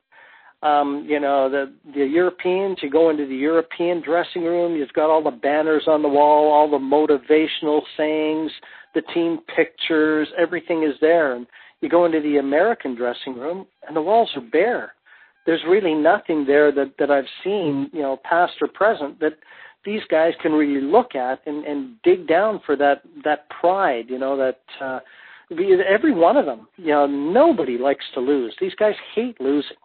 Um, 0.62 1.06
you 1.08 1.18
know, 1.18 1.48
the 1.48 1.72
the 1.94 2.04
Europeans, 2.04 2.78
you 2.82 2.90
go 2.90 3.08
into 3.08 3.26
the 3.26 3.34
European 3.34 4.02
dressing 4.02 4.44
room, 4.44 4.76
you've 4.76 4.92
got 4.92 5.08
all 5.08 5.22
the 5.22 5.30
banners 5.30 5.84
on 5.86 6.02
the 6.02 6.08
wall, 6.08 6.52
all 6.52 6.70
the 6.70 6.76
motivational 6.76 7.80
sayings, 7.96 8.52
the 8.94 9.02
team 9.14 9.38
pictures, 9.56 10.28
everything 10.38 10.82
is 10.82 10.94
there. 11.00 11.34
And 11.34 11.46
you 11.80 11.88
go 11.88 12.04
into 12.04 12.20
the 12.20 12.36
American 12.36 12.94
dressing 12.94 13.34
room 13.36 13.66
and 13.86 13.96
the 13.96 14.02
walls 14.02 14.30
are 14.36 14.42
bare. 14.42 14.92
There's 15.46 15.62
really 15.66 15.94
nothing 15.94 16.44
there 16.46 16.70
that, 16.72 16.92
that 16.98 17.10
I've 17.10 17.24
seen, 17.42 17.88
you 17.94 18.02
know, 18.02 18.18
past 18.22 18.52
or 18.60 18.68
present 18.68 19.18
that 19.20 19.38
these 19.84 20.02
guys 20.10 20.32
can 20.42 20.52
really 20.52 20.80
look 20.80 21.14
at 21.14 21.40
and, 21.46 21.64
and 21.64 21.94
dig 22.02 22.28
down 22.28 22.60
for 22.66 22.76
that 22.76 23.02
that 23.24 23.48
pride. 23.48 24.06
You 24.08 24.18
know 24.18 24.36
that 24.36 24.60
uh, 24.80 25.00
every 25.50 26.12
one 26.12 26.36
of 26.36 26.46
them. 26.46 26.68
You 26.76 26.88
know 26.88 27.06
nobody 27.06 27.78
likes 27.78 28.04
to 28.14 28.20
lose. 28.20 28.54
These 28.60 28.74
guys 28.74 28.94
hate 29.14 29.40
losing, 29.40 29.76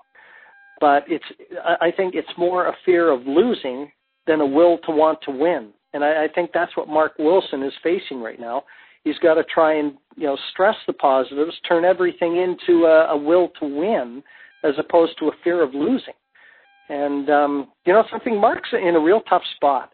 but 0.80 1.04
it's 1.08 1.26
I 1.64 1.92
think 1.96 2.16
it's 2.16 2.28
more 2.38 2.68
a 2.68 2.76
fear 2.86 3.12
of 3.12 3.26
losing 3.26 3.92
than 4.28 4.42
a 4.42 4.46
will 4.46 4.78
to 4.80 4.92
want 4.92 5.20
to 5.24 5.32
win. 5.32 5.70
And 5.94 6.04
I, 6.04 6.26
I 6.26 6.28
think 6.34 6.52
that's 6.54 6.76
what 6.76 6.88
Mark 6.88 7.14
Wilson 7.18 7.64
is 7.64 7.74
facing 7.84 8.22
right 8.22 8.40
now. 8.40 8.64
He's 9.04 9.18
got 9.20 9.36
to 9.36 9.44
try 9.44 9.76
and 9.76 9.94
you 10.16 10.26
know 10.26 10.38
stress 10.52 10.76
the 10.88 10.94
positives, 10.94 11.54
turn 11.68 11.86
everything 11.86 12.38
into 12.38 12.86
a, 12.86 13.14
a 13.14 13.18
will 13.18 13.50
to 13.60 13.66
win, 13.66 14.24
as 14.64 14.74
opposed 14.78 15.18
to 15.20 15.28
a 15.28 15.32
fear 15.44 15.64
of 15.64 15.74
losing. 15.74 16.14
And 16.90 17.30
um, 17.30 17.68
you 17.86 17.94
know 17.94 18.04
something, 18.12 18.40
Mark's 18.40 18.70
in 18.74 18.96
a 18.96 19.00
real 19.00 19.22
tough 19.22 19.44
spot. 19.56 19.92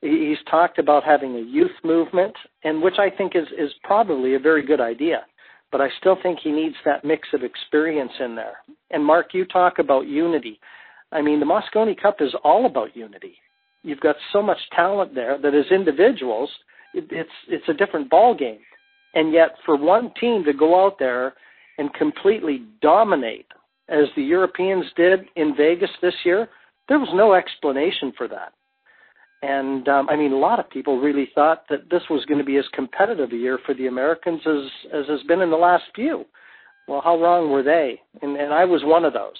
He's 0.00 0.38
talked 0.50 0.78
about 0.78 1.02
having 1.04 1.36
a 1.36 1.40
youth 1.40 1.72
movement, 1.82 2.34
and 2.62 2.82
which 2.82 2.98
I 2.98 3.08
think 3.08 3.36
is 3.36 3.46
is 3.58 3.70
probably 3.82 4.34
a 4.34 4.38
very 4.38 4.64
good 4.64 4.80
idea. 4.80 5.24
But 5.74 5.80
I 5.80 5.88
still 5.98 6.16
think 6.22 6.38
he 6.38 6.52
needs 6.52 6.76
that 6.84 7.04
mix 7.04 7.26
of 7.32 7.42
experience 7.42 8.12
in 8.20 8.36
there. 8.36 8.58
And 8.92 9.04
Mark, 9.04 9.34
you 9.34 9.44
talk 9.44 9.80
about 9.80 10.06
unity. 10.06 10.60
I 11.10 11.20
mean, 11.20 11.40
the 11.40 11.46
Mosconi 11.46 12.00
Cup 12.00 12.18
is 12.20 12.32
all 12.44 12.66
about 12.66 12.94
unity. 12.94 13.34
You've 13.82 13.98
got 13.98 14.14
so 14.32 14.40
much 14.40 14.58
talent 14.76 15.16
there 15.16 15.36
that 15.36 15.52
as 15.52 15.64
individuals, 15.72 16.48
it, 16.94 17.06
it's 17.10 17.28
it's 17.48 17.68
a 17.68 17.74
different 17.74 18.08
ball 18.08 18.36
game. 18.36 18.60
And 19.14 19.32
yet, 19.32 19.56
for 19.66 19.76
one 19.76 20.12
team 20.20 20.44
to 20.44 20.52
go 20.52 20.86
out 20.86 21.00
there 21.00 21.34
and 21.78 21.92
completely 21.94 22.62
dominate 22.80 23.46
as 23.88 24.04
the 24.14 24.22
Europeans 24.22 24.84
did 24.94 25.22
in 25.34 25.56
Vegas 25.56 25.90
this 26.00 26.14
year, 26.24 26.48
there 26.88 27.00
was 27.00 27.10
no 27.14 27.34
explanation 27.34 28.12
for 28.16 28.28
that. 28.28 28.52
And 29.42 29.88
um, 29.88 30.08
I 30.08 30.16
mean, 30.16 30.32
a 30.32 30.38
lot 30.38 30.58
of 30.58 30.70
people 30.70 31.00
really 31.00 31.28
thought 31.34 31.64
that 31.68 31.90
this 31.90 32.02
was 32.08 32.24
going 32.24 32.38
to 32.38 32.44
be 32.44 32.56
as 32.56 32.64
competitive 32.72 33.32
a 33.32 33.36
year 33.36 33.58
for 33.66 33.74
the 33.74 33.86
Americans 33.86 34.40
as 34.46 34.70
as 34.92 35.06
has 35.08 35.22
been 35.28 35.42
in 35.42 35.50
the 35.50 35.56
last 35.56 35.84
few. 35.94 36.24
Well, 36.88 37.00
how 37.02 37.20
wrong 37.20 37.50
were 37.50 37.62
they? 37.62 38.00
And, 38.22 38.36
and 38.36 38.52
I 38.52 38.64
was 38.64 38.82
one 38.84 39.04
of 39.04 39.12
those. 39.12 39.36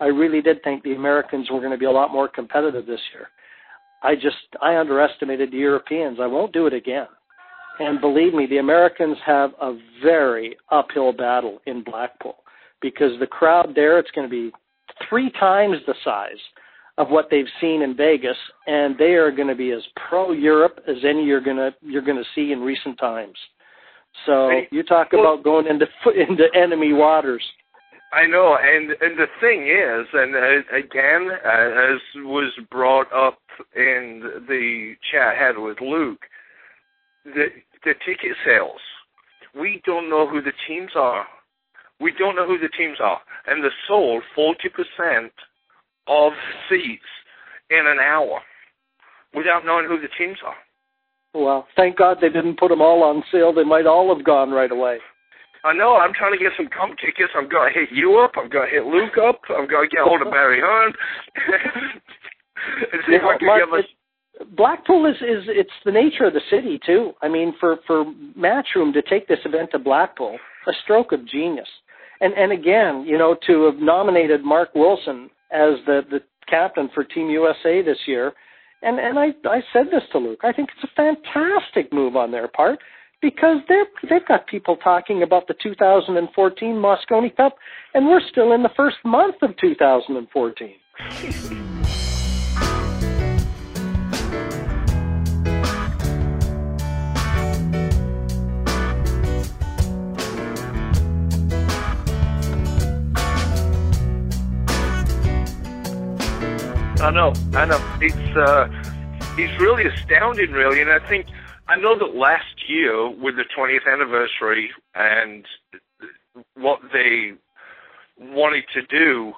I 0.00 0.06
really 0.06 0.40
did 0.40 0.62
think 0.62 0.82
the 0.82 0.94
Americans 0.94 1.48
were 1.50 1.60
going 1.60 1.72
to 1.72 1.78
be 1.78 1.86
a 1.86 1.90
lot 1.90 2.12
more 2.12 2.28
competitive 2.28 2.86
this 2.86 3.00
year. 3.12 3.28
I 4.02 4.14
just 4.14 4.36
I 4.62 4.76
underestimated 4.76 5.50
the 5.50 5.56
Europeans. 5.56 6.18
I 6.20 6.26
won't 6.26 6.52
do 6.52 6.66
it 6.66 6.72
again. 6.72 7.08
And 7.80 8.00
believe 8.00 8.34
me, 8.34 8.46
the 8.46 8.58
Americans 8.58 9.16
have 9.24 9.50
a 9.60 9.78
very 10.02 10.56
uphill 10.70 11.12
battle 11.12 11.60
in 11.66 11.84
Blackpool 11.84 12.36
because 12.80 13.12
the 13.20 13.26
crowd 13.26 13.72
there, 13.74 13.98
it's 13.98 14.10
going 14.12 14.28
to 14.28 14.30
be 14.30 14.52
three 15.08 15.30
times 15.38 15.76
the 15.86 15.94
size 16.04 16.38
of 16.98 17.08
what 17.08 17.28
they've 17.30 17.46
seen 17.60 17.80
in 17.80 17.96
Vegas, 17.96 18.36
and 18.66 18.98
they 18.98 19.14
are 19.14 19.30
going 19.30 19.48
to 19.48 19.54
be 19.54 19.70
as 19.70 19.82
pro 20.08 20.32
Europe 20.32 20.80
as 20.86 20.96
any 21.08 21.24
you're 21.24 21.40
going 21.40 21.56
to 21.56 21.72
you're 21.80 22.02
going 22.02 22.18
to 22.18 22.28
see 22.34 22.52
in 22.52 22.60
recent 22.60 22.98
times. 22.98 23.36
So 24.26 24.50
you 24.70 24.82
talk 24.82 25.12
about 25.12 25.44
going 25.44 25.66
into 25.66 25.86
into 26.20 26.44
enemy 26.54 26.92
waters. 26.92 27.42
I 28.12 28.26
know, 28.26 28.56
and 28.60 28.90
and 29.00 29.18
the 29.18 29.26
thing 29.40 29.68
is, 29.68 30.06
and 30.12 30.34
uh, 30.34 30.76
again, 30.76 31.30
uh, 31.44 31.94
as 31.94 32.00
was 32.24 32.52
brought 32.70 33.12
up 33.12 33.38
in 33.76 34.22
the 34.48 34.94
chat 35.10 35.34
I 35.36 35.46
had 35.46 35.58
with 35.58 35.80
Luke, 35.80 36.22
the 37.24 37.46
the 37.84 37.94
ticket 38.04 38.36
sales. 38.44 38.80
We 39.58 39.80
don't 39.86 40.10
know 40.10 40.28
who 40.28 40.42
the 40.42 40.52
teams 40.66 40.90
are 40.94 41.26
we 42.00 42.12
don't 42.16 42.36
know 42.36 42.46
who 42.46 42.58
the 42.58 42.68
teams 42.68 42.98
are, 43.00 43.20
and 43.46 43.62
they 43.62 43.68
sold 43.86 44.22
40% 44.36 45.30
of 46.08 46.32
seats 46.68 47.02
in 47.70 47.86
an 47.86 47.98
hour 47.98 48.40
without 49.34 49.64
knowing 49.64 49.86
who 49.86 50.00
the 50.00 50.08
teams 50.18 50.38
are. 50.44 50.56
Well, 51.34 51.66
thank 51.76 51.96
God 51.96 52.18
they 52.20 52.30
didn't 52.30 52.58
put 52.58 52.68
them 52.68 52.80
all 52.80 53.02
on 53.02 53.22
sale. 53.30 53.52
They 53.52 53.64
might 53.64 53.86
all 53.86 54.14
have 54.14 54.24
gone 54.24 54.50
right 54.50 54.70
away. 54.70 54.98
I 55.64 55.72
know. 55.72 55.96
I'm 55.96 56.14
trying 56.14 56.32
to 56.32 56.38
get 56.38 56.52
some 56.56 56.68
comp 56.68 56.98
tickets. 56.98 57.32
I'm 57.36 57.48
going 57.48 57.72
to 57.72 57.78
hit 57.78 57.90
you 57.92 58.18
up. 58.18 58.32
I'm 58.36 58.48
going 58.48 58.68
to 58.70 58.74
hit 58.74 58.86
Luke 58.86 59.18
up. 59.18 59.42
I'm 59.50 59.68
going 59.68 59.88
to 59.88 59.94
get 59.94 60.04
hold 60.04 60.22
of 60.22 60.30
Barry 60.30 60.60
Hearn. 60.60 60.92
and 62.92 63.02
see 63.06 63.14
if 63.14 63.22
I 63.22 63.36
can 63.38 63.46
Mark, 63.46 63.62
get 63.70 63.84
Blackpool 64.56 65.06
is 65.06 65.16
is 65.16 65.44
it's 65.48 65.70
the 65.84 65.90
nature 65.90 66.24
of 66.24 66.32
the 66.32 66.40
city 66.50 66.78
too. 66.86 67.12
I 67.22 67.28
mean, 67.28 67.54
for 67.58 67.78
for 67.86 68.04
Matchroom 68.38 68.92
to 68.92 69.02
take 69.02 69.26
this 69.26 69.40
event 69.44 69.70
to 69.72 69.78
Blackpool, 69.78 70.38
a 70.66 70.72
stroke 70.84 71.12
of 71.12 71.26
genius. 71.26 71.68
And 72.20 72.34
and 72.34 72.52
again, 72.52 73.04
you 73.06 73.18
know, 73.18 73.36
to 73.46 73.64
have 73.64 73.76
nominated 73.80 74.44
Mark 74.44 74.74
Wilson 74.74 75.30
as 75.50 75.74
the 75.86 76.02
the 76.10 76.20
captain 76.48 76.88
for 76.94 77.04
Team 77.04 77.28
USA 77.30 77.82
this 77.82 77.98
year, 78.06 78.32
and 78.82 78.98
and 78.98 79.18
I 79.18 79.28
I 79.44 79.62
said 79.72 79.86
this 79.90 80.02
to 80.12 80.18
Luke. 80.18 80.40
I 80.44 80.52
think 80.52 80.70
it's 80.76 80.90
a 80.90 80.94
fantastic 80.94 81.92
move 81.92 82.16
on 82.16 82.30
their 82.30 82.48
part 82.48 82.78
because 83.20 83.58
they're 83.68 83.86
they've 84.08 84.26
got 84.26 84.46
people 84.46 84.76
talking 84.76 85.22
about 85.22 85.48
the 85.48 85.54
2014 85.62 86.74
Mosconi 86.74 87.36
Cup, 87.36 87.56
and 87.94 88.06
we're 88.06 88.20
still 88.30 88.52
in 88.52 88.62
the 88.62 88.70
first 88.76 88.96
month 89.04 89.36
of 89.42 89.56
2014. 89.56 91.68
I 107.08 107.10
know, 107.10 107.32
I 107.54 107.64
know. 107.64 107.80
It's 108.02 108.36
uh, 108.36 108.68
it's 109.38 109.58
really 109.58 109.86
astounding, 109.86 110.50
really, 110.50 110.82
and 110.82 110.90
I 110.90 110.98
think 111.08 111.24
I 111.66 111.76
know 111.76 111.98
that 111.98 112.14
last 112.14 112.68
year 112.68 113.08
with 113.08 113.36
the 113.36 113.44
20th 113.56 113.90
anniversary 113.90 114.70
and 114.94 115.46
what 116.54 116.80
they 116.92 117.32
wanted 118.18 118.64
to 118.74 118.82
do, 118.82 119.32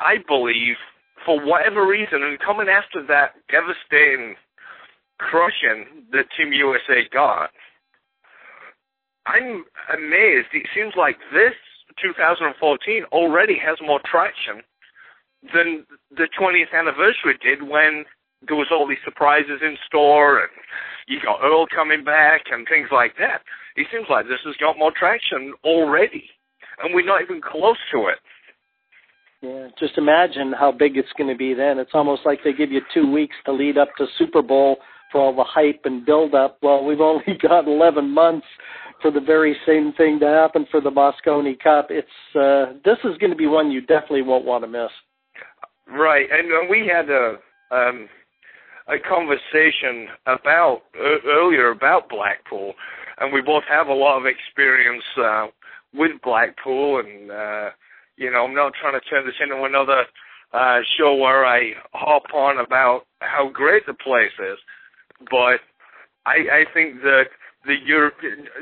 I 0.00 0.16
believe 0.26 0.74
for 1.24 1.38
whatever 1.38 1.86
reason, 1.86 2.24
and 2.24 2.36
coming 2.40 2.66
after 2.68 3.06
that 3.06 3.34
devastating 3.48 4.34
crushing 5.18 5.86
that 6.10 6.26
Team 6.36 6.52
USA 6.52 7.08
got, 7.12 7.50
I'm 9.24 9.64
amazed. 9.96 10.48
It 10.52 10.66
seems 10.74 10.94
like 10.96 11.18
this 11.32 11.54
2014 12.02 13.04
already 13.12 13.56
has 13.64 13.78
more 13.80 14.00
traction 14.04 14.64
than 15.52 15.84
the 16.10 16.28
20th 16.40 16.72
anniversary 16.72 17.36
did 17.42 17.62
when 17.62 18.04
there 18.46 18.56
was 18.56 18.68
all 18.70 18.86
these 18.86 19.02
surprises 19.04 19.60
in 19.62 19.76
store 19.86 20.40
and 20.40 20.50
you 21.06 21.18
got 21.22 21.40
Earl 21.42 21.66
coming 21.74 22.04
back 22.04 22.42
and 22.50 22.66
things 22.68 22.88
like 22.92 23.14
that. 23.18 23.42
It 23.76 23.86
seems 23.92 24.06
like 24.08 24.26
this 24.26 24.40
has 24.44 24.56
got 24.56 24.78
more 24.78 24.92
traction 24.96 25.52
already, 25.64 26.24
and 26.82 26.94
we're 26.94 27.04
not 27.04 27.22
even 27.22 27.40
close 27.42 27.76
to 27.92 28.08
it. 28.08 28.18
Yeah, 29.42 29.68
just 29.78 29.98
imagine 29.98 30.54
how 30.58 30.72
big 30.72 30.96
it's 30.96 31.12
going 31.18 31.28
to 31.28 31.36
be 31.36 31.52
then. 31.52 31.78
It's 31.78 31.90
almost 31.92 32.22
like 32.24 32.38
they 32.42 32.54
give 32.54 32.72
you 32.72 32.80
two 32.94 33.10
weeks 33.10 33.34
to 33.44 33.52
lead 33.52 33.76
up 33.76 33.88
to 33.98 34.06
Super 34.16 34.40
Bowl 34.40 34.78
for 35.12 35.20
all 35.20 35.36
the 35.36 35.44
hype 35.44 35.82
and 35.84 36.06
build 36.06 36.34
up. 36.34 36.58
Well, 36.62 36.82
we've 36.84 37.00
only 37.00 37.24
got 37.42 37.66
11 37.66 38.08
months 38.08 38.46
for 39.02 39.10
the 39.10 39.20
very 39.20 39.54
same 39.66 39.92
thing 39.98 40.18
to 40.20 40.26
happen 40.26 40.66
for 40.70 40.80
the 40.80 40.90
Mosconi 40.90 41.58
Cup. 41.62 41.88
It's 41.90 42.08
uh, 42.34 42.72
this 42.84 42.98
is 43.04 43.18
going 43.18 43.30
to 43.30 43.36
be 43.36 43.46
one 43.46 43.70
you 43.70 43.82
definitely 43.82 44.22
won't 44.22 44.46
want 44.46 44.64
to 44.64 44.68
miss. 44.68 44.90
Right, 45.86 46.26
and 46.30 46.50
uh, 46.50 46.70
we 46.70 46.86
had 46.86 47.10
a 47.10 47.36
um, 47.70 48.08
a 48.88 48.98
conversation 48.98 50.08
about 50.26 50.82
uh, 50.98 51.18
earlier 51.26 51.70
about 51.70 52.08
Blackpool, 52.08 52.74
and 53.18 53.32
we 53.32 53.40
both 53.40 53.64
have 53.68 53.88
a 53.88 53.94
lot 53.94 54.18
of 54.18 54.26
experience 54.26 55.04
uh, 55.18 55.46
with 55.92 56.12
Blackpool, 56.22 57.00
and 57.00 57.30
uh, 57.30 57.70
you 58.16 58.30
know, 58.30 58.44
I'm 58.44 58.54
not 58.54 58.72
trying 58.80 58.98
to 58.98 59.06
turn 59.08 59.26
this 59.26 59.34
into 59.42 59.62
another 59.64 60.04
uh, 60.52 60.80
show 60.96 61.14
where 61.16 61.44
I 61.44 61.72
hop 61.92 62.32
on 62.32 62.58
about 62.58 63.02
how 63.20 63.48
great 63.52 63.86
the 63.86 63.94
place 63.94 64.34
is, 64.38 64.58
but 65.30 65.60
I, 66.26 66.64
I 66.64 66.64
think 66.72 67.02
that 67.02 67.26
the 67.66 67.76
Europe, 67.84 68.14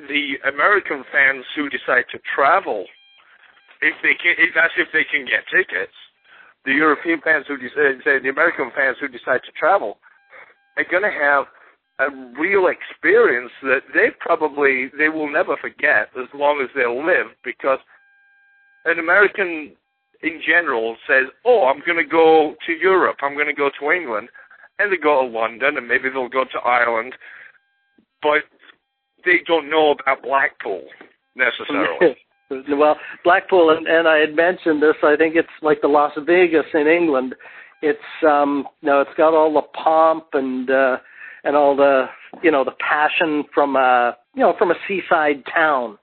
the 0.09 0.35
American 0.49 1.05
fans 1.13 1.45
who 1.55 1.69
decide 1.69 2.05
to 2.13 2.19
travel, 2.35 2.87
if 3.81 3.95
they 4.03 4.15
can, 4.15 4.35
if 4.39 4.55
that's 4.55 4.75
if 4.79 4.89
they 4.93 5.05
can 5.05 5.27
get 5.27 5.45
tickets, 5.51 5.95
the 6.65 6.73
European 6.73 7.21
fans 7.23 7.47
who 7.49 7.57
decide, 7.57 8.03
say 8.05 8.19
the 8.19 8.29
American 8.29 8.71
fans 8.75 8.97
who 9.01 9.09
decide 9.09 9.41
to 9.45 9.53
travel, 9.59 9.99
are 10.77 10.87
going 10.91 11.03
to 11.03 11.11
have 11.11 11.45
a 11.99 12.09
real 12.39 12.69
experience 12.69 13.53
that 13.63 13.83
they 13.95 14.09
probably 14.19 14.91
they 14.97 15.09
will 15.09 15.31
never 15.31 15.57
forget 15.57 16.09
as 16.17 16.29
long 16.35 16.61
as 16.63 16.71
they 16.75 16.87
live 16.87 17.35
because 17.45 17.79
an 18.85 18.99
American 18.99 19.73
in 20.23 20.41
general 20.47 20.97
says, 21.07 21.27
"Oh, 21.45 21.67
I'm 21.67 21.83
going 21.85 21.99
to 22.03 22.09
go 22.09 22.55
to 22.67 22.73
Europe. 22.73 23.19
I'm 23.23 23.35
going 23.35 23.47
to 23.47 23.55
go 23.55 23.71
to 23.79 23.93
England," 23.93 24.29
and 24.79 24.91
they 24.91 24.97
go 24.97 25.23
to 25.23 25.29
London, 25.29 25.77
and 25.77 25.87
maybe 25.87 26.09
they'll 26.09 26.29
go 26.29 26.45
to 26.45 26.61
Ireland, 26.65 27.15
but 28.23 28.43
they 29.25 29.41
don't 29.47 29.71
know 29.71 29.93
about 29.93 30.23
Blackpool 30.23 30.85
necessarily. 31.37 32.17
well, 32.71 32.97
Blackpool, 33.25 33.71
and, 33.71 33.87
and 33.87 34.09
I 34.09 34.19
had 34.19 34.35
mentioned 34.35 34.83
this. 34.83 34.95
I 35.03 35.17
think 35.17 35.37
it's 35.37 35.49
like 35.63 35.81
the 35.81 35.89
Las 35.89 36.13
Vegas 36.27 36.67
in 36.75 36.87
England. 36.87 37.35
It's 37.83 37.99
um, 38.27 38.67
you 38.81 38.89
know, 38.89 39.01
it's 39.01 39.17
got 39.17 39.35
all 39.35 39.53
the 39.53 39.63
pomp 39.83 40.27
and 40.35 40.71
uh, 40.71 40.97
and 41.45 41.57
all 41.57 41.77
the 41.77 42.07
you 42.43 42.51
know 42.51 42.65
the 42.65 42.75
passion 42.79 43.45
from 43.55 43.77
a 43.77 44.17
you 44.35 44.43
know 44.43 44.55
from 44.59 44.71
a 44.71 44.77
seaside 44.87 45.43
town. 45.53 45.99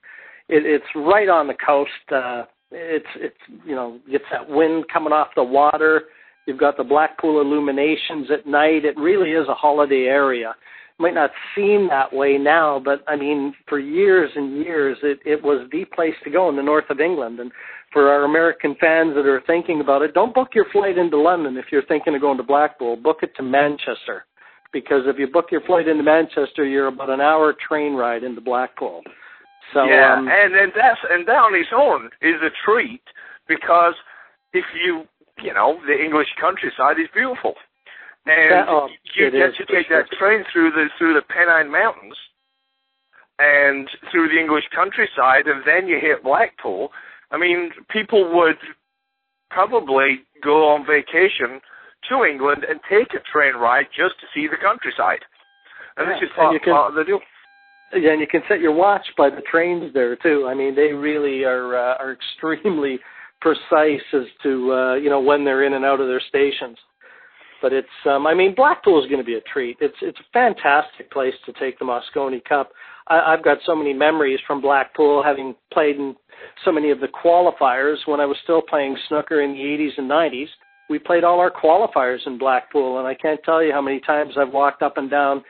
It, 0.48 0.66
it's 0.66 0.86
right 0.96 1.30
on 1.30 1.48
the 1.48 1.54
coast. 1.54 1.92
Uh, 2.12 2.44
it's 2.72 3.06
it's 3.16 3.38
you 3.66 3.76
know 3.76 4.00
gets 4.12 4.26
that 4.32 4.50
wind 4.50 4.86
coming 4.92 5.14
off 5.14 5.30
the 5.36 5.44
water. 5.44 6.04
You've 6.46 6.60
got 6.60 6.78
the 6.78 6.84
Blackpool 6.84 7.42
illuminations 7.42 8.28
at 8.32 8.48
night. 8.48 8.84
It 8.84 8.98
really 8.98 9.32
is 9.32 9.48
a 9.48 9.54
holiday 9.54 10.06
area. 10.06 10.56
Might 11.00 11.14
not 11.14 11.32
seem 11.56 11.88
that 11.90 12.14
way 12.14 12.38
now, 12.38 12.82
but 12.84 13.04
I 13.08 13.16
mean, 13.16 13.54
for 13.68 13.80
years 13.80 14.30
and 14.36 14.58
years, 14.58 14.98
it, 15.02 15.20
it 15.26 15.42
was 15.42 15.68
the 15.72 15.86
place 15.96 16.14
to 16.26 16.30
go 16.30 16.50
in 16.50 16.58
the 16.58 16.62
north 16.62 16.90
of 16.90 17.00
England. 17.00 17.40
And 17.40 17.52
for 17.94 18.10
our 18.10 18.26
American 18.26 18.76
fans 18.80 19.16
that 19.16 19.26
are 19.26 19.42
thinking 19.48 19.80
about 19.80 20.02
it, 20.02 20.14
don't 20.14 20.34
book 20.34 20.50
your 20.54 20.66
flight 20.72 20.98
into 20.98 21.18
London 21.18 21.58
if 21.58 21.66
you're 21.72 21.86
thinking 21.86 22.16
of 22.16 22.22
going 22.22 22.38
to 22.38 22.44
Blackpool. 22.44 22.98
Book 22.98 23.20
it 23.22 23.32
to 23.38 23.44
Manchester, 23.44 24.26
because 24.74 25.04
if 25.06 25.18
you 25.18 25.28
book 25.28 25.46
your 25.52 25.62
flight 25.62 25.88
into 25.88 26.04
Manchester, 26.04 26.66
you're 26.66 26.88
about 26.88 27.10
an 27.10 27.22
hour 27.22 27.56
train 27.68 27.94
ride 27.94 28.24
into 28.24 28.42
Blackpool. 28.42 29.02
So 29.74 29.86
yeah, 29.86 30.16
um, 30.18 30.28
and 30.28 30.56
and 30.56 30.72
that's 30.76 31.00
and 31.10 31.28
that 31.28 31.38
on 31.38 31.56
its 31.56 31.70
own 31.76 32.10
is 32.22 32.42
a 32.42 32.50
treat 32.66 33.04
because 33.48 33.94
if 34.54 34.66
you 34.84 35.04
you 35.42 35.54
know 35.54 35.80
the 35.86 35.94
English 35.94 36.28
countryside 36.40 37.00
is 37.00 37.08
beautiful, 37.14 37.54
and 38.26 38.52
that, 38.52 38.66
oh, 38.68 38.88
you 39.16 39.32
get 39.32 39.56
to 39.56 39.66
take 39.66 39.88
sure. 39.88 40.04
that 40.04 40.18
train 40.18 40.44
through 40.52 40.72
the 40.72 40.88
through 40.98 41.14
the 41.14 41.22
Pennine 41.22 41.72
Mountains 41.72 42.16
and 43.40 43.88
through 44.12 44.30
the 44.30 44.40
English 44.40 44.66
countryside, 44.76 45.48
and 45.48 45.64
then 45.66 45.88
you 45.88 45.98
hit 46.00 46.24
Blackpool. 46.24 46.90
I 47.32 47.38
mean, 47.38 47.72
people 47.90 48.36
would 48.36 48.58
probably 49.50 50.22
go 50.44 50.68
on 50.68 50.86
vacation 50.86 51.62
to 52.10 52.26
England 52.26 52.66
and 52.70 52.80
take 52.90 53.14
a 53.14 53.24
train 53.32 53.56
ride 53.56 53.86
just 53.96 54.20
to 54.20 54.28
see 54.34 54.48
the 54.48 54.58
countryside. 54.62 55.24
And 55.98 56.08
Yeah, 56.08 56.20
this 56.20 56.30
is 56.30 56.36
part, 56.36 56.62
can- 56.64 56.74
part 56.74 56.90
of 56.90 56.96
the 56.96 57.04
deal. 57.04 57.20
Yeah, 57.94 58.12
and 58.12 58.22
you 58.22 58.28
can 58.28 58.44
set 58.48 58.60
your 58.60 58.74
watch 58.74 59.06
by 59.18 59.30
the 59.30 59.42
trains 59.42 59.92
there 59.94 60.16
too. 60.16 60.48
I 60.48 60.54
mean, 60.54 60.76
they 60.76 60.94
really 60.94 61.44
are 61.44 61.76
uh, 61.76 61.98
are 61.98 62.12
extremely 62.12 63.00
precise 63.42 64.04
as 64.14 64.28
to 64.44 64.74
uh, 64.74 64.94
you 64.96 65.10
know 65.10 65.20
when 65.20 65.44
they're 65.44 65.64
in 65.64 65.74
and 65.74 65.86
out 65.86 66.00
of 66.00 66.08
their 66.08 66.22
stations. 66.28 66.78
But 67.62 67.74
it's 67.74 67.88
um, 68.06 68.26
I 68.26 68.34
mean, 68.34 68.56
Blackpool 68.56 69.02
is 69.02 69.10
going 69.10 69.20
to 69.20 69.26
be 69.26 69.36
a 69.36 69.42
treat. 69.42 69.78
It's 69.82 69.98
it's 70.02 70.20
a 70.20 70.32
fantastic 70.34 71.12
place 71.12 71.34
to 71.46 71.54
take 71.54 71.80
the 71.80 71.86
Mosconi 71.86 72.44
Cup. 72.44 72.72
I, 73.08 73.34
I've 73.34 73.44
got 73.44 73.58
so 73.66 73.76
many 73.76 73.94
memories 73.94 74.40
from 74.48 74.62
Blackpool, 74.62 75.24
having 75.24 75.56
played 75.74 75.98
in 75.98 76.16
so 76.64 76.72
many 76.72 76.92
of 76.92 77.00
the 77.00 77.08
qualifiers 77.08 77.98
when 78.06 78.20
I 78.20 78.26
was 78.26 78.38
still 78.44 78.62
playing 78.62 78.98
snooker 79.08 79.42
in 79.42 79.54
the 79.54 79.60
80s 79.60 79.98
and 79.98 80.10
90s. 80.10 80.48
We 80.90 81.00
played 81.00 81.24
all 81.24 81.40
our 81.40 81.52
qualifiers 81.52 82.26
in 82.26 82.38
Blackpool, 82.38 82.98
and 82.98 83.08
I 83.08 83.14
can't 83.14 83.42
tell 83.44 83.62
you 83.64 83.72
how 83.72 83.82
many 83.82 84.00
times 84.00 84.34
I've 84.38 84.54
walked 84.54 84.82
up 84.82 84.98
and 84.98 85.10
down 85.10 85.44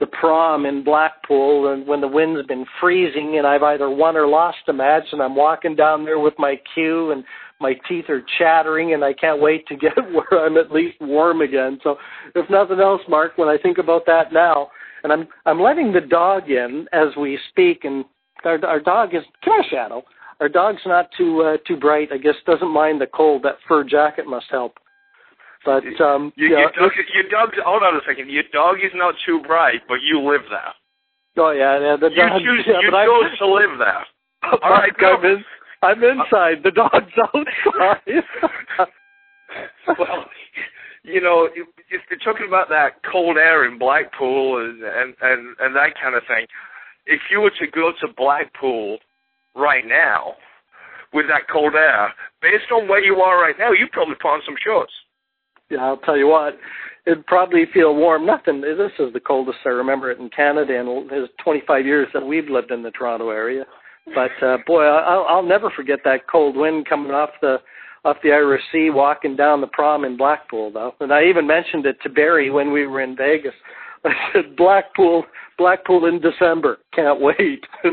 the 0.00 0.06
prom 0.06 0.64
in 0.64 0.82
Blackpool 0.82 1.72
and 1.72 1.86
when 1.86 2.00
the 2.00 2.08
wind's 2.08 2.46
been 2.46 2.64
freezing 2.80 3.36
and 3.36 3.46
I've 3.46 3.62
either 3.62 3.90
won 3.90 4.16
or 4.16 4.26
lost 4.26 4.58
a 4.68 4.72
match 4.72 5.04
and 5.12 5.22
I'm 5.22 5.36
walking 5.36 5.76
down 5.76 6.04
there 6.04 6.18
with 6.18 6.34
my 6.38 6.58
cue 6.74 7.12
and 7.12 7.22
my 7.60 7.74
teeth 7.86 8.06
are 8.08 8.22
chattering 8.38 8.94
and 8.94 9.04
I 9.04 9.12
can't 9.12 9.40
wait 9.40 9.66
to 9.68 9.76
get 9.76 9.96
where 10.12 10.44
I'm 10.44 10.56
at 10.56 10.72
least 10.72 10.96
warm 11.00 11.42
again. 11.42 11.78
So 11.84 11.96
if 12.34 12.48
nothing 12.50 12.80
else, 12.80 13.02
Mark, 13.08 13.36
when 13.36 13.48
I 13.48 13.58
think 13.58 13.76
about 13.78 14.06
that 14.06 14.32
now, 14.32 14.68
and 15.02 15.12
I'm 15.12 15.28
I'm 15.46 15.60
letting 15.60 15.92
the 15.92 16.00
dog 16.00 16.50
in 16.50 16.86
as 16.92 17.08
we 17.18 17.38
speak 17.50 17.84
and 17.84 18.04
our 18.44 18.64
our 18.64 18.80
dog 18.80 19.14
is 19.14 19.22
come 19.44 19.54
here, 19.62 19.64
Shadow. 19.70 20.02
Our 20.40 20.48
dog's 20.48 20.82
not 20.86 21.10
too 21.16 21.42
uh, 21.42 21.56
too 21.66 21.76
bright. 21.76 22.08
I 22.12 22.16
guess 22.16 22.34
doesn't 22.46 22.70
mind 22.70 23.00
the 23.00 23.06
cold. 23.06 23.42
That 23.42 23.56
fur 23.68 23.84
jacket 23.84 24.26
must 24.26 24.46
help. 24.50 24.78
But 25.64 25.84
um 26.00 26.32
You, 26.36 26.48
yeah, 26.50 26.58
your, 26.58 26.72
dog, 26.72 26.92
your 27.14 27.28
dog's 27.30 27.58
hold 27.64 27.82
on 27.82 27.96
a 27.96 28.00
second. 28.08 28.30
Your 28.30 28.44
dog 28.52 28.76
is 28.82 28.92
not 28.94 29.14
too 29.26 29.40
bright, 29.46 29.80
but 29.88 29.98
you 30.02 30.20
live 30.20 30.42
there. 30.48 30.72
oh 31.36 31.50
yeah, 31.50 31.78
yeah 31.78 31.96
the 32.00 32.08
You 32.10 32.16
dog 32.16 32.40
choose. 32.40 32.64
yeah, 32.66 32.80
you 32.80 32.90
chose 32.90 33.38
to 33.38 33.46
live 33.46 33.78
there. 33.78 34.04
All 34.62 34.70
right. 34.70 34.92
I'm, 34.98 35.24
in, 35.24 35.44
I'm 35.82 36.02
inside. 36.02 36.62
The 36.64 36.70
dog's 36.70 37.12
outside. 37.34 38.88
well, 39.98 40.24
you 41.04 41.20
know, 41.20 41.48
if 41.54 41.66
if 41.90 42.00
you're 42.08 42.18
talking 42.20 42.46
about 42.48 42.68
that 42.70 43.02
cold 43.10 43.36
air 43.36 43.66
in 43.66 43.78
Blackpool 43.78 44.58
and, 44.64 44.82
and 44.82 45.14
and 45.20 45.56
and 45.60 45.76
that 45.76 45.92
kind 46.00 46.14
of 46.14 46.22
thing, 46.26 46.46
if 47.06 47.20
you 47.30 47.40
were 47.40 47.52
to 47.60 47.66
go 47.66 47.92
to 48.00 48.08
Blackpool 48.16 48.98
right 49.54 49.84
now 49.86 50.34
with 51.12 51.26
that 51.28 51.48
cold 51.52 51.74
air, 51.74 52.14
based 52.40 52.70
on 52.72 52.88
where 52.88 53.02
you 53.02 53.16
are 53.20 53.40
right 53.40 53.56
now, 53.58 53.72
you'd 53.72 53.90
probably 53.92 54.14
put 54.14 54.28
on 54.28 54.40
some 54.46 54.56
shorts. 54.64 54.92
Yeah, 55.70 55.84
I'll 55.84 55.98
tell 55.98 56.16
you 56.16 56.28
what. 56.28 56.58
It'd 57.06 57.26
probably 57.26 57.64
feel 57.72 57.94
warm. 57.94 58.26
Nothing. 58.26 58.60
This 58.60 58.92
is 58.98 59.12
the 59.12 59.20
coldest 59.20 59.58
I 59.64 59.70
remember 59.70 60.10
it 60.10 60.18
in 60.18 60.28
Canada 60.28 60.78
in 60.78 60.86
the 61.08 61.28
25 61.42 61.86
years 61.86 62.08
that 62.12 62.24
we've 62.24 62.48
lived 62.48 62.70
in 62.70 62.82
the 62.82 62.90
Toronto 62.90 63.30
area. 63.30 63.64
But 64.14 64.32
uh, 64.44 64.58
boy, 64.66 64.82
I'll, 64.82 65.24
I'll 65.28 65.42
never 65.42 65.70
forget 65.70 66.00
that 66.04 66.26
cold 66.30 66.56
wind 66.56 66.88
coming 66.88 67.12
off 67.12 67.30
the 67.40 67.58
off 68.04 68.16
the 68.22 68.32
Irish 68.32 68.62
Sea, 68.72 68.88
walking 68.90 69.36
down 69.36 69.60
the 69.60 69.66
prom 69.66 70.04
in 70.04 70.16
Blackpool, 70.16 70.70
though. 70.72 70.94
And 71.00 71.12
I 71.12 71.24
even 71.24 71.46
mentioned 71.46 71.84
it 71.84 71.98
to 72.02 72.08
Barry 72.08 72.50
when 72.50 72.72
we 72.72 72.86
were 72.86 73.02
in 73.02 73.14
Vegas. 73.14 73.52
I 74.04 74.10
said 74.32 74.56
Blackpool, 74.56 75.24
Blackpool 75.58 76.06
in 76.06 76.20
December. 76.20 76.78
Can't 76.94 77.20
wait. 77.20 77.66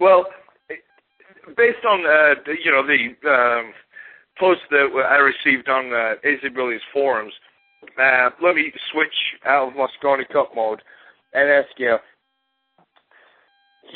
well, 0.00 0.26
based 1.56 1.84
on 1.88 2.00
uh, 2.04 2.34
you 2.62 2.72
know 2.72 2.84
the 2.86 3.14
um, 3.28 3.72
post 4.40 4.60
that 4.70 4.88
I 5.08 5.16
received 5.16 5.68
on 5.68 5.92
uh, 5.92 6.14
AZ 6.24 6.40
Billiards 6.54 6.82
forums. 6.92 7.32
Uh, 7.98 8.30
let 8.42 8.54
me 8.54 8.72
switch 8.92 9.14
out 9.46 9.68
of 9.68 9.74
Mosconi 9.74 10.26
Cup 10.32 10.52
mode 10.56 10.80
and 11.32 11.48
ask 11.48 11.68
you, 11.78 11.96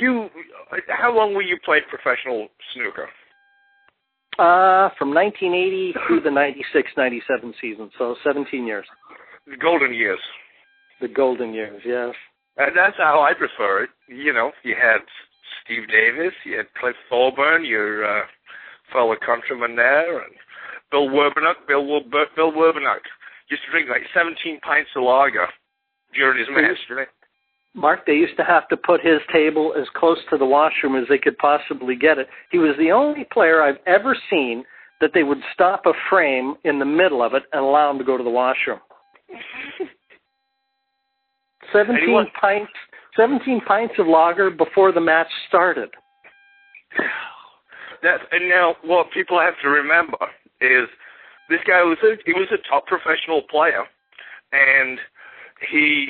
you, 0.01 0.29
how 0.89 1.15
long 1.15 1.35
were 1.35 1.43
you 1.43 1.57
playing 1.65 1.85
professional 1.89 2.49
snooker? 2.75 3.09
Uh, 4.39 4.91
from 4.99 5.15
1980 5.15 5.95
through 6.07 6.21
the 6.21 6.31
96, 6.31 6.91
97 6.97 7.55
season, 7.61 7.91
so 7.97 8.17
17 8.25 8.67
years. 8.67 8.87
The 9.47 9.57
golden 9.57 9.95
years. 9.95 10.19
The 11.01 11.09
golden 11.09 11.55
years, 11.55 11.83
yes. 11.87 12.15
And 12.57 12.77
that's 12.77 12.97
how 12.97 13.21
I 13.21 13.35
prefer 13.35 13.85
it. 13.85 13.91
You 14.09 14.33
know, 14.33 14.51
you 14.65 14.75
had 14.75 15.01
Steve 15.65 15.89
Davis, 15.89 16.35
you 16.45 16.57
had 16.57 16.67
Cliff 16.81 16.97
Thorburn, 17.09 17.65
your 17.65 18.05
uh, 18.05 18.25
fellow 18.95 19.17
countryman 19.19 19.75
there, 19.75 20.23
and 20.23 20.33
Bill 20.91 21.09
Werbeniuk. 21.09 21.67
Bill, 21.69 21.85
Bill 22.09 22.53
Werbeniuk 22.53 23.03
used 23.51 23.63
to 23.67 23.71
drink 23.71 23.91
like 23.91 24.07
17 24.15 24.61
pints 24.61 24.91
of 24.97 25.03
lager 25.03 25.49
during 26.15 26.39
his 26.39 26.49
match, 26.51 26.79
didn't? 26.89 27.09
Mark, 27.75 28.07
they 28.07 28.13
used 28.13 28.37
to 28.37 28.45
have 28.45 28.69
to 28.69 28.77
put 28.77 29.01
his 29.01 29.19
table 29.33 29.75
as 29.77 29.89
close 29.97 30.19
to 30.31 30.39
the 30.39 30.47
washroom 30.47 30.95
as 30.95 31.09
they 31.09 31.19
could 31.19 31.37
possibly 31.39 31.97
get 31.97 32.19
it. 32.19 32.29
He 32.53 32.59
was 32.59 32.77
the 32.79 32.93
only 32.93 33.27
player 33.33 33.61
I've 33.63 33.83
ever 33.87 34.17
seen 34.31 34.63
that 35.01 35.11
they 35.13 35.25
would 35.25 35.43
stop 35.53 35.83
a 35.87 35.93
frame 36.09 36.55
in 36.65 36.79
the 36.79 36.85
middle 36.85 37.21
of 37.21 37.35
it 37.35 37.43
and 37.53 37.65
allow 37.65 37.91
him 37.91 37.99
to 37.99 38.05
go 38.05 38.17
to 38.17 38.23
the 38.23 38.31
washroom. 38.31 38.79
17 41.73 42.27
pints 42.41 42.71
17 43.17 43.61
pints 43.67 43.95
of 43.99 44.07
lager 44.07 44.51
before 44.51 44.93
the 44.93 45.01
match 45.01 45.29
started. 45.49 45.89
That 48.05 48.21
and 48.31 48.49
now 48.49 48.77
what 48.85 49.11
people 49.11 49.41
have 49.41 49.55
to 49.63 49.69
remember 49.69 50.21
is 50.61 50.87
this 51.49 51.65
guy 51.67 51.83
was 51.83 51.99
a 52.05 52.15
he 52.25 52.33
was 52.33 52.49
a 52.53 52.61
top 52.69 52.87
professional 52.87 53.43
player, 53.51 53.85
and 54.53 55.01
he 55.71 56.09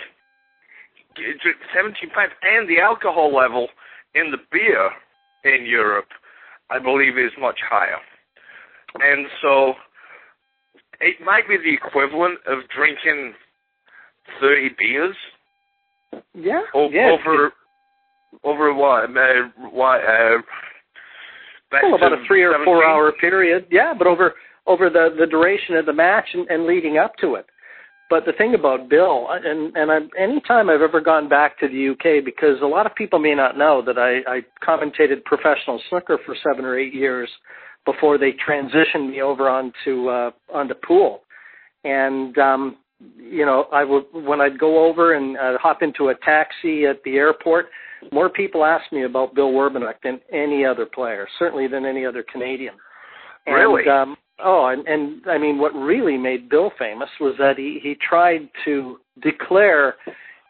drank 1.14 1.56
17 1.72 2.10
pints 2.10 2.34
and 2.42 2.68
the 2.68 2.82
alcohol 2.82 3.32
level 3.34 3.68
in 4.14 4.30
the 4.34 4.42
beer 4.50 4.90
in 5.44 5.64
Europe, 5.66 6.10
I 6.70 6.78
believe, 6.78 7.16
is 7.16 7.32
much 7.38 7.60
higher, 7.62 8.02
and 9.00 9.26
so 9.40 9.74
it 11.00 11.24
might 11.24 11.48
be 11.48 11.56
the 11.56 11.72
equivalent 11.72 12.40
of 12.46 12.68
drinking 12.74 13.34
30 14.40 14.70
beers 14.76 15.16
yeah. 16.34 16.62
O- 16.74 16.90
yeah. 16.90 17.16
Over 17.18 17.52
over 18.42 18.74
what? 18.74 19.04
Uh, 19.04 19.48
what? 19.70 20.00
Uh, 20.00 20.42
well, 21.82 21.94
about 21.96 22.12
a 22.12 22.22
three 22.26 22.42
or 22.42 22.52
17? 22.52 22.64
four 22.64 22.84
hour 22.84 23.12
period. 23.12 23.66
Yeah, 23.70 23.92
but 23.96 24.06
over 24.06 24.34
over 24.66 24.90
the 24.90 25.14
the 25.18 25.26
duration 25.26 25.76
of 25.76 25.86
the 25.86 25.92
match 25.92 26.28
and, 26.34 26.46
and 26.48 26.66
leading 26.66 26.98
up 26.98 27.16
to 27.20 27.34
it. 27.34 27.46
But 28.10 28.26
the 28.26 28.32
thing 28.32 28.54
about 28.54 28.88
Bill, 28.88 29.28
and 29.30 29.74
and 29.76 29.90
I, 29.90 29.98
anytime 30.20 30.68
I've 30.68 30.82
ever 30.82 31.00
gone 31.00 31.28
back 31.28 31.58
to 31.60 31.68
the 31.68 31.90
UK, 31.90 32.24
because 32.24 32.60
a 32.62 32.66
lot 32.66 32.86
of 32.86 32.94
people 32.94 33.18
may 33.18 33.34
not 33.34 33.56
know 33.56 33.82
that 33.84 33.98
I, 33.98 34.20
I 34.30 34.40
commentated 34.62 35.24
professional 35.24 35.80
snooker 35.88 36.18
for 36.24 36.36
seven 36.42 36.64
or 36.64 36.78
eight 36.78 36.94
years 36.94 37.28
before 37.84 38.18
they 38.18 38.32
transitioned 38.32 39.10
me 39.10 39.22
over 39.22 39.48
onto 39.48 40.08
uh, 40.08 40.30
onto 40.52 40.74
pool, 40.74 41.22
and 41.84 42.36
um, 42.38 42.76
you 43.18 43.44
know, 43.44 43.66
I 43.72 43.84
would 43.84 44.04
when 44.12 44.40
I'd 44.40 44.58
go 44.58 44.86
over 44.86 45.14
and 45.14 45.36
uh, 45.36 45.58
hop 45.58 45.82
into 45.82 46.08
a 46.08 46.14
taxi 46.14 46.86
at 46.86 47.02
the 47.04 47.16
airport, 47.16 47.66
more 48.12 48.28
people 48.28 48.64
ask 48.64 48.90
me 48.92 49.04
about 49.04 49.34
Bill 49.34 49.52
Werbeniuk 49.52 49.94
than 50.02 50.20
any 50.32 50.64
other 50.64 50.86
player, 50.86 51.26
certainly 51.38 51.66
than 51.66 51.84
any 51.84 52.04
other 52.04 52.24
Canadian. 52.30 52.74
And, 53.46 53.54
Really? 53.56 53.88
Um, 53.88 54.16
oh, 54.42 54.66
and, 54.66 54.86
and 54.86 55.22
I 55.26 55.38
mean, 55.38 55.58
what 55.58 55.74
really 55.74 56.16
made 56.16 56.48
Bill 56.48 56.72
famous 56.78 57.10
was 57.20 57.34
that 57.38 57.58
he 57.58 57.78
he 57.82 57.96
tried 57.96 58.48
to 58.64 58.98
declare 59.22 59.96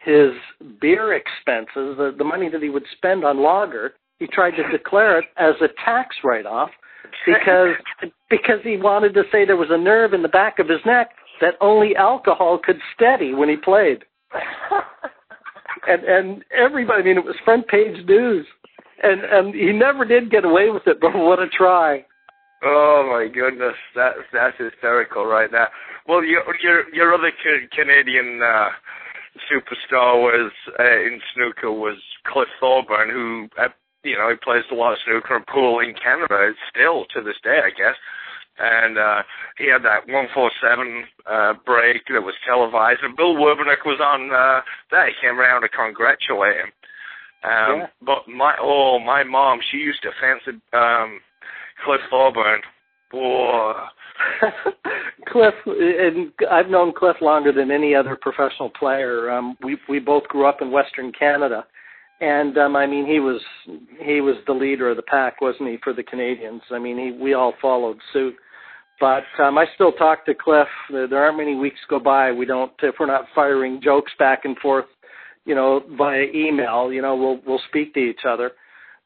his 0.05 0.33
beer 0.81 1.14
expenses, 1.14 1.97
the, 1.97 2.14
the 2.17 2.25
money 2.25 2.49
that 2.51 2.62
he 2.62 2.69
would 2.69 2.85
spend 2.97 3.25
on 3.25 3.43
lager, 3.43 3.95
he 4.19 4.27
tried 4.27 4.53
to 4.53 4.69
declare 4.71 5.19
it 5.19 5.25
as 5.38 5.55
a 5.61 5.69
tax 5.85 6.17
write-off 6.23 6.71
because 7.27 7.75
because 8.31 8.61
he 8.62 8.77
wanted 8.77 9.14
to 9.14 9.23
say 9.33 9.45
there 9.45 9.57
was 9.57 9.71
a 9.71 9.79
nerve 9.79 10.12
in 10.12 10.23
the 10.23 10.29
back 10.29 10.59
of 10.59 10.69
his 10.69 10.81
neck 10.87 11.11
that 11.40 11.55
only 11.61 11.97
alcohol 11.97 12.61
could 12.62 12.79
steady 12.95 13.35
when 13.35 13.49
he 13.49 13.57
played. 13.57 14.05
and 15.87 16.05
and 16.05 16.45
everybody, 16.57 17.03
I 17.03 17.05
mean, 17.05 17.19
it 17.19 17.25
was 17.25 17.37
front 17.45 17.69
page 17.69 18.07
news, 18.07 18.47
and 19.03 19.23
and 19.23 19.55
he 19.55 19.73
never 19.73 20.05
did 20.05 20.31
get 20.31 20.45
away 20.45 20.71
with 20.71 20.87
it. 20.87 20.99
But 21.01 21.15
what 21.15 21.41
a 21.41 21.49
try! 21.49 22.05
Oh 22.65 23.05
my 23.11 23.29
goodness, 23.33 23.77
that's 23.95 24.25
that's 24.33 24.57
hysterical 24.59 25.27
right 25.27 25.51
now. 25.53 25.69
Well, 26.09 26.25
your 26.25 26.43
your 26.63 26.95
your 26.95 27.15
other 27.15 27.31
ca- 27.31 27.69
Canadian 27.77 28.41
uh, 28.43 28.69
superstar 29.51 30.17
was 30.21 30.53
uh, 30.79 30.83
in 30.83 31.21
snooker 31.35 31.73
was 31.73 31.99
Cliff 32.27 32.49
Thorburn, 32.61 33.11
who 33.11 33.49
uh, 33.61 33.69
you 34.03 34.17
know 34.17 34.31
he 34.31 34.37
plays 34.37 34.65
a 34.71 34.75
lot 34.75 34.93
of 34.93 34.99
snooker 35.05 35.37
and 35.37 35.47
pool 35.47 35.81
in 35.81 35.95
Canada 35.95 36.53
still 36.71 37.05
to 37.15 37.21
this 37.23 37.37
day, 37.43 37.61
I 37.65 37.71
guess. 37.71 37.97
And 38.59 38.99
uh, 38.99 39.23
he 39.59 39.69
had 39.69 39.83
that 39.83 40.07
one 40.07 40.29
four 40.33 40.51
seven 40.62 41.05
uh, 41.27 41.55
break 41.67 42.03
that 42.12 42.23
was 42.23 42.35
televised, 42.47 43.01
and 43.03 43.17
Bill 43.17 43.35
Werbeniuk 43.35 43.85
was 43.85 44.01
on 44.01 44.31
uh, 44.31 44.62
that. 44.93 45.09
He 45.09 45.27
came 45.27 45.40
around 45.40 45.62
to 45.62 45.69
congratulate 45.69 46.57
him. 46.57 46.73
Um, 47.43 47.79
Yeah. 47.79 47.87
But 48.01 48.29
my 48.29 48.55
oh 48.61 48.99
my 48.99 49.25
mom, 49.25 49.61
she 49.71 49.79
used 49.79 50.03
to 50.03 50.11
fancy 50.21 50.61
um, 50.73 51.21
Cliff 51.85 52.01
Thorburn. 52.11 52.61
Whoa. 53.12 53.87
Cliff, 55.29 55.55
and 55.67 56.33
I've 56.51 56.71
known 56.71 56.93
Cliff 56.93 57.17
longer 57.21 57.53
than 57.53 57.71
any 57.71 57.95
other 57.95 58.17
professional 58.17 58.71
player. 58.71 59.31
Um, 59.31 59.57
we 59.62 59.77
we 59.88 59.99
both 59.99 60.25
grew 60.29 60.47
up 60.47 60.62
in 60.62 60.71
Western 60.71 61.12
Canada, 61.12 61.67
and 62.25 62.57
um, 62.57 62.75
I 62.75 62.87
mean 62.87 63.07
he 63.07 63.21
was 63.21 63.41
he 64.01 64.21
was 64.21 64.37
the 64.47 64.53
leader 64.53 64.91
of 64.91 64.97
the 64.97 65.03
pack, 65.03 65.41
wasn't 65.41 65.69
he, 65.69 65.77
for 65.85 65.93
the 65.93 66.03
Canadians? 66.03 66.63
I 66.71 66.79
mean 66.79 66.97
he 66.99 67.23
we 67.23 67.35
all 67.35 67.53
followed 67.61 67.99
suit. 68.13 68.35
But 69.01 69.25
um, 69.43 69.59
I 69.59 69.67
still 69.75 69.93
talk 69.93 70.25
to 70.25 70.35
Cliff. 70.35 70.69
There 70.91 71.23
aren't 71.23 71.37
many 71.37 71.55
weeks 71.55 71.81
go 71.91 71.99
by 71.99 72.33
we 72.33 72.47
don't 72.47 72.73
if 72.83 72.95
we're 72.99 73.07
not 73.07 73.27
firing 73.35 73.81
jokes 73.83 74.13
back 74.19 74.45
and 74.45 74.57
forth, 74.59 74.87
you 75.45 75.55
know, 75.55 75.83
via 75.99 76.25
email. 76.35 76.93
You 76.93 77.03
know, 77.03 77.15
we'll 77.15 77.41
we'll 77.47 77.63
speak 77.69 77.93
to 77.95 78.01
each 78.01 78.25
other. 78.27 78.53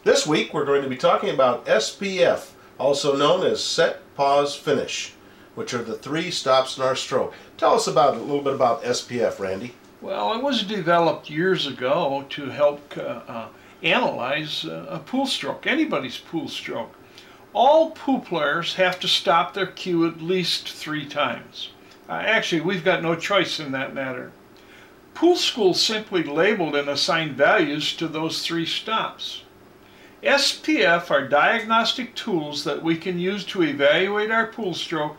This 0.05 0.27
week 0.27 0.53
we're 0.53 0.67
going 0.67 0.83
to 0.83 0.91
be 0.91 0.97
talking 0.99 1.31
about 1.31 1.65
SPF, 1.65 2.51
also 2.77 3.17
known 3.17 3.47
as 3.47 3.65
Set, 3.65 4.03
Pause, 4.15 4.55
Finish, 4.57 5.15
which 5.55 5.73
are 5.73 5.83
the 5.83 5.97
three 5.97 6.31
stops 6.31 6.77
in 6.77 6.83
our 6.83 6.95
stroke. 6.95 7.33
Tell 7.57 7.73
us 7.73 7.87
about 7.87 8.15
a 8.15 8.21
little 8.21 8.43
bit 8.43 8.53
about 8.53 8.83
SPF, 8.83 9.39
Randy. 9.39 9.75
Well, 10.03 10.35
it 10.35 10.43
was 10.43 10.65
developed 10.65 11.31
years 11.31 11.67
ago 11.67 12.27
to 12.29 12.51
help 12.51 12.95
uh, 12.99 13.01
uh, 13.27 13.49
analyze 13.83 14.67
uh, 14.67 14.85
a 14.91 14.99
pool 14.99 15.25
stroke, 15.25 15.67
anybody's 15.67 16.19
pool 16.19 16.47
stroke. 16.47 16.95
All 17.55 17.91
pool 17.91 18.21
players 18.21 18.75
have 18.75 18.99
to 19.01 19.09
stop 19.09 19.53
their 19.53 19.67
cue 19.67 20.07
at 20.07 20.23
least 20.23 20.69
three 20.69 21.07
times. 21.07 21.71
Uh, 22.09 22.13
actually, 22.13 22.63
we've 22.63 22.85
got 22.85 23.03
no 23.03 23.15
choice 23.15 23.61
in 23.61 23.73
that 23.73 23.95
matter. 23.95 24.33
Pool 25.15 25.37
schools 25.37 25.81
simply 25.81 26.23
labeled 26.23 26.75
and 26.75 26.89
assigned 26.89 27.37
values 27.37 27.95
to 27.97 28.09
those 28.09 28.45
three 28.45 28.65
stops. 28.65 29.43
SPF 30.23 31.11
are 31.11 31.29
diagnostic 31.29 32.15
tools 32.15 32.65
that 32.65 32.83
we 32.83 32.97
can 32.97 33.19
use 33.19 33.45
to 33.47 33.63
evaluate 33.63 34.31
our 34.31 34.47
pool 34.47 34.73
stroke, 34.73 35.17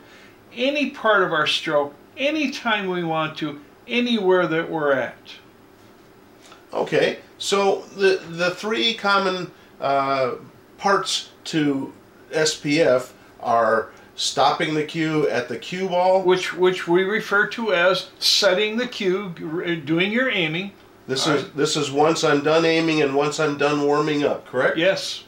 any 0.56 0.90
part 0.90 1.24
of 1.24 1.34
our 1.34 1.46
stroke, 1.46 1.94
anytime 2.18 2.88
we 2.88 3.04
want 3.04 3.38
to, 3.38 3.60
anywhere 3.88 4.48
that 4.48 4.70
we're 4.70 4.94
at. 4.94 5.34
Okay, 6.74 7.20
so 7.38 7.82
the 7.98 8.22
the 8.30 8.52
three 8.52 8.94
common 8.94 9.52
uh, 9.80 10.36
parts 10.78 11.30
to 11.46 11.94
SPF 12.34 13.12
are 13.40 13.90
stopping 14.16 14.74
the 14.74 14.84
cue 14.84 15.28
at 15.30 15.48
the 15.50 15.58
cue 15.58 15.90
ball, 15.90 16.22
which 16.22 16.54
which 16.54 16.88
we 16.88 17.04
refer 17.04 17.48
to 17.48 17.74
as 17.74 18.10
setting 18.20 18.78
the 18.78 18.88
cue, 18.88 19.30
doing 19.86 20.12
your 20.12 20.30
aiming. 20.30 20.72
This 21.08 21.28
is 21.28 21.52
this 21.52 21.76
is 21.76 21.92
once 21.92 22.24
I'm 22.24 22.44
done 22.44 22.66
aiming 22.66 23.02
and 23.02 23.16
once 23.16 23.40
I'm 23.40 23.58
done 23.58 23.84
warming 23.84 24.24
up, 24.24 24.46
correct? 24.46 24.78
Yes. 24.78 25.24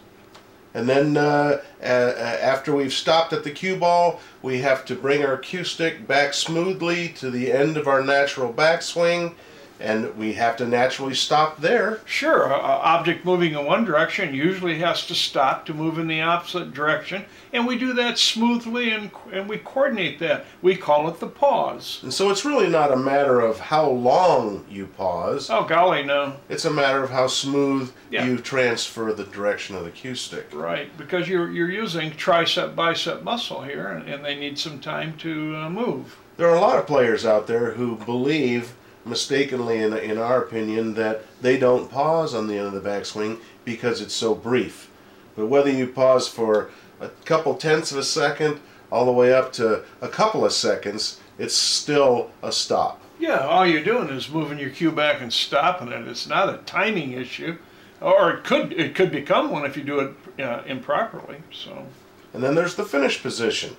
And 0.73 0.89
then 0.89 1.15
uh, 1.15 1.61
after 1.81 2.75
we've 2.75 2.93
stopped 2.93 3.31
at 3.31 3.45
the 3.45 3.51
cue 3.51 3.77
ball, 3.77 4.19
we 4.41 4.59
have 4.59 4.83
to 4.85 4.95
bring 4.95 5.23
our 5.23 5.37
cue 5.37 5.63
stick 5.63 6.05
back 6.05 6.33
smoothly 6.33 7.09
to 7.09 7.31
the 7.31 7.51
end 7.51 7.77
of 7.77 7.87
our 7.87 8.03
natural 8.03 8.51
backswing 8.51 9.35
and 9.79 10.15
we 10.17 10.33
have 10.33 10.57
to 10.57 10.65
naturally 10.65 11.13
stop 11.13 11.59
there. 11.59 11.99
Sure, 12.05 12.45
an 12.45 12.59
object 12.61 13.25
moving 13.25 13.53
in 13.53 13.65
one 13.65 13.85
direction 13.85 14.33
usually 14.33 14.79
has 14.79 15.05
to 15.07 15.15
stop 15.15 15.65
to 15.65 15.73
move 15.73 15.99
in 15.99 16.07
the 16.07 16.21
opposite 16.21 16.73
direction, 16.73 17.25
and 17.53 17.67
we 17.67 17.77
do 17.77 17.93
that 17.93 18.17
smoothly 18.17 18.91
and, 18.91 19.11
and 19.31 19.49
we 19.49 19.57
coordinate 19.57 20.19
that. 20.19 20.45
We 20.61 20.75
call 20.75 21.07
it 21.09 21.19
the 21.19 21.27
pause. 21.27 21.99
And 22.03 22.13
so 22.13 22.29
it's 22.29 22.45
really 22.45 22.69
not 22.69 22.91
a 22.91 22.97
matter 22.97 23.41
of 23.41 23.59
how 23.59 23.89
long 23.89 24.65
you 24.69 24.87
pause. 24.87 25.49
Oh, 25.49 25.65
golly, 25.65 26.03
no. 26.03 26.35
It's 26.49 26.65
a 26.65 26.71
matter 26.71 27.03
of 27.03 27.09
how 27.09 27.27
smooth 27.27 27.91
yeah. 28.09 28.25
you 28.25 28.37
transfer 28.37 29.13
the 29.13 29.25
direction 29.25 29.75
of 29.75 29.83
the 29.83 29.91
cue 29.91 30.15
stick. 30.15 30.47
Right, 30.53 30.95
because 30.97 31.27
you're, 31.27 31.51
you're 31.51 31.71
using 31.71 32.11
tricep 32.11 32.75
bicep 32.75 33.23
muscle 33.23 33.61
here, 33.61 33.87
and, 33.87 34.07
and 34.07 34.23
they 34.23 34.35
need 34.35 34.57
some 34.57 34.79
time 34.79 35.17
to 35.17 35.55
uh, 35.55 35.69
move. 35.69 36.17
There 36.37 36.49
are 36.49 36.55
a 36.55 36.61
lot 36.61 36.77
of 36.77 36.87
players 36.87 37.25
out 37.25 37.47
there 37.47 37.71
who 37.71 37.95
believe 37.95 38.73
mistakenly, 39.05 39.79
in, 39.79 39.95
in 39.95 40.17
our 40.17 40.43
opinion, 40.43 40.95
that 40.95 41.23
they 41.41 41.57
don't 41.57 41.91
pause 41.91 42.33
on 42.33 42.47
the 42.47 42.57
end 42.57 42.67
of 42.67 42.73
the 42.73 42.89
backswing 42.89 43.39
because 43.63 44.01
it's 44.01 44.13
so 44.13 44.35
brief. 44.35 44.89
But 45.35 45.47
whether 45.47 45.71
you 45.71 45.87
pause 45.87 46.27
for 46.27 46.71
a 46.99 47.09
couple 47.25 47.55
tenths 47.55 47.91
of 47.91 47.97
a 47.97 48.03
second 48.03 48.59
all 48.91 49.05
the 49.05 49.11
way 49.11 49.33
up 49.33 49.51
to 49.53 49.83
a 50.01 50.07
couple 50.07 50.45
of 50.45 50.53
seconds, 50.53 51.19
it's 51.37 51.55
still 51.55 52.31
a 52.41 52.51
stop. 52.51 53.01
Yeah, 53.19 53.39
all 53.39 53.65
you're 53.65 53.83
doing 53.83 54.09
is 54.09 54.29
moving 54.29 54.59
your 54.59 54.69
cue 54.69 54.91
back 54.91 55.21
and 55.21 55.31
stopping 55.31 55.89
it. 55.89 56.07
It's 56.07 56.27
not 56.27 56.53
a 56.53 56.57
timing 56.59 57.13
issue, 57.13 57.57
or 58.01 58.31
it 58.31 58.43
could 58.43 58.73
it 58.73 58.93
could 58.93 59.11
become 59.11 59.51
one 59.51 59.65
if 59.65 59.77
you 59.77 59.83
do 59.83 59.99
it 59.99 60.41
uh, 60.43 60.63
improperly. 60.65 61.37
So. 61.51 61.85
And 62.33 62.43
then 62.43 62.55
there's 62.55 62.75
the 62.75 62.83
finish 62.83 63.21
position 63.21 63.77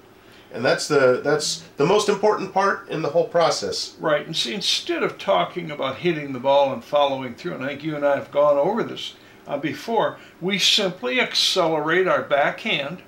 and 0.52 0.64
that's 0.64 0.88
the 0.88 1.20
that's 1.22 1.64
the 1.76 1.86
most 1.86 2.08
important 2.08 2.52
part 2.52 2.88
in 2.88 3.02
the 3.02 3.10
whole 3.10 3.28
process. 3.28 3.96
Right. 4.00 4.26
And 4.26 4.36
see, 4.36 4.54
instead 4.54 5.02
of 5.02 5.18
talking 5.18 5.70
about 5.70 5.96
hitting 5.96 6.32
the 6.32 6.40
ball 6.40 6.72
and 6.72 6.82
following 6.82 7.34
through, 7.34 7.54
and 7.54 7.64
I 7.64 7.68
think 7.68 7.84
you 7.84 7.96
and 7.96 8.04
I 8.04 8.16
have 8.16 8.30
gone 8.30 8.56
over 8.56 8.82
this 8.82 9.14
uh, 9.46 9.58
before, 9.58 10.18
we 10.40 10.58
simply 10.58 11.20
accelerate 11.20 12.08
our 12.08 12.22
backhand 12.22 13.02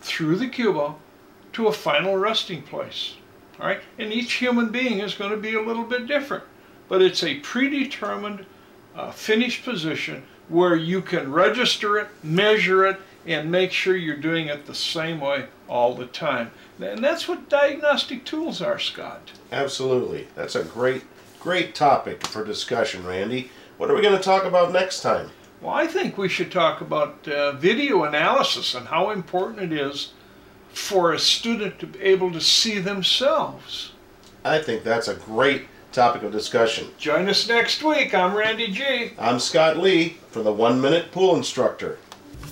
through 0.00 0.36
the 0.36 0.48
cue 0.48 0.72
ball 0.72 0.98
to 1.52 1.66
a 1.66 1.72
final 1.72 2.16
resting 2.16 2.62
place. 2.62 3.14
All 3.60 3.66
right. 3.66 3.80
And 3.98 4.12
each 4.12 4.34
human 4.34 4.70
being 4.70 5.00
is 5.00 5.14
going 5.14 5.32
to 5.32 5.36
be 5.36 5.54
a 5.54 5.62
little 5.62 5.84
bit 5.84 6.06
different, 6.06 6.44
but 6.88 7.02
it's 7.02 7.22
a 7.22 7.40
predetermined 7.40 8.46
uh, 8.94 9.10
finished 9.10 9.64
position 9.64 10.22
where 10.48 10.74
you 10.74 11.00
can 11.00 11.30
register 11.30 11.98
it, 11.98 12.08
measure 12.22 12.86
it, 12.86 13.00
and 13.26 13.50
make 13.50 13.72
sure 13.72 13.96
you're 13.96 14.16
doing 14.16 14.46
it 14.46 14.66
the 14.66 14.74
same 14.74 15.20
way 15.20 15.46
all 15.68 15.94
the 15.94 16.06
time. 16.06 16.50
And 16.80 17.04
that's 17.04 17.28
what 17.28 17.48
diagnostic 17.48 18.24
tools 18.24 18.62
are, 18.62 18.78
Scott. 18.78 19.32
Absolutely. 19.52 20.28
That's 20.34 20.54
a 20.54 20.64
great, 20.64 21.04
great 21.38 21.74
topic 21.74 22.26
for 22.26 22.44
discussion, 22.44 23.06
Randy. 23.06 23.50
What 23.76 23.90
are 23.90 23.94
we 23.94 24.02
going 24.02 24.16
to 24.16 24.22
talk 24.22 24.44
about 24.44 24.72
next 24.72 25.00
time? 25.02 25.30
Well, 25.60 25.74
I 25.74 25.86
think 25.86 26.16
we 26.16 26.28
should 26.28 26.50
talk 26.50 26.80
about 26.80 27.28
uh, 27.28 27.52
video 27.52 28.04
analysis 28.04 28.74
and 28.74 28.86
how 28.86 29.10
important 29.10 29.72
it 29.72 29.78
is 29.78 30.12
for 30.72 31.12
a 31.12 31.18
student 31.18 31.78
to 31.80 31.86
be 31.86 32.00
able 32.00 32.32
to 32.32 32.40
see 32.40 32.78
themselves. 32.78 33.92
I 34.44 34.58
think 34.60 34.84
that's 34.84 35.08
a 35.08 35.14
great 35.14 35.66
topic 35.92 36.22
of 36.22 36.32
discussion. 36.32 36.88
Join 36.96 37.28
us 37.28 37.48
next 37.48 37.82
week. 37.82 38.14
I'm 38.14 38.34
Randy 38.34 38.68
G. 38.68 39.12
I'm 39.18 39.38
Scott 39.38 39.76
Lee 39.76 40.16
for 40.30 40.42
the 40.42 40.52
One 40.52 40.80
Minute 40.80 41.12
Pool 41.12 41.36
Instructor. 41.36 41.98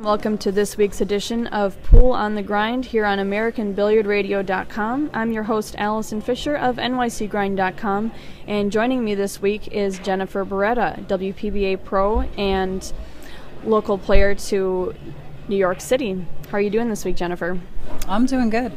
Welcome 0.00 0.38
to 0.38 0.52
this 0.52 0.76
week's 0.76 1.00
edition 1.00 1.46
of 1.48 1.80
Pool 1.82 2.12
on 2.12 2.34
the 2.34 2.42
Grind 2.42 2.86
here 2.86 3.04
on 3.04 3.18
AmericanBilliardRadio.com. 3.18 5.10
I'm 5.12 5.32
your 5.32 5.42
host, 5.42 5.74
Allison 5.76 6.20
Fisher 6.20 6.56
of 6.56 6.76
NYCGrind.com, 6.76 8.12
and 8.46 8.72
joining 8.72 9.04
me 9.04 9.14
this 9.14 9.42
week 9.42 9.68
is 9.68 9.98
Jennifer 9.98 10.44
Barretta, 10.44 11.06
WPBA 11.06 11.84
Pro 11.84 12.22
and 12.38 12.92
local 13.64 13.98
player 13.98 14.34
to 14.34 14.94
New 15.48 15.56
York 15.56 15.80
City. 15.80 16.26
How 16.48 16.58
are 16.58 16.60
you 16.60 16.70
doing 16.70 16.88
this 16.88 17.04
week, 17.04 17.16
Jennifer? 17.16 17.60
I'm 18.08 18.26
doing 18.26 18.48
good. 18.48 18.72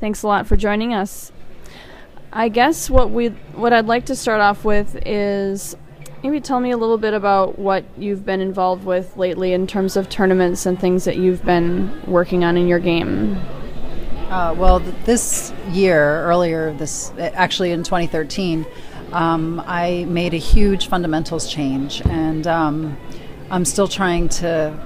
Thanks 0.00 0.22
a 0.22 0.26
lot 0.26 0.46
for 0.46 0.56
joining 0.56 0.92
us. 0.92 1.32
I 2.32 2.48
guess 2.48 2.90
what 2.90 3.10
we 3.10 3.28
what 3.54 3.72
I'd 3.72 3.86
like 3.86 4.06
to 4.06 4.16
start 4.16 4.40
off 4.40 4.64
with 4.64 4.98
is 5.06 5.76
maybe 6.26 6.40
tell 6.40 6.58
me 6.58 6.72
a 6.72 6.76
little 6.76 6.98
bit 6.98 7.14
about 7.14 7.56
what 7.56 7.84
you've 7.96 8.26
been 8.26 8.40
involved 8.40 8.84
with 8.84 9.16
lately 9.16 9.52
in 9.52 9.64
terms 9.64 9.96
of 9.96 10.08
tournaments 10.08 10.66
and 10.66 10.76
things 10.80 11.04
that 11.04 11.16
you've 11.16 11.44
been 11.44 12.02
working 12.04 12.42
on 12.42 12.56
in 12.56 12.66
your 12.66 12.80
game. 12.80 13.36
Uh, 14.28 14.52
well, 14.58 14.80
th- 14.80 14.92
this 15.04 15.52
year, 15.70 16.22
earlier 16.24 16.72
this, 16.72 17.12
actually 17.16 17.70
in 17.70 17.84
2013, 17.84 18.66
um, 19.12 19.62
I 19.68 20.04
made 20.08 20.34
a 20.34 20.38
huge 20.38 20.88
fundamentals 20.88 21.48
change, 21.48 22.02
and 22.06 22.44
um, 22.48 22.96
I'm 23.48 23.64
still 23.64 23.86
trying 23.86 24.28
to 24.40 24.76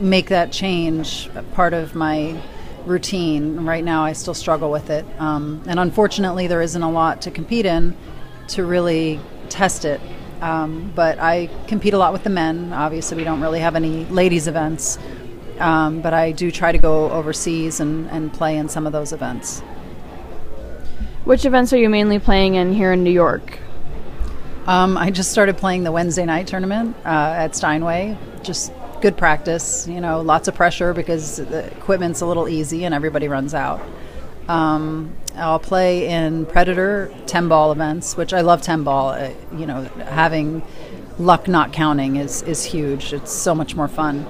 make 0.00 0.30
that 0.30 0.50
change 0.50 1.30
part 1.52 1.74
of 1.74 1.94
my 1.94 2.42
routine. 2.86 3.64
Right 3.64 3.84
now, 3.84 4.04
I 4.04 4.14
still 4.14 4.34
struggle 4.34 4.72
with 4.72 4.90
it, 4.90 5.06
um, 5.20 5.62
and 5.68 5.78
unfortunately, 5.78 6.48
there 6.48 6.60
isn't 6.60 6.82
a 6.82 6.90
lot 6.90 7.22
to 7.22 7.30
compete 7.30 7.66
in 7.66 7.96
to 8.48 8.64
really 8.64 9.20
test 9.48 9.84
it 9.84 10.00
um, 10.42 10.92
but 10.94 11.18
I 11.20 11.48
compete 11.68 11.94
a 11.94 11.98
lot 11.98 12.12
with 12.12 12.24
the 12.24 12.30
men. 12.30 12.72
Obviously, 12.72 13.16
we 13.16 13.24
don't 13.24 13.40
really 13.40 13.60
have 13.60 13.76
any 13.76 14.04
ladies' 14.06 14.48
events, 14.48 14.98
um, 15.58 16.02
but 16.02 16.12
I 16.12 16.32
do 16.32 16.50
try 16.50 16.72
to 16.72 16.78
go 16.78 17.10
overseas 17.10 17.78
and, 17.80 18.10
and 18.10 18.32
play 18.32 18.56
in 18.56 18.68
some 18.68 18.86
of 18.86 18.92
those 18.92 19.12
events. 19.12 19.60
Which 21.24 21.44
events 21.44 21.72
are 21.72 21.78
you 21.78 21.88
mainly 21.88 22.18
playing 22.18 22.56
in 22.56 22.72
here 22.72 22.92
in 22.92 23.04
New 23.04 23.12
York? 23.12 23.60
Um, 24.66 24.98
I 24.98 25.10
just 25.10 25.30
started 25.30 25.56
playing 25.56 25.84
the 25.84 25.92
Wednesday 25.92 26.24
night 26.24 26.48
tournament 26.48 26.96
uh, 27.04 27.08
at 27.08 27.54
Steinway. 27.54 28.18
Just 28.42 28.72
good 29.00 29.16
practice, 29.16 29.86
you 29.86 30.00
know, 30.00 30.20
lots 30.20 30.48
of 30.48 30.54
pressure 30.56 30.92
because 30.92 31.36
the 31.36 31.66
equipment's 31.76 32.20
a 32.20 32.26
little 32.26 32.48
easy 32.48 32.84
and 32.84 32.92
everybody 32.94 33.28
runs 33.28 33.54
out. 33.54 33.80
Um, 34.52 35.16
I'll 35.34 35.58
play 35.58 36.08
in 36.08 36.44
Predator 36.44 37.10
10 37.24 37.48
ball 37.48 37.72
events, 37.72 38.18
which 38.18 38.34
I 38.34 38.42
love 38.42 38.60
10 38.60 38.84
ball. 38.84 39.08
Uh, 39.08 39.30
you 39.56 39.64
know, 39.64 39.84
having 40.04 40.62
luck 41.18 41.48
not 41.48 41.72
counting 41.72 42.16
is 42.16 42.42
is 42.42 42.62
huge. 42.62 43.14
It's 43.14 43.32
so 43.32 43.54
much 43.54 43.74
more 43.74 43.88
fun, 43.88 44.26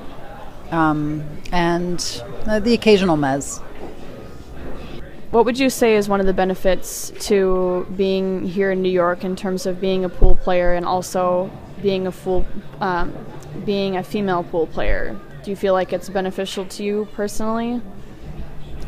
um, 0.70 1.24
and 1.50 2.22
uh, 2.46 2.60
the 2.60 2.72
occasional 2.72 3.16
Mezz. 3.16 3.60
What 5.32 5.44
would 5.44 5.58
you 5.58 5.68
say 5.68 5.96
is 5.96 6.08
one 6.08 6.20
of 6.20 6.26
the 6.26 6.34
benefits 6.34 7.10
to 7.26 7.84
being 7.96 8.46
here 8.46 8.70
in 8.70 8.80
New 8.80 8.92
York 8.92 9.24
in 9.24 9.34
terms 9.34 9.66
of 9.66 9.80
being 9.80 10.04
a 10.04 10.08
pool 10.08 10.36
player 10.36 10.74
and 10.74 10.86
also 10.86 11.50
being 11.80 12.06
a 12.06 12.12
full, 12.12 12.46
um, 12.80 13.12
being 13.64 13.96
a 13.96 14.04
female 14.04 14.44
pool 14.44 14.68
player? 14.68 15.18
Do 15.42 15.50
you 15.50 15.56
feel 15.56 15.72
like 15.72 15.92
it's 15.92 16.08
beneficial 16.08 16.64
to 16.66 16.84
you 16.84 17.08
personally? 17.12 17.80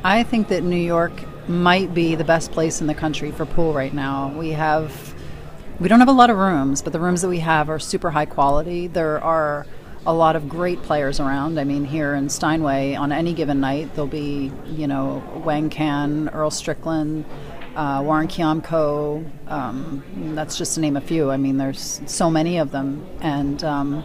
I 0.06 0.22
think 0.22 0.48
that 0.48 0.62
New 0.62 0.76
York 0.76 1.12
might 1.48 1.94
be 1.94 2.14
the 2.14 2.24
best 2.24 2.52
place 2.52 2.82
in 2.82 2.86
the 2.86 2.94
country 2.94 3.30
for 3.30 3.46
pool 3.46 3.72
right 3.72 3.94
now. 3.94 4.28
We 4.36 4.50
have, 4.50 5.14
we 5.80 5.88
don't 5.88 6.00
have 6.00 6.10
a 6.10 6.12
lot 6.12 6.28
of 6.28 6.36
rooms, 6.36 6.82
but 6.82 6.92
the 6.92 7.00
rooms 7.00 7.22
that 7.22 7.28
we 7.28 7.38
have 7.38 7.70
are 7.70 7.78
super 7.78 8.10
high 8.10 8.26
quality. 8.26 8.86
There 8.86 9.18
are 9.24 9.66
a 10.04 10.12
lot 10.12 10.36
of 10.36 10.46
great 10.46 10.82
players 10.82 11.20
around. 11.20 11.58
I 11.58 11.64
mean, 11.64 11.86
here 11.86 12.12
in 12.12 12.28
Steinway, 12.28 12.94
on 12.96 13.12
any 13.12 13.32
given 13.32 13.60
night, 13.60 13.94
there'll 13.94 14.06
be, 14.06 14.52
you 14.66 14.86
know, 14.86 15.24
Wang 15.42 15.70
Can, 15.70 16.28
Earl 16.28 16.50
Strickland, 16.50 17.24
uh, 17.74 18.02
Warren 18.04 18.28
Kiamko. 18.28 19.24
Um, 19.48 20.04
that's 20.34 20.58
just 20.58 20.74
to 20.74 20.80
name 20.80 20.98
a 20.98 21.00
few. 21.00 21.30
I 21.30 21.38
mean, 21.38 21.56
there's 21.56 22.02
so 22.04 22.30
many 22.30 22.58
of 22.58 22.72
them. 22.72 23.06
And 23.22 23.64
um, 23.64 24.04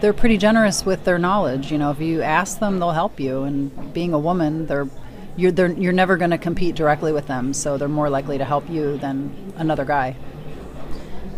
they're 0.00 0.12
pretty 0.12 0.38
generous 0.38 0.86
with 0.86 1.02
their 1.02 1.18
knowledge. 1.18 1.72
You 1.72 1.78
know, 1.78 1.90
if 1.90 1.98
you 1.98 2.22
ask 2.22 2.60
them, 2.60 2.78
they'll 2.78 2.92
help 2.92 3.18
you. 3.18 3.42
And 3.42 3.92
being 3.92 4.12
a 4.12 4.18
woman, 4.18 4.66
they're 4.66 4.88
you're 5.36 5.70
you're 5.72 5.92
never 5.92 6.16
going 6.16 6.30
to 6.30 6.38
compete 6.38 6.74
directly 6.74 7.12
with 7.12 7.26
them, 7.26 7.52
so 7.52 7.76
they're 7.76 7.88
more 7.88 8.10
likely 8.10 8.38
to 8.38 8.44
help 8.44 8.68
you 8.68 8.98
than 8.98 9.52
another 9.56 9.84
guy. 9.84 10.16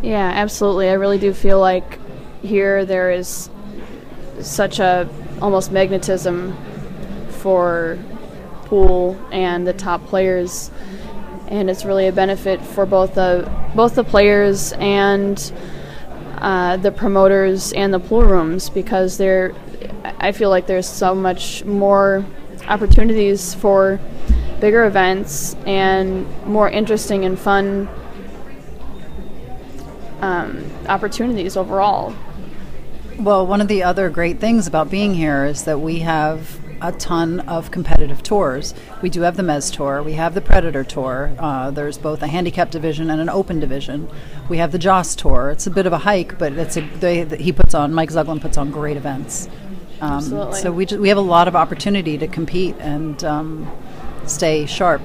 Yeah, 0.02 0.30
absolutely. 0.34 0.88
I 0.88 0.94
really 0.94 1.18
do 1.18 1.32
feel 1.32 1.58
like 1.58 1.98
here 2.42 2.84
there 2.84 3.10
is 3.10 3.50
such 4.40 4.78
a 4.78 5.08
almost 5.40 5.72
magnetism 5.72 6.56
for 7.28 7.98
pool 8.64 9.18
and 9.30 9.66
the 9.66 9.72
top 9.72 10.04
players 10.06 10.70
and 11.48 11.70
it's 11.70 11.84
really 11.84 12.08
a 12.08 12.12
benefit 12.12 12.60
for 12.60 12.84
both 12.86 13.14
the 13.14 13.50
both 13.74 13.94
the 13.94 14.04
players 14.04 14.72
and 14.74 15.52
uh, 16.38 16.76
the 16.76 16.90
promoters 16.90 17.72
and 17.72 17.94
the 17.94 18.00
pool 18.00 18.22
rooms 18.22 18.68
because 18.70 19.16
there 19.16 19.54
I 20.18 20.32
feel 20.32 20.50
like 20.50 20.66
there's 20.66 20.88
so 20.88 21.14
much 21.14 21.64
more 21.64 22.24
opportunities 22.68 23.54
for 23.54 24.00
bigger 24.60 24.84
events 24.84 25.54
and 25.66 26.26
more 26.46 26.68
interesting 26.68 27.24
and 27.24 27.38
fun 27.38 27.88
um, 30.20 30.70
opportunities 30.88 31.56
overall. 31.56 32.14
Well, 33.18 33.46
one 33.46 33.60
of 33.60 33.68
the 33.68 33.82
other 33.82 34.10
great 34.10 34.40
things 34.40 34.66
about 34.66 34.90
being 34.90 35.14
here 35.14 35.44
is 35.44 35.64
that 35.64 35.80
we 35.80 36.00
have 36.00 36.60
a 36.82 36.92
ton 36.92 37.40
of 37.40 37.70
competitive 37.70 38.22
tours. 38.22 38.74
We 39.02 39.08
do 39.08 39.22
have 39.22 39.36
the 39.36 39.42
Mezz 39.42 39.72
Tour, 39.72 40.02
we 40.02 40.12
have 40.12 40.34
the 40.34 40.40
Predator 40.40 40.84
Tour. 40.84 41.32
Uh, 41.38 41.70
there's 41.70 41.96
both 41.96 42.22
a 42.22 42.26
handicap 42.26 42.70
division 42.70 43.08
and 43.08 43.20
an 43.20 43.28
open 43.28 43.60
division. 43.60 44.08
We 44.48 44.58
have 44.58 44.72
the 44.72 44.78
Joss 44.78 45.16
Tour. 45.16 45.50
It's 45.50 45.66
a 45.66 45.70
bit 45.70 45.86
of 45.86 45.92
a 45.92 45.98
hike, 45.98 46.38
but 46.38 46.52
it's 46.52 46.76
a 46.76 46.80
they, 46.80 47.24
he 47.36 47.52
puts 47.52 47.74
on 47.74 47.94
Mike 47.94 48.10
Zuglan 48.10 48.40
puts 48.40 48.58
on 48.58 48.70
great 48.70 48.96
events. 48.96 49.48
Um, 50.00 50.12
Absolutely. 50.14 50.60
So 50.60 50.72
we 50.72 50.86
just, 50.86 51.00
we 51.00 51.08
have 51.08 51.18
a 51.18 51.22
lot 51.22 51.48
of 51.48 51.56
opportunity 51.56 52.18
to 52.18 52.26
compete 52.26 52.76
and 52.78 53.22
um, 53.24 53.70
stay 54.26 54.66
sharp. 54.66 55.02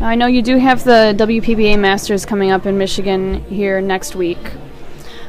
Now, 0.00 0.08
I 0.08 0.14
know 0.14 0.26
you 0.26 0.42
do 0.42 0.58
have 0.58 0.84
the 0.84 1.14
WPBA 1.16 1.78
Masters 1.78 2.26
coming 2.26 2.50
up 2.50 2.66
in 2.66 2.76
Michigan 2.78 3.44
here 3.44 3.80
next 3.80 4.14
week. 4.14 4.38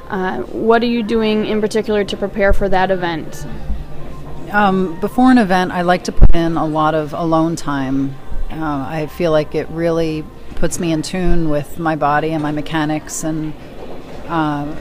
Uh, 0.10 0.42
what 0.44 0.84
are 0.84 0.88
you 0.88 1.04
doing 1.04 1.46
in 1.46 1.62
particular 1.62 2.04
to 2.04 2.18
prepare 2.18 2.54
for 2.54 2.70
that 2.70 2.92
event? 2.92 3.46
Um, 4.52 5.00
before 5.00 5.32
an 5.32 5.38
event, 5.38 5.72
I 5.72 5.82
like 5.82 6.04
to 6.06 6.12
put 6.12 6.34
in 6.36 6.58
a 6.58 6.66
lot 6.66 6.96
of 6.96 7.14
alone 7.14 7.56
time. 7.56 8.16
Uh, 8.52 8.86
I 8.88 9.08
feel 9.08 9.32
like 9.32 9.56
it 9.56 9.68
really 9.70 10.24
puts 10.56 10.80
me 10.80 10.92
in 10.92 11.02
tune 11.02 11.50
with 11.50 11.80
my 11.80 11.96
body 11.96 12.30
and 12.32 12.42
my 12.42 12.52
mechanics, 12.52 13.24
and 13.24 13.54
uh, 14.28 14.76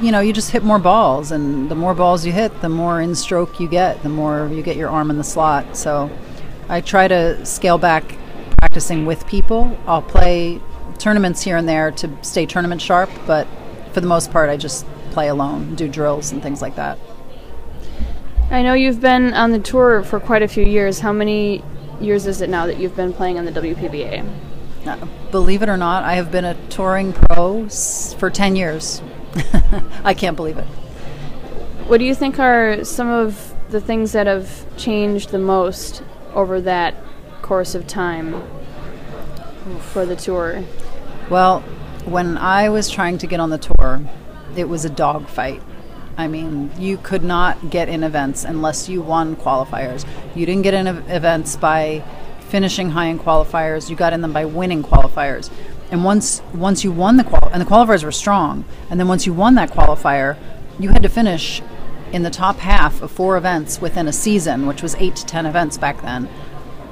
you 0.00 0.10
know, 0.12 0.20
you 0.20 0.32
just 0.32 0.50
hit 0.50 0.62
more 0.62 0.78
balls, 0.78 1.30
and 1.30 1.70
the 1.70 1.74
more 1.74 1.94
balls 1.94 2.24
you 2.24 2.32
hit, 2.32 2.60
the 2.60 2.68
more 2.68 3.00
in 3.00 3.14
stroke 3.14 3.60
you 3.60 3.68
get, 3.68 4.02
the 4.02 4.08
more 4.08 4.48
you 4.52 4.62
get 4.62 4.76
your 4.76 4.88
arm 4.88 5.10
in 5.10 5.18
the 5.18 5.24
slot. 5.24 5.76
So, 5.76 6.10
I 6.68 6.80
try 6.80 7.08
to 7.08 7.44
scale 7.44 7.78
back 7.78 8.16
practicing 8.58 9.06
with 9.06 9.26
people. 9.26 9.76
I'll 9.86 10.02
play 10.02 10.60
tournaments 10.98 11.42
here 11.42 11.56
and 11.56 11.68
there 11.68 11.90
to 11.92 12.10
stay 12.22 12.46
tournament 12.46 12.80
sharp, 12.80 13.10
but 13.26 13.46
for 13.92 14.00
the 14.00 14.06
most 14.06 14.30
part, 14.30 14.50
I 14.50 14.56
just 14.56 14.86
play 15.10 15.28
alone, 15.28 15.74
do 15.74 15.88
drills 15.88 16.32
and 16.32 16.42
things 16.42 16.60
like 16.60 16.76
that. 16.76 16.98
I 18.50 18.62
know 18.62 18.74
you've 18.74 19.00
been 19.00 19.32
on 19.34 19.52
the 19.52 19.58
tour 19.58 20.02
for 20.02 20.20
quite 20.20 20.42
a 20.42 20.48
few 20.48 20.64
years. 20.64 21.00
How 21.00 21.12
many 21.12 21.62
years 22.00 22.26
is 22.26 22.40
it 22.40 22.50
now 22.50 22.66
that 22.66 22.78
you've 22.78 22.96
been 22.96 23.12
playing 23.12 23.38
on 23.38 23.44
the 23.44 23.52
WPBA? 23.52 24.43
Believe 25.30 25.62
it 25.62 25.68
or 25.68 25.76
not, 25.76 26.04
I 26.04 26.14
have 26.14 26.30
been 26.30 26.44
a 26.44 26.54
touring 26.68 27.12
pro 27.12 27.68
for 27.68 28.30
10 28.30 28.56
years. 28.56 29.02
I 30.04 30.14
can't 30.14 30.36
believe 30.36 30.58
it. 30.58 30.66
What 31.86 31.98
do 31.98 32.04
you 32.04 32.14
think 32.14 32.38
are 32.38 32.84
some 32.84 33.08
of 33.08 33.54
the 33.70 33.80
things 33.80 34.12
that 34.12 34.26
have 34.26 34.64
changed 34.76 35.30
the 35.30 35.38
most 35.38 36.02
over 36.34 36.60
that 36.62 36.94
course 37.42 37.74
of 37.74 37.86
time 37.86 38.42
for 39.92 40.06
the 40.06 40.16
tour? 40.16 40.64
Well, 41.30 41.60
when 42.04 42.36
I 42.36 42.68
was 42.68 42.90
trying 42.90 43.18
to 43.18 43.26
get 43.26 43.40
on 43.40 43.50
the 43.50 43.58
tour, 43.58 44.00
it 44.56 44.68
was 44.68 44.84
a 44.84 44.90
dogfight. 44.90 45.62
I 46.16 46.28
mean, 46.28 46.70
you 46.78 46.96
could 46.98 47.24
not 47.24 47.70
get 47.70 47.88
in 47.88 48.04
events 48.04 48.44
unless 48.44 48.88
you 48.88 49.02
won 49.02 49.36
qualifiers. 49.36 50.06
You 50.34 50.46
didn't 50.46 50.62
get 50.62 50.74
in 50.74 50.86
ev- 50.86 51.10
events 51.10 51.56
by 51.56 52.04
finishing 52.48 52.90
high 52.90 53.06
in 53.06 53.18
qualifiers. 53.18 53.90
You 53.90 53.96
got 53.96 54.12
in 54.12 54.20
them 54.20 54.32
by 54.32 54.44
winning 54.44 54.82
qualifiers. 54.82 55.50
And 55.90 56.04
once 56.04 56.42
once 56.52 56.84
you 56.84 56.92
won 56.92 57.16
the 57.16 57.24
qual 57.24 57.50
and 57.52 57.60
the 57.60 57.66
qualifiers 57.66 58.04
were 58.04 58.12
strong, 58.12 58.64
and 58.90 58.98
then 58.98 59.08
once 59.08 59.26
you 59.26 59.32
won 59.32 59.54
that 59.56 59.70
qualifier, 59.70 60.36
you 60.78 60.88
had 60.88 61.02
to 61.02 61.08
finish 61.08 61.62
in 62.12 62.22
the 62.22 62.30
top 62.30 62.58
half 62.58 63.02
of 63.02 63.10
four 63.10 63.36
events 63.36 63.80
within 63.80 64.08
a 64.08 64.12
season, 64.12 64.66
which 64.66 64.82
was 64.82 64.94
eight 64.96 65.16
to 65.16 65.26
ten 65.26 65.46
events 65.46 65.76
back 65.78 66.00
then. 66.02 66.28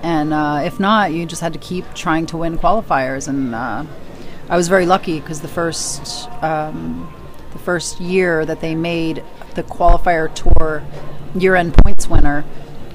And 0.03 0.33
uh, 0.33 0.63
if 0.65 0.81
not, 0.81 1.13
you 1.13 1.27
just 1.27 1.41
had 1.41 1.53
to 1.53 1.59
keep 1.59 1.95
trying 1.95 2.27
to 2.27 2.37
win 2.37 2.59
qualifiers. 2.59 3.29
And 3.29 3.55
uh, 3.55 3.85
I 4.49 4.57
was 4.57 4.69
very 4.69 4.85
lucky 4.85 5.21
because 5.21 5.41
the 5.41 5.49
first 5.49 6.29
um, 6.43 7.13
the 7.53 7.59
first 7.59 8.01
year 8.01 8.45
that 8.45 8.61
they 8.61 8.75
made 8.75 9.23
the 9.55 9.63
qualifier 9.63 10.33
tour 10.35 10.83
year-end 11.35 11.75
points 11.75 12.09
winner 12.09 12.45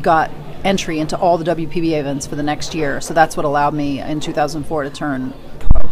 got 0.01 0.31
entry 0.63 0.99
into 0.99 1.17
all 1.17 1.37
the 1.37 1.55
WPBA 1.55 1.99
events 1.99 2.27
for 2.27 2.35
the 2.35 2.43
next 2.43 2.75
year. 2.75 3.01
So 3.01 3.13
that's 3.13 3.37
what 3.37 3.45
allowed 3.45 3.73
me 3.73 3.99
in 3.99 4.19
2004 4.19 4.83
to 4.83 4.89
turn 4.89 5.33
pro. 5.71 5.89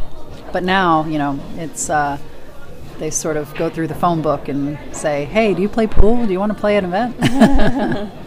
But 0.52 0.64
now, 0.64 1.06
you 1.06 1.18
know, 1.18 1.40
it's 1.56 1.90
uh, 1.90 2.18
they 2.98 3.10
sort 3.10 3.38
of 3.38 3.54
go 3.56 3.70
through 3.70 3.88
the 3.88 3.96
phone 3.96 4.22
book 4.22 4.48
and 4.48 4.78
say, 4.96 5.26
"Hey, 5.26 5.54
do 5.54 5.62
you 5.62 5.70
play 5.70 5.88
pool? 5.88 6.26
Do 6.26 6.32
you 6.32 6.40
want 6.40 6.54
to 6.54 6.60
play 6.60 6.78
an 6.78 6.86
event?" 6.86 8.12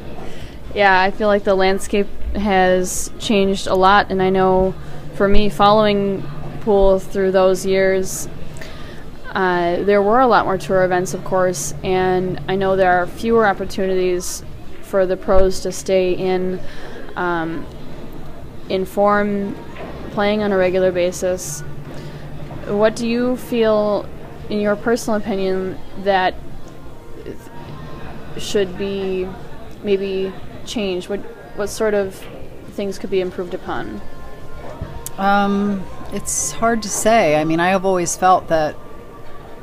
Yeah, 0.74 1.01
I 1.01 1.11
feel 1.11 1.28
like 1.28 1.45
the 1.45 1.55
landscape 1.55 2.09
has 2.34 3.11
changed 3.18 3.66
a 3.66 3.74
lot, 3.74 4.11
and 4.11 4.22
I 4.22 4.28
know 4.28 4.74
for 5.14 5.26
me, 5.26 5.49
following 5.49 6.22
pool 6.61 6.99
through 6.99 7.32
those 7.32 7.64
years, 7.64 8.28
uh, 9.30 9.82
there 9.82 10.03
were 10.03 10.20
a 10.20 10.26
lot 10.26 10.45
more 10.45 10.59
tour 10.59 10.84
events, 10.84 11.14
of 11.14 11.24
course, 11.24 11.72
and 11.82 12.41
I 12.49 12.57
know 12.57 12.76
there 12.76 12.93
are 13.01 13.07
fewer 13.07 13.47
opportunities 13.47 14.45
for 14.89 15.07
the 15.07 15.16
pros 15.16 15.61
to 15.61 15.72
stay 15.72 16.12
in 16.12 16.61
um, 17.16 17.66
in 18.68 18.84
form, 18.84 19.55
playing 20.11 20.43
on 20.43 20.53
a 20.53 20.57
regular 20.57 20.93
basis. 20.93 21.61
What 22.66 22.97
do 22.97 23.09
you 23.09 23.36
feel, 23.36 24.09
in 24.51 24.61
your 24.61 24.76
personal 24.76 25.18
opinion, 25.18 25.78
that 26.05 26.34
should 28.36 28.76
be 28.78 29.28
maybe 29.82 30.32
changed? 30.66 31.09
What 31.09 31.20
what 31.57 31.68
sort 31.68 31.95
of 31.95 32.14
things 32.72 32.99
could 32.99 33.11
be 33.11 33.20
improved 33.20 33.55
upon? 33.55 34.01
Um, 35.18 35.84
it's 36.12 36.53
hard 36.53 36.82
to 36.82 36.89
say. 36.89 37.36
I 37.36 37.45
mean, 37.45 37.59
I 37.59 37.70
have 37.70 37.84
always 37.84 38.16
felt 38.16 38.49
that 38.49 38.76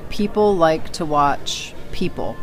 people 0.09 0.55
like 0.55 0.91
to 0.93 1.05
watch 1.05 1.73
people. 1.91 2.35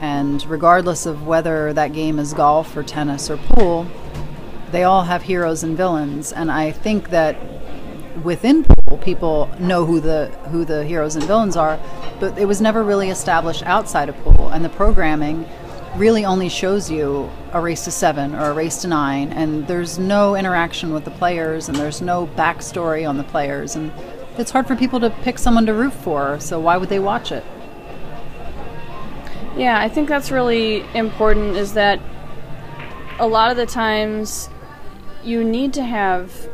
And 0.00 0.44
regardless 0.46 1.06
of 1.06 1.26
whether 1.26 1.72
that 1.72 1.92
game 1.92 2.18
is 2.18 2.34
golf 2.34 2.76
or 2.76 2.82
tennis 2.82 3.30
or 3.30 3.36
pool, 3.36 3.86
they 4.70 4.84
all 4.84 5.04
have 5.04 5.22
heroes 5.22 5.62
and 5.62 5.76
villains. 5.76 6.32
And 6.32 6.50
I 6.50 6.72
think 6.72 7.10
that 7.10 7.36
within 8.22 8.64
pool, 8.64 8.98
people 8.98 9.50
know 9.58 9.84
who 9.84 10.00
the 10.00 10.28
who 10.50 10.64
the 10.64 10.84
heroes 10.84 11.16
and 11.16 11.24
villains 11.24 11.56
are, 11.56 11.78
but 12.20 12.38
it 12.38 12.46
was 12.46 12.60
never 12.60 12.82
really 12.82 13.10
established 13.10 13.62
outside 13.64 14.08
of 14.08 14.16
pool. 14.18 14.48
And 14.48 14.64
the 14.64 14.68
programming 14.68 15.46
really 15.96 16.24
only 16.24 16.48
shows 16.48 16.90
you 16.90 17.30
a 17.52 17.60
race 17.60 17.84
to 17.84 17.90
seven 17.90 18.34
or 18.34 18.50
a 18.50 18.52
race 18.52 18.82
to 18.82 18.88
nine, 18.88 19.32
and 19.32 19.66
there's 19.66 19.98
no 19.98 20.36
interaction 20.36 20.92
with 20.92 21.04
the 21.04 21.10
players, 21.10 21.68
and 21.68 21.78
there's 21.78 22.02
no 22.02 22.26
backstory 22.36 23.08
on 23.08 23.16
the 23.16 23.24
players, 23.24 23.76
and 23.76 23.90
it's 24.36 24.50
hard 24.50 24.66
for 24.66 24.76
people 24.76 25.00
to 25.00 25.10
pick 25.22 25.38
someone 25.38 25.64
to 25.66 25.72
root 25.72 25.94
for. 25.94 26.38
So 26.38 26.60
why 26.60 26.76
would 26.76 26.90
they 26.90 26.98
watch 26.98 27.32
it? 27.32 27.44
Yeah, 29.56 29.80
I 29.80 29.88
think 29.88 30.08
that's 30.08 30.30
really 30.30 30.84
important. 30.94 31.56
Is 31.56 31.72
that 31.74 31.98
a 33.18 33.26
lot 33.26 33.50
of 33.50 33.56
the 33.56 33.64
times 33.64 34.50
you 35.24 35.42
need 35.42 35.72
to 35.74 35.82
have 35.82 36.48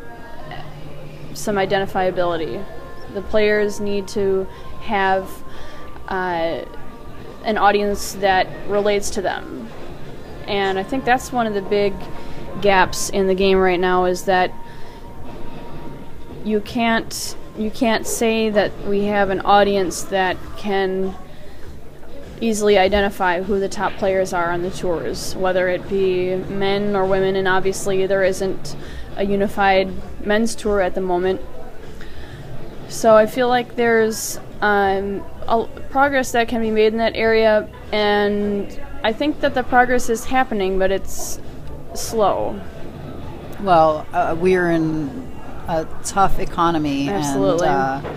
some 1.33 1.55
identifiability. 1.55 2.63
The 3.13 3.21
players 3.21 3.79
need 3.79 4.07
to 4.09 4.47
have 4.81 5.29
uh, 6.07 6.63
an 7.43 7.57
audience 7.57 8.13
that 8.13 8.47
relates 8.69 9.09
to 9.11 9.21
them. 9.21 9.67
And 10.47 10.79
I 10.79 10.83
think 10.83 11.03
that's 11.03 11.31
one 11.31 11.45
of 11.45 11.53
the 11.53 11.61
big 11.61 11.93
gaps 12.61 13.09
in 13.09 13.27
the 13.27 13.35
game 13.35 13.57
right 13.57 13.79
now 13.79 14.05
is 14.05 14.23
that 14.25 14.53
you 16.45 16.61
can't 16.61 17.35
you 17.57 17.69
can't 17.69 18.07
say 18.07 18.49
that 18.49 18.71
we 18.87 19.03
have 19.05 19.29
an 19.29 19.41
audience 19.41 20.03
that 20.03 20.37
can 20.57 21.15
easily 22.41 22.77
identify 22.77 23.41
who 23.41 23.59
the 23.59 23.69
top 23.69 23.93
players 23.93 24.33
are 24.33 24.51
on 24.51 24.61
the 24.61 24.71
tours, 24.71 25.35
whether 25.35 25.67
it 25.69 25.87
be 25.89 26.35
men 26.35 26.95
or 26.95 27.05
women, 27.05 27.35
and 27.35 27.47
obviously 27.47 28.05
there 28.05 28.23
isn't 28.23 28.75
a 29.15 29.25
unified 29.25 29.89
men's 30.25 30.55
tour 30.55 30.81
at 30.81 30.95
the 30.95 31.01
moment. 31.01 31.41
So 32.89 33.15
I 33.15 33.25
feel 33.25 33.47
like 33.47 33.75
there's 33.75 34.39
um, 34.61 35.23
a, 35.47 35.67
progress 35.89 36.31
that 36.33 36.47
can 36.47 36.61
be 36.61 36.71
made 36.71 36.93
in 36.93 36.99
that 36.99 37.15
area, 37.15 37.69
and 37.91 38.79
I 39.03 39.13
think 39.13 39.41
that 39.41 39.53
the 39.53 39.63
progress 39.63 40.09
is 40.09 40.25
happening, 40.25 40.79
but 40.79 40.91
it's 40.91 41.39
slow. 41.93 42.59
Well, 43.61 44.05
uh, 44.13 44.35
we're 44.39 44.71
in 44.71 45.31
a 45.67 45.87
tough 46.03 46.39
economy, 46.39 47.09
Absolutely. 47.09 47.67
and 47.67 48.05
uh, 48.05 48.11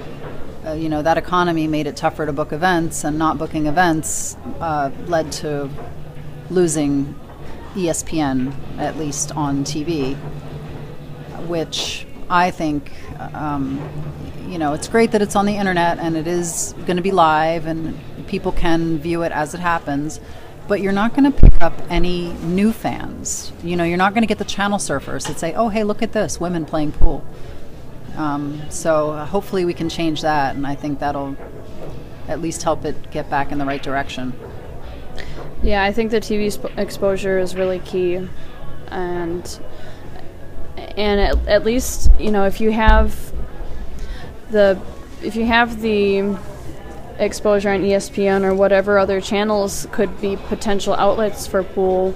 uh, 0.66 0.72
you 0.72 0.88
know 0.88 1.02
that 1.02 1.18
economy 1.18 1.66
made 1.66 1.86
it 1.86 1.96
tougher 1.96 2.26
to 2.26 2.32
book 2.32 2.52
events, 2.52 3.04
and 3.04 3.18
not 3.18 3.38
booking 3.38 3.66
events 3.66 4.36
uh, 4.60 4.90
led 5.06 5.30
to 5.32 5.70
losing 6.50 7.14
ESPN 7.74 8.52
at 8.78 8.96
least 8.96 9.32
on 9.32 9.64
TV, 9.64 10.16
which 11.46 12.06
I 12.28 12.50
think. 12.50 12.92
Um, 13.34 13.80
you 14.46 14.58
know, 14.58 14.74
it's 14.74 14.86
great 14.86 15.10
that 15.10 15.22
it's 15.22 15.34
on 15.34 15.44
the 15.44 15.56
internet 15.56 15.98
and 15.98 16.16
it 16.16 16.28
is 16.28 16.72
going 16.86 16.98
to 16.98 17.02
be 17.02 17.10
live 17.10 17.66
and 17.66 17.98
people 18.28 18.52
can 18.52 18.96
view 18.96 19.22
it 19.22 19.32
as 19.32 19.54
it 19.54 19.58
happens 19.58 20.20
but 20.68 20.80
you're 20.80 20.92
not 20.92 21.14
going 21.14 21.30
to 21.30 21.38
pick 21.38 21.62
up 21.62 21.80
any 21.88 22.32
new 22.34 22.72
fans. 22.72 23.52
You 23.62 23.76
know, 23.76 23.84
you're 23.84 23.96
not 23.96 24.14
going 24.14 24.22
to 24.22 24.26
get 24.26 24.38
the 24.38 24.44
channel 24.44 24.78
surfers 24.78 25.26
that 25.28 25.38
say, 25.38 25.54
"Oh, 25.54 25.68
hey, 25.68 25.84
look 25.84 26.02
at 26.02 26.12
this, 26.12 26.40
women 26.40 26.64
playing 26.64 26.92
pool." 26.92 27.24
Um, 28.16 28.62
so 28.70 29.10
uh, 29.10 29.26
hopefully 29.26 29.64
we 29.64 29.74
can 29.74 29.88
change 29.88 30.22
that, 30.22 30.56
and 30.56 30.66
I 30.66 30.74
think 30.74 31.00
that'll 31.00 31.36
at 32.28 32.40
least 32.40 32.62
help 32.62 32.84
it 32.84 33.10
get 33.10 33.28
back 33.30 33.52
in 33.52 33.58
the 33.58 33.66
right 33.66 33.82
direction. 33.82 34.32
Yeah, 35.62 35.82
I 35.82 35.92
think 35.92 36.10
the 36.10 36.20
TV 36.20 36.50
sp- 36.52 36.72
exposure 36.76 37.38
is 37.38 37.54
really 37.54 37.80
key, 37.80 38.26
and 38.88 39.60
and 40.76 41.20
at, 41.20 41.48
at 41.48 41.64
least 41.64 42.10
you 42.18 42.30
know 42.30 42.44
if 42.44 42.60
you 42.60 42.72
have 42.72 43.32
the 44.50 44.80
if 45.22 45.36
you 45.36 45.44
have 45.44 45.80
the 45.80 46.36
exposure 47.18 47.70
on 47.70 47.80
ESPN 47.80 48.44
or 48.44 48.54
whatever 48.54 48.98
other 48.98 49.20
channels 49.20 49.86
could 49.92 50.20
be 50.20 50.36
potential 50.36 50.94
outlets 50.94 51.46
for 51.46 51.62
pool, 51.62 52.14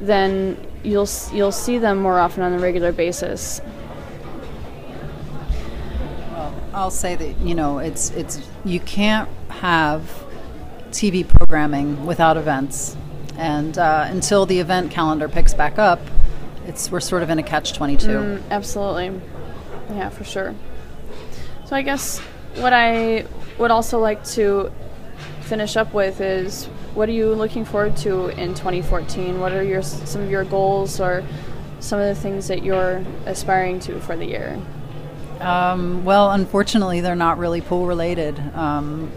then 0.00 0.56
you'll 0.82 1.08
you'll 1.32 1.52
see 1.52 1.78
them 1.78 1.98
more 1.98 2.18
often 2.18 2.42
on 2.42 2.52
a 2.52 2.58
regular 2.58 2.92
basis. 2.92 3.60
I'll 6.80 6.90
say 6.90 7.14
that 7.14 7.38
you 7.42 7.54
know 7.54 7.78
it's 7.78 8.08
it's 8.12 8.40
you 8.64 8.80
can't 8.80 9.28
have 9.50 10.24
TV 10.90 11.28
programming 11.28 12.06
without 12.06 12.38
events, 12.38 12.96
and 13.36 13.76
uh, 13.76 14.06
until 14.08 14.46
the 14.46 14.60
event 14.60 14.90
calendar 14.90 15.28
picks 15.28 15.52
back 15.52 15.78
up, 15.78 16.00
it's 16.66 16.90
we're 16.90 17.00
sort 17.00 17.22
of 17.22 17.28
in 17.28 17.38
a 17.38 17.42
catch 17.42 17.74
twenty 17.74 17.98
two. 17.98 18.08
Mm, 18.08 18.42
absolutely, 18.50 19.20
yeah, 19.90 20.08
for 20.08 20.24
sure. 20.24 20.54
So 21.66 21.76
I 21.76 21.82
guess 21.82 22.18
what 22.56 22.72
I 22.72 23.26
would 23.58 23.70
also 23.70 23.98
like 23.98 24.24
to 24.28 24.72
finish 25.42 25.76
up 25.76 25.92
with 25.92 26.22
is 26.22 26.64
what 26.94 27.10
are 27.10 27.12
you 27.12 27.34
looking 27.34 27.66
forward 27.66 27.94
to 27.98 28.28
in 28.28 28.54
2014? 28.54 29.38
What 29.38 29.52
are 29.52 29.62
your 29.62 29.82
some 29.82 30.22
of 30.22 30.30
your 30.30 30.44
goals 30.44 30.98
or 30.98 31.24
some 31.80 32.00
of 32.00 32.06
the 32.06 32.18
things 32.18 32.48
that 32.48 32.62
you're 32.64 33.04
aspiring 33.26 33.80
to 33.80 34.00
for 34.00 34.16
the 34.16 34.24
year? 34.24 34.58
Um, 35.40 36.04
well, 36.04 36.30
unfortunately, 36.30 37.00
they're 37.00 37.16
not 37.16 37.38
really 37.38 37.60
pool 37.60 37.86
related. 37.86 38.38
Um, 38.54 39.10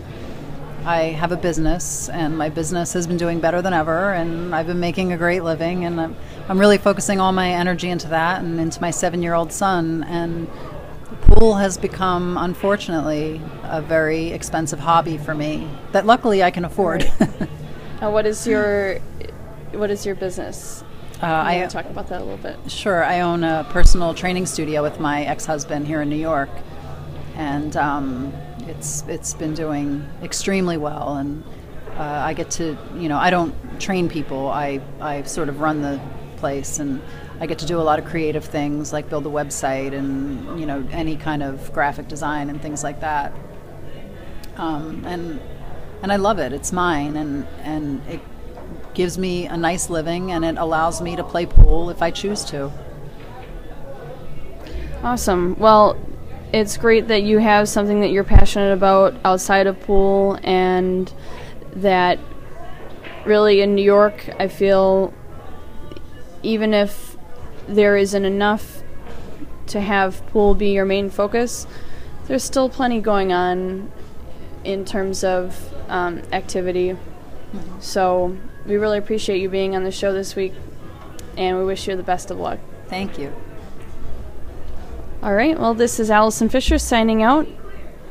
I 0.85 1.03
have 1.03 1.31
a 1.31 1.37
business, 1.37 2.09
and 2.09 2.37
my 2.37 2.49
business 2.49 2.93
has 2.93 3.07
been 3.07 3.17
doing 3.17 3.39
better 3.39 3.61
than 3.61 3.73
ever, 3.73 4.13
and 4.13 4.53
I've 4.55 4.67
been 4.67 4.79
making 4.79 5.13
a 5.13 5.17
great 5.17 5.43
living, 5.43 5.85
and 5.85 5.99
I'm, 5.99 6.15
I'm 6.49 6.59
really 6.59 6.77
focusing 6.77 7.19
all 7.19 7.31
my 7.31 7.49
energy 7.49 7.89
into 7.89 8.07
that 8.09 8.41
and 8.41 8.59
into 8.59 8.81
my 8.81 8.91
seven 8.91 9.21
year 9.21 9.33
old 9.33 9.51
son. 9.51 10.03
And 10.03 10.49
pool 11.21 11.55
has 11.55 11.77
become, 11.77 12.37
unfortunately, 12.37 13.41
a 13.63 13.81
very 13.81 14.31
expensive 14.31 14.79
hobby 14.79 15.17
for 15.17 15.33
me 15.33 15.69
that 15.91 16.05
luckily 16.05 16.43
I 16.43 16.51
can 16.51 16.65
afford. 16.65 17.03
uh, 18.01 18.09
what 18.09 18.25
is 18.25 18.47
your 18.47 18.99
what 19.71 19.89
is 19.89 20.05
your 20.05 20.15
business? 20.15 20.83
Uh, 21.21 21.43
I 21.45 21.67
talk 21.67 21.85
about 21.85 22.09
that 22.09 22.21
a 22.21 22.23
little 22.23 22.37
bit. 22.37 22.57
Sure, 22.69 23.03
I 23.03 23.21
own 23.21 23.43
a 23.43 23.65
personal 23.69 24.13
training 24.13 24.45
studio 24.45 24.81
with 24.81 24.99
my 24.99 25.23
ex-husband 25.23 25.87
here 25.87 26.01
in 26.01 26.09
New 26.09 26.17
York, 26.17 26.49
and 27.35 27.77
um, 27.77 28.33
it's 28.67 29.03
it's 29.07 29.33
been 29.33 29.53
doing 29.53 30.05
extremely 30.21 30.77
well. 30.77 31.15
And 31.15 31.43
uh, 31.97 32.01
I 32.01 32.33
get 32.33 32.51
to, 32.51 32.77
you 32.95 33.07
know, 33.07 33.17
I 33.17 33.29
don't 33.29 33.53
train 33.79 34.09
people. 34.09 34.49
I 34.49 34.81
I 34.99 35.23
sort 35.23 35.49
of 35.49 35.61
run 35.61 35.81
the 35.81 36.01
place 36.37 36.79
and 36.79 37.01
I 37.39 37.45
get 37.45 37.59
to 37.59 37.65
do 37.65 37.79
a 37.79 37.85
lot 37.89 37.99
of 37.99 38.05
creative 38.05 38.43
things 38.43 38.91
like 38.91 39.09
build 39.09 39.25
a 39.25 39.29
website 39.29 39.93
and 39.93 40.59
you 40.59 40.65
know 40.65 40.85
any 40.91 41.15
kind 41.15 41.41
of 41.41 41.71
graphic 41.71 42.09
design 42.09 42.49
and 42.49 42.61
things 42.61 42.83
like 42.83 42.99
that. 42.99 43.31
Um, 44.57 45.05
and 45.05 45.39
and 46.01 46.11
I 46.11 46.17
love 46.17 46.39
it. 46.39 46.51
It's 46.51 46.73
mine, 46.73 47.15
and 47.15 47.47
and 47.61 48.01
it 48.09 48.19
gives 48.93 49.17
me 49.17 49.45
a 49.45 49.57
nice 49.57 49.89
living, 49.89 50.31
and 50.31 50.45
it 50.45 50.57
allows 50.57 51.01
me 51.01 51.15
to 51.15 51.23
play 51.23 51.45
pool 51.45 51.89
if 51.89 52.01
I 52.01 52.11
choose 52.11 52.43
to. 52.45 52.71
Awesome. 55.03 55.55
Well, 55.59 55.97
it's 56.53 56.77
great 56.77 57.07
that 57.07 57.23
you 57.23 57.39
have 57.39 57.67
something 57.67 58.01
that 58.01 58.11
you're 58.11 58.23
passionate 58.23 58.71
about 58.71 59.15
outside 59.25 59.67
of 59.67 59.79
pool, 59.81 60.39
and 60.43 61.11
that 61.75 62.19
really 63.25 63.61
in 63.61 63.75
New 63.75 63.83
York, 63.83 64.29
I 64.39 64.47
feel 64.47 65.13
even 66.41 66.73
if 66.73 67.17
there 67.67 67.97
isn't 67.97 68.25
enough 68.25 68.83
to 69.67 69.79
have 69.79 70.25
pool 70.27 70.53
be 70.55 70.71
your 70.71 70.85
main 70.85 71.09
focus, 71.09 71.65
there's 72.25 72.43
still 72.43 72.69
plenty 72.69 72.99
going 72.99 73.31
on 73.31 73.91
in 74.63 74.85
terms 74.85 75.23
of 75.23 75.73
um, 75.89 76.21
activity. 76.31 76.91
Mm-hmm. 76.91 77.79
So 77.79 78.37
we 78.65 78.77
really 78.77 78.97
appreciate 78.97 79.41
you 79.41 79.49
being 79.49 79.75
on 79.75 79.83
the 79.83 79.91
show 79.91 80.13
this 80.13 80.35
week, 80.35 80.53
and 81.37 81.57
we 81.57 81.65
wish 81.65 81.87
you 81.87 81.95
the 81.95 82.03
best 82.03 82.31
of 82.31 82.37
luck. 82.37 82.59
Thank 82.87 83.17
you. 83.17 83.33
All 85.21 85.33
right, 85.33 85.57
well, 85.57 85.73
this 85.73 85.99
is 85.99 86.11
Allison 86.11 86.49
Fisher 86.49 86.77
signing 86.77 87.23
out, 87.23 87.47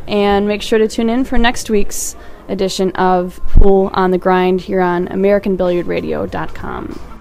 and 0.06 0.48
make 0.48 0.62
sure 0.62 0.78
to 0.78 0.88
tune 0.88 1.10
in 1.10 1.24
for 1.24 1.38
next 1.38 1.70
week's 1.70 2.16
edition 2.48 2.90
of 2.92 3.40
Pool 3.48 3.90
on 3.94 4.10
the 4.10 4.18
Grind 4.18 4.62
here 4.62 4.80
on 4.80 5.08
AmericanBilliardRadio.com. 5.08 7.11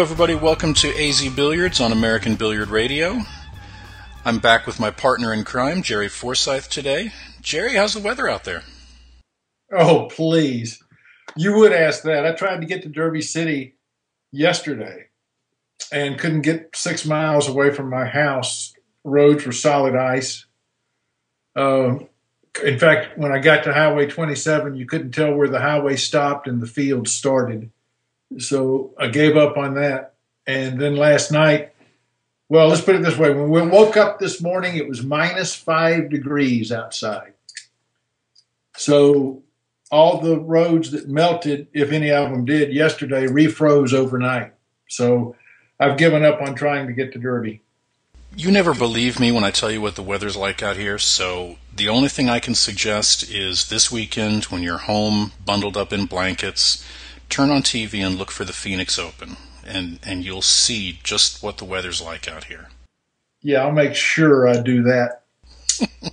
Everybody. 0.00 0.34
Welcome 0.36 0.74
to 0.74 0.88
AZ 0.96 1.28
Billiards 1.34 1.80
on 1.80 1.90
American 1.90 2.36
Billiard 2.36 2.68
Radio. 2.68 3.20
I'm 4.24 4.38
back 4.38 4.66
with 4.66 4.78
my 4.78 4.90
partner 4.90 5.32
in 5.32 5.44
crime, 5.44 5.82
Jerry 5.82 6.08
Forsyth, 6.08 6.70
today. 6.70 7.12
Jerry, 7.40 7.74
how's 7.74 7.94
the 7.94 8.00
weather 8.00 8.28
out 8.28 8.44
there? 8.44 8.62
Oh, 9.72 10.06
please. 10.06 10.82
You 11.36 11.56
would 11.56 11.72
ask 11.72 12.02
that. 12.04 12.24
I 12.24 12.32
tried 12.32 12.60
to 12.60 12.66
get 12.66 12.82
to 12.84 12.88
Derby 12.88 13.22
City 13.22 13.74
yesterday 14.30 15.06
and 15.92 16.18
couldn't 16.18 16.42
get 16.42 16.70
six 16.76 17.04
miles 17.04 17.48
away 17.48 17.72
from 17.72 17.90
my 17.90 18.04
house. 18.04 18.72
Roads 19.04 19.44
were 19.44 19.52
solid 19.52 19.96
ice. 19.96 20.46
Uh, 21.56 21.96
In 22.64 22.78
fact, 22.78 23.18
when 23.18 23.32
I 23.32 23.38
got 23.38 23.64
to 23.64 23.72
Highway 23.72 24.06
27, 24.06 24.76
you 24.76 24.86
couldn't 24.86 25.12
tell 25.12 25.34
where 25.34 25.48
the 25.48 25.60
highway 25.60 25.96
stopped 25.96 26.46
and 26.46 26.62
the 26.62 26.66
field 26.66 27.08
started. 27.08 27.70
So 28.36 28.92
I 28.98 29.08
gave 29.08 29.36
up 29.36 29.56
on 29.56 29.74
that. 29.74 30.14
And 30.46 30.80
then 30.80 30.96
last 30.96 31.32
night, 31.32 31.74
well, 32.48 32.68
let's 32.68 32.80
put 32.80 32.94
it 32.94 33.02
this 33.02 33.18
way: 33.18 33.32
when 33.32 33.50
we 33.50 33.62
woke 33.62 33.96
up 33.96 34.18
this 34.18 34.40
morning, 34.40 34.76
it 34.76 34.88
was 34.88 35.02
minus 35.02 35.54
five 35.54 36.10
degrees 36.10 36.72
outside. 36.72 37.34
So 38.76 39.42
all 39.90 40.20
the 40.20 40.38
roads 40.38 40.90
that 40.92 41.08
melted, 41.08 41.68
if 41.72 41.92
any 41.92 42.10
of 42.10 42.30
them 42.30 42.44
did, 42.44 42.72
yesterday 42.72 43.26
refroze 43.26 43.92
overnight. 43.92 44.52
So 44.88 45.36
I've 45.80 45.98
given 45.98 46.24
up 46.24 46.40
on 46.40 46.54
trying 46.54 46.86
to 46.86 46.92
get 46.92 47.12
to 47.12 47.18
Derby. 47.18 47.62
You 48.36 48.50
never 48.50 48.74
believe 48.74 49.18
me 49.18 49.32
when 49.32 49.44
I 49.44 49.50
tell 49.50 49.70
you 49.70 49.80
what 49.80 49.96
the 49.96 50.02
weather's 50.02 50.36
like 50.36 50.62
out 50.62 50.76
here, 50.76 50.98
so 50.98 51.56
the 51.74 51.88
only 51.88 52.08
thing 52.08 52.28
I 52.28 52.40
can 52.40 52.54
suggest 52.54 53.28
is 53.30 53.68
this 53.68 53.90
weekend 53.90 54.44
when 54.44 54.62
you're 54.62 54.78
home, 54.78 55.32
bundled 55.44 55.76
up 55.76 55.92
in 55.92 56.06
blankets, 56.06 56.84
turn 57.28 57.50
on 57.50 57.62
TV 57.62 58.04
and 58.04 58.16
look 58.16 58.30
for 58.30 58.44
the 58.44 58.52
Phoenix 58.52 58.98
Open, 58.98 59.36
and, 59.64 59.98
and 60.02 60.24
you'll 60.24 60.42
see 60.42 60.98
just 61.02 61.42
what 61.42 61.58
the 61.58 61.64
weather's 61.64 62.00
like 62.00 62.28
out 62.28 62.44
here. 62.44 62.68
Yeah, 63.42 63.62
I'll 63.62 63.72
make 63.72 63.94
sure 63.94 64.48
I 64.48 64.60
do 64.60 64.82
that. 64.82 65.22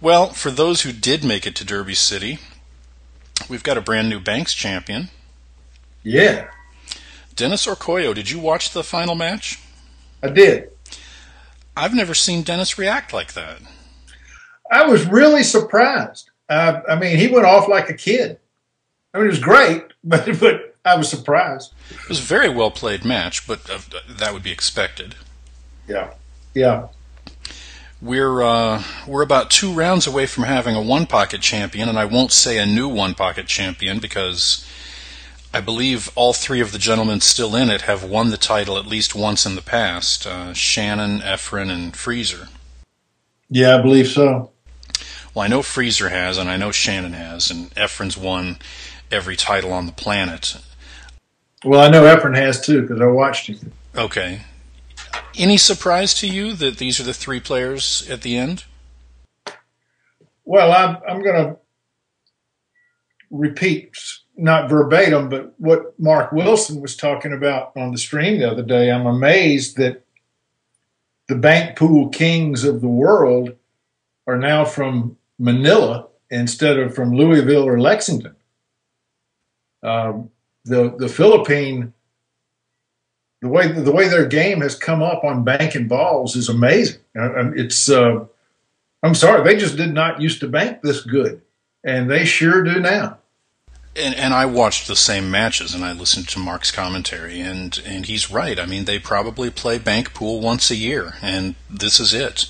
well, 0.00 0.30
for 0.30 0.50
those 0.50 0.82
who 0.82 0.92
did 0.92 1.24
make 1.24 1.46
it 1.46 1.54
to 1.56 1.64
Derby 1.64 1.94
City, 1.94 2.38
we've 3.48 3.62
got 3.62 3.78
a 3.78 3.82
brand 3.82 4.08
new 4.08 4.20
Banks 4.20 4.52
champion. 4.52 5.08
Yeah. 6.02 6.48
Dennis 7.34 7.66
Orcollo, 7.66 8.14
did 8.14 8.30
you 8.30 8.38
watch 8.38 8.72
the 8.72 8.84
final 8.84 9.14
match? 9.14 9.58
I 10.22 10.28
did. 10.28 10.70
I've 11.76 11.94
never 11.94 12.12
seen 12.12 12.42
Dennis 12.42 12.78
react 12.78 13.12
like 13.12 13.32
that. 13.32 13.58
I 14.70 14.86
was 14.86 15.06
really 15.06 15.42
surprised. 15.42 16.30
Uh, 16.48 16.80
I 16.88 16.96
mean, 16.96 17.16
he 17.16 17.28
went 17.28 17.46
off 17.46 17.68
like 17.68 17.88
a 17.88 17.94
kid. 17.94 18.38
I 19.12 19.18
mean, 19.18 19.26
it 19.26 19.30
was 19.30 19.40
great, 19.40 19.84
but 20.04 20.38
but 20.38 20.76
I 20.84 20.96
was 20.96 21.08
surprised. 21.08 21.72
It 21.90 22.08
was 22.08 22.20
a 22.20 22.22
very 22.22 22.48
well 22.48 22.70
played 22.70 23.04
match, 23.04 23.46
but 23.46 23.68
uh, 23.68 23.78
that 24.08 24.32
would 24.32 24.42
be 24.42 24.52
expected. 24.52 25.14
Yeah, 25.88 26.12
yeah. 26.54 26.88
We're 28.00 28.42
uh, 28.42 28.82
we're 29.06 29.22
about 29.22 29.50
two 29.50 29.72
rounds 29.72 30.06
away 30.06 30.26
from 30.26 30.44
having 30.44 30.74
a 30.74 30.80
one 30.80 31.06
pocket 31.06 31.42
champion, 31.42 31.88
and 31.88 31.98
I 31.98 32.06
won't 32.06 32.32
say 32.32 32.56
a 32.56 32.64
new 32.64 32.88
one 32.88 33.14
pocket 33.14 33.46
champion 33.46 33.98
because 33.98 34.66
I 35.52 35.60
believe 35.60 36.10
all 36.14 36.32
three 36.32 36.60
of 36.60 36.72
the 36.72 36.78
gentlemen 36.78 37.20
still 37.20 37.54
in 37.56 37.68
it 37.68 37.82
have 37.82 38.04
won 38.04 38.30
the 38.30 38.36
title 38.36 38.78
at 38.78 38.86
least 38.86 39.14
once 39.14 39.44
in 39.44 39.56
the 39.56 39.62
past 39.62 40.26
uh, 40.26 40.54
Shannon, 40.54 41.18
Efren, 41.20 41.70
and 41.70 41.94
Freezer. 41.94 42.48
Yeah, 43.50 43.76
I 43.76 43.82
believe 43.82 44.06
so. 44.06 44.50
Well, 45.34 45.44
I 45.44 45.48
know 45.48 45.62
Freezer 45.62 46.08
has, 46.08 46.38
and 46.38 46.48
I 46.48 46.56
know 46.56 46.70
Shannon 46.70 47.12
has, 47.12 47.50
and 47.50 47.70
Efren's 47.74 48.16
won 48.16 48.58
every 49.10 49.36
title 49.36 49.72
on 49.72 49.86
the 49.86 49.92
planet. 49.92 50.56
Well, 51.64 51.80
I 51.80 51.88
know 51.88 52.04
Efren 52.04 52.36
has 52.36 52.60
too 52.60 52.82
because 52.82 53.00
I 53.00 53.06
watched 53.06 53.48
him. 53.48 53.72
Okay. 53.96 54.42
Any 55.36 55.56
surprise 55.56 56.14
to 56.14 56.26
you 56.26 56.54
that 56.54 56.78
these 56.78 57.00
are 57.00 57.04
the 57.04 57.14
three 57.14 57.40
players 57.40 58.08
at 58.08 58.22
the 58.22 58.36
end? 58.36 58.64
Well, 60.44 60.72
I'm, 60.72 60.96
I'm 61.08 61.22
going 61.22 61.44
to 61.44 61.56
repeat 63.30 63.96
not 64.36 64.70
verbatim, 64.70 65.28
but 65.28 65.54
what 65.58 65.98
Mark 65.98 66.32
Wilson 66.32 66.80
was 66.80 66.96
talking 66.96 67.32
about 67.32 67.72
on 67.76 67.92
the 67.92 67.98
stream 67.98 68.38
the 68.38 68.50
other 68.50 68.62
day. 68.62 68.90
I'm 68.90 69.06
amazed 69.06 69.76
that 69.76 70.02
the 71.28 71.36
bank 71.36 71.76
pool 71.76 72.08
kings 72.08 72.64
of 72.64 72.80
the 72.80 72.88
world 72.88 73.54
are 74.26 74.38
now 74.38 74.64
from 74.64 75.16
Manila 75.38 76.08
instead 76.30 76.78
of 76.78 76.94
from 76.94 77.14
Louisville 77.14 77.68
or 77.68 77.80
Lexington. 77.80 78.34
Um, 79.82 80.30
the 80.64 80.94
the 80.96 81.08
Philippine 81.08 81.92
the 83.40 83.48
way 83.48 83.72
the 83.72 83.92
way 83.92 84.08
their 84.08 84.26
game 84.26 84.60
has 84.60 84.74
come 84.74 85.02
up 85.02 85.24
on 85.24 85.44
banking 85.44 85.88
balls 85.88 86.36
is 86.36 86.48
amazing. 86.48 87.00
It's 87.14 87.90
uh, 87.90 88.26
I'm 89.02 89.14
sorry, 89.14 89.42
they 89.42 89.58
just 89.58 89.76
did 89.76 89.94
not 89.94 90.20
used 90.20 90.40
to 90.40 90.48
bank 90.48 90.82
this 90.82 91.00
good, 91.00 91.40
and 91.82 92.10
they 92.10 92.24
sure 92.24 92.62
do 92.62 92.80
now 92.80 93.18
and, 93.96 94.14
and 94.14 94.34
I 94.34 94.46
watched 94.46 94.86
the 94.86 94.96
same 94.96 95.30
matches 95.30 95.74
and 95.74 95.84
I 95.84 95.92
listened 95.92 96.28
to 96.30 96.38
Mark's 96.38 96.70
commentary 96.70 97.40
and, 97.40 97.80
and 97.84 98.06
he's 98.06 98.30
right. 98.30 98.58
I 98.58 98.66
mean, 98.66 98.84
they 98.84 98.98
probably 98.98 99.50
play 99.50 99.78
bank 99.78 100.14
pool 100.14 100.40
once 100.40 100.70
a 100.70 100.76
year 100.76 101.14
and 101.22 101.54
this 101.68 101.98
is 101.98 102.14
it. 102.14 102.48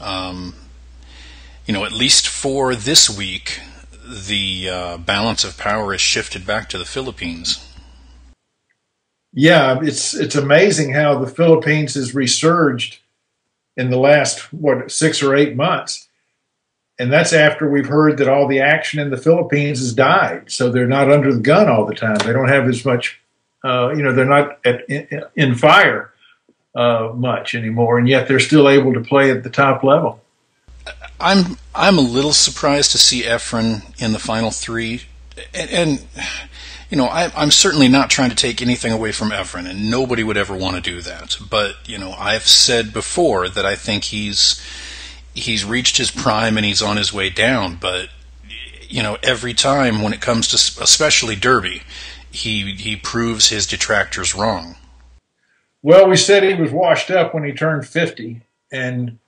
Um, 0.00 0.54
you 1.66 1.72
know, 1.72 1.84
at 1.84 1.92
least 1.92 2.26
for 2.26 2.74
this 2.74 3.08
week, 3.08 3.60
the 4.12 4.68
uh, 4.68 4.96
balance 4.98 5.44
of 5.44 5.58
power 5.58 5.94
is 5.94 6.00
shifted 6.00 6.46
back 6.46 6.68
to 6.70 6.78
the 6.78 6.84
Philippines. 6.84 7.66
Yeah, 9.32 9.80
it's 9.82 10.14
it's 10.14 10.34
amazing 10.34 10.92
how 10.92 11.18
the 11.18 11.30
Philippines 11.30 11.94
has 11.94 12.14
resurged 12.14 13.00
in 13.76 13.90
the 13.90 13.98
last 13.98 14.52
what 14.52 14.90
six 14.90 15.22
or 15.22 15.34
eight 15.34 15.56
months 15.56 16.08
and 17.02 17.12
that's 17.12 17.32
after 17.32 17.68
we've 17.68 17.88
heard 17.88 18.18
that 18.18 18.28
all 18.28 18.46
the 18.46 18.60
action 18.60 19.00
in 19.00 19.10
the 19.10 19.16
Philippines 19.16 19.80
has 19.80 19.92
died. 19.92 20.50
So 20.50 20.70
they're 20.70 20.86
not 20.86 21.10
under 21.10 21.34
the 21.34 21.40
gun 21.40 21.68
all 21.68 21.84
the 21.84 21.96
time. 21.96 22.16
They 22.24 22.32
don't 22.32 22.48
have 22.48 22.68
as 22.68 22.84
much, 22.84 23.20
uh, 23.64 23.92
you 23.96 24.04
know, 24.04 24.12
they're 24.12 24.24
not 24.24 24.60
at, 24.64 24.88
in, 24.88 25.24
in, 25.34 25.54
fire 25.56 26.12
uh, 26.76 27.10
much 27.14 27.56
anymore, 27.56 27.98
and 27.98 28.06
yet 28.06 28.28
they're 28.28 28.38
still 28.38 28.68
able 28.68 28.92
to 28.94 29.00
play 29.00 29.32
at 29.32 29.42
the 29.42 29.50
top 29.50 29.82
level. 29.82 30.21
I'm 31.20 31.56
I'm 31.74 31.98
a 31.98 32.02
little 32.02 32.32
surprised 32.32 32.92
to 32.92 32.98
see 32.98 33.22
Efren 33.22 33.82
in 34.00 34.12
the 34.12 34.18
final 34.18 34.50
three, 34.50 35.02
and, 35.54 35.70
and 35.70 36.06
you 36.90 36.96
know 36.96 37.06
I, 37.06 37.30
I'm 37.36 37.50
certainly 37.50 37.88
not 37.88 38.10
trying 38.10 38.30
to 38.30 38.36
take 38.36 38.60
anything 38.60 38.92
away 38.92 39.12
from 39.12 39.30
Efren, 39.30 39.68
and 39.68 39.90
nobody 39.90 40.24
would 40.24 40.36
ever 40.36 40.56
want 40.56 40.76
to 40.76 40.82
do 40.82 41.00
that. 41.02 41.36
But 41.48 41.76
you 41.86 41.98
know 41.98 42.12
I've 42.12 42.46
said 42.46 42.92
before 42.92 43.48
that 43.48 43.64
I 43.64 43.76
think 43.76 44.04
he's 44.04 44.60
he's 45.34 45.64
reached 45.64 45.96
his 45.96 46.10
prime 46.10 46.56
and 46.56 46.66
he's 46.66 46.82
on 46.82 46.96
his 46.96 47.12
way 47.12 47.30
down. 47.30 47.76
But 47.76 48.08
you 48.88 49.02
know, 49.02 49.16
every 49.22 49.54
time 49.54 50.02
when 50.02 50.12
it 50.12 50.20
comes 50.20 50.48
to 50.48 50.82
especially 50.82 51.36
Derby, 51.36 51.82
he 52.30 52.74
he 52.74 52.96
proves 52.96 53.48
his 53.48 53.66
detractors 53.66 54.34
wrong. 54.34 54.76
Well, 55.82 56.08
we 56.08 56.16
said 56.16 56.42
he 56.42 56.54
was 56.54 56.70
washed 56.70 57.10
up 57.10 57.34
when 57.34 57.44
he 57.44 57.52
turned 57.52 57.86
fifty, 57.86 58.42
and 58.70 59.18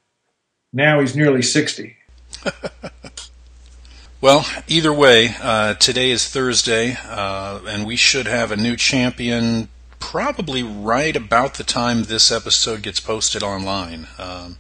now 0.75 1.01
he's 1.01 1.16
nearly 1.16 1.41
sixty. 1.41 1.97
well, 4.20 4.45
either 4.68 4.93
way, 4.93 5.35
uh, 5.41 5.75
today 5.75 6.11
is 6.11 6.29
Thursday, 6.29 6.99
uh, 7.07 7.61
and 7.66 7.87
we 7.87 7.97
should 7.97 8.27
have 8.27 8.53
a 8.53 8.57
new 8.57 8.77
champion 8.77 9.68
probably 9.99 10.62
right 10.62 11.16
about 11.16 11.55
the 11.55 11.64
time 11.64 12.05
this 12.05 12.31
episode 12.31 12.83
gets 12.83 13.01
posted 13.01 13.43
online. 13.43 14.07
Um, 14.18 14.57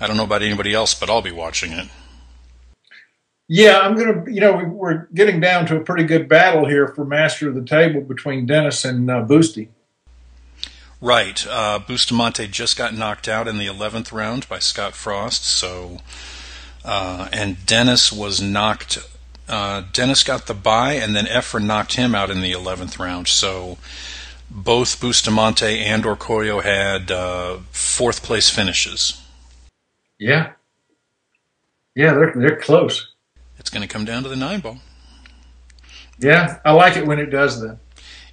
I 0.00 0.06
don't 0.06 0.16
know 0.16 0.24
about 0.24 0.42
anybody 0.42 0.72
else, 0.72 0.94
but 0.94 1.10
I'll 1.10 1.22
be 1.22 1.32
watching 1.32 1.72
it. 1.72 1.88
Yeah, 3.48 3.80
I'm 3.80 3.96
going 3.96 4.24
to, 4.24 4.32
you 4.32 4.40
know, 4.40 4.62
we're 4.64 5.06
getting 5.14 5.40
down 5.40 5.66
to 5.66 5.76
a 5.76 5.80
pretty 5.80 6.04
good 6.04 6.28
battle 6.28 6.66
here 6.66 6.88
for 6.88 7.04
master 7.04 7.48
of 7.48 7.54
the 7.54 7.64
table 7.64 8.02
between 8.02 8.46
Dennis 8.46 8.84
and 8.84 9.10
uh, 9.10 9.24
Boosty. 9.24 9.68
Right. 11.00 11.46
Uh, 11.46 11.78
Bustamante 11.78 12.48
just 12.48 12.76
got 12.76 12.94
knocked 12.94 13.28
out 13.28 13.46
in 13.46 13.58
the 13.58 13.66
11th 13.66 14.12
round 14.12 14.48
by 14.48 14.58
Scott 14.58 14.94
Frost. 14.94 15.44
So, 15.44 15.98
uh, 16.84 17.28
and 17.32 17.64
Dennis 17.64 18.12
was 18.12 18.40
knocked. 18.40 18.98
Uh, 19.48 19.82
Dennis 19.92 20.24
got 20.24 20.46
the 20.46 20.54
bye, 20.54 20.94
and 20.94 21.14
then 21.14 21.26
Efren 21.26 21.64
knocked 21.64 21.94
him 21.94 22.14
out 22.14 22.30
in 22.30 22.42
the 22.42 22.52
11th 22.52 22.98
round. 22.98 23.28
So, 23.28 23.78
both 24.50 25.00
Bustamante 25.00 25.78
and 25.80 26.04
Orcollo 26.04 26.62
had 26.62 27.10
uh, 27.10 27.58
fourth 27.70 28.22
place 28.22 28.50
finishes. 28.50 29.20
Yeah. 30.18 30.52
Yeah, 31.94 32.14
they're 32.14 32.32
they're 32.34 32.56
close. 32.56 33.12
It's 33.58 33.70
going 33.70 33.82
to 33.82 33.88
come 33.88 34.04
down 34.04 34.22
to 34.22 34.28
the 34.28 34.36
nine 34.36 34.60
ball. 34.60 34.78
Yeah, 36.18 36.58
I 36.64 36.72
like 36.72 36.96
it 36.96 37.06
when 37.06 37.18
it 37.18 37.26
does 37.26 37.60
that. 37.60 37.78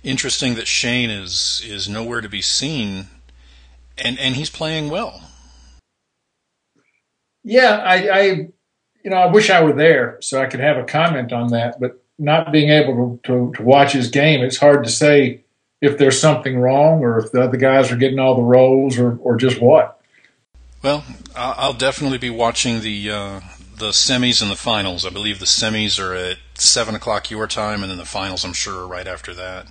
Interesting 0.06 0.56
that 0.56 0.68
Shane 0.68 1.10
is 1.10 1.62
is 1.66 1.90
nowhere 1.90 2.22
to 2.22 2.30
be 2.30 2.42
seen, 2.42 3.08
and 3.98 4.18
and 4.20 4.36
he's 4.36 4.50
playing 4.50 4.90
well. 4.90 5.24
Yeah, 7.44 7.82
I, 7.84 7.96
I 8.08 8.22
you 8.22 9.10
know 9.10 9.18
I 9.18 9.26
wish 9.26 9.50
I 9.50 9.64
were 9.64 9.74
there 9.74 10.18
so 10.22 10.42
I 10.42 10.46
could 10.46 10.62
have 10.62 10.78
a 10.78 10.84
comment 10.84 11.34
on 11.34 11.50
that, 11.50 11.80
but 11.80 12.02
not 12.18 12.52
being 12.52 12.70
able 12.70 13.20
to, 13.24 13.28
to, 13.28 13.54
to 13.58 13.64
watch 13.64 13.92
his 13.92 14.10
game, 14.10 14.42
it's 14.42 14.58
hard 14.58 14.84
to 14.84 14.90
say 14.90 15.42
if 15.82 15.98
there's 15.98 16.20
something 16.20 16.58
wrong 16.58 17.02
or 17.02 17.20
if 17.20 17.32
the 17.32 17.42
other 17.42 17.58
guys 17.58 17.92
are 17.92 17.98
getting 17.98 18.20
all 18.20 18.36
the 18.36 18.42
rolls 18.42 18.98
or, 18.98 19.18
or 19.18 19.36
just 19.36 19.62
what. 19.62 20.00
Well, 20.82 21.04
I'll 21.36 21.74
definitely 21.74 22.20
be 22.20 22.30
watching 22.30 22.82
the 22.82 23.10
uh, 23.10 23.42
the 23.76 23.90
semis 23.90 24.42
and 24.42 24.52
the 24.52 24.56
finals. 24.56 25.04
I 25.04 25.10
believe 25.10 25.40
the 25.40 25.46
semis 25.46 26.00
are 26.00 26.14
at 26.14 26.38
seven 26.54 26.94
o'clock 26.94 27.32
your 27.32 27.48
time, 27.48 27.82
and 27.82 27.90
then 27.90 27.98
the 27.98 28.06
finals, 28.06 28.46
I'm 28.46 28.54
sure, 28.54 28.84
are 28.84 28.88
right 28.88 29.08
after 29.08 29.34
that. 29.34 29.68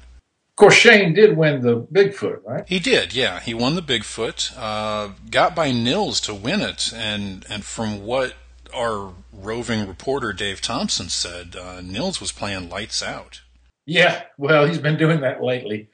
Of 0.55 0.57
course, 0.57 0.75
Shane 0.75 1.15
did 1.15 1.37
win 1.37 1.63
the 1.63 1.81
Bigfoot, 1.81 2.45
right? 2.45 2.63
He 2.69 2.79
did, 2.79 3.13
yeah. 3.13 3.41
He 3.41 3.53
won 3.53 3.75
the 3.75 3.83
Bigfoot. 3.83 4.57
Uh, 4.57 5.15
got 5.29 5.57
by 5.57 5.73
Niels 5.73 6.21
to 6.21 6.33
win 6.33 6.61
it, 6.61 6.93
and 6.95 7.45
and 7.49 7.65
from 7.65 8.05
what 8.07 8.35
our 8.73 9.15
roving 9.33 9.89
reporter 9.89 10.33
Dave 10.33 10.61
Thompson 10.61 11.09
said, 11.09 11.57
uh, 11.57 11.81
Niels 11.81 12.21
was 12.21 12.31
playing 12.31 12.69
lights 12.69 13.03
out. 13.03 13.41
Yeah, 13.85 14.23
well, 14.39 14.65
he's 14.67 14.79
been 14.79 14.97
doing 14.97 15.23
that 15.23 15.43
lately. 15.43 15.89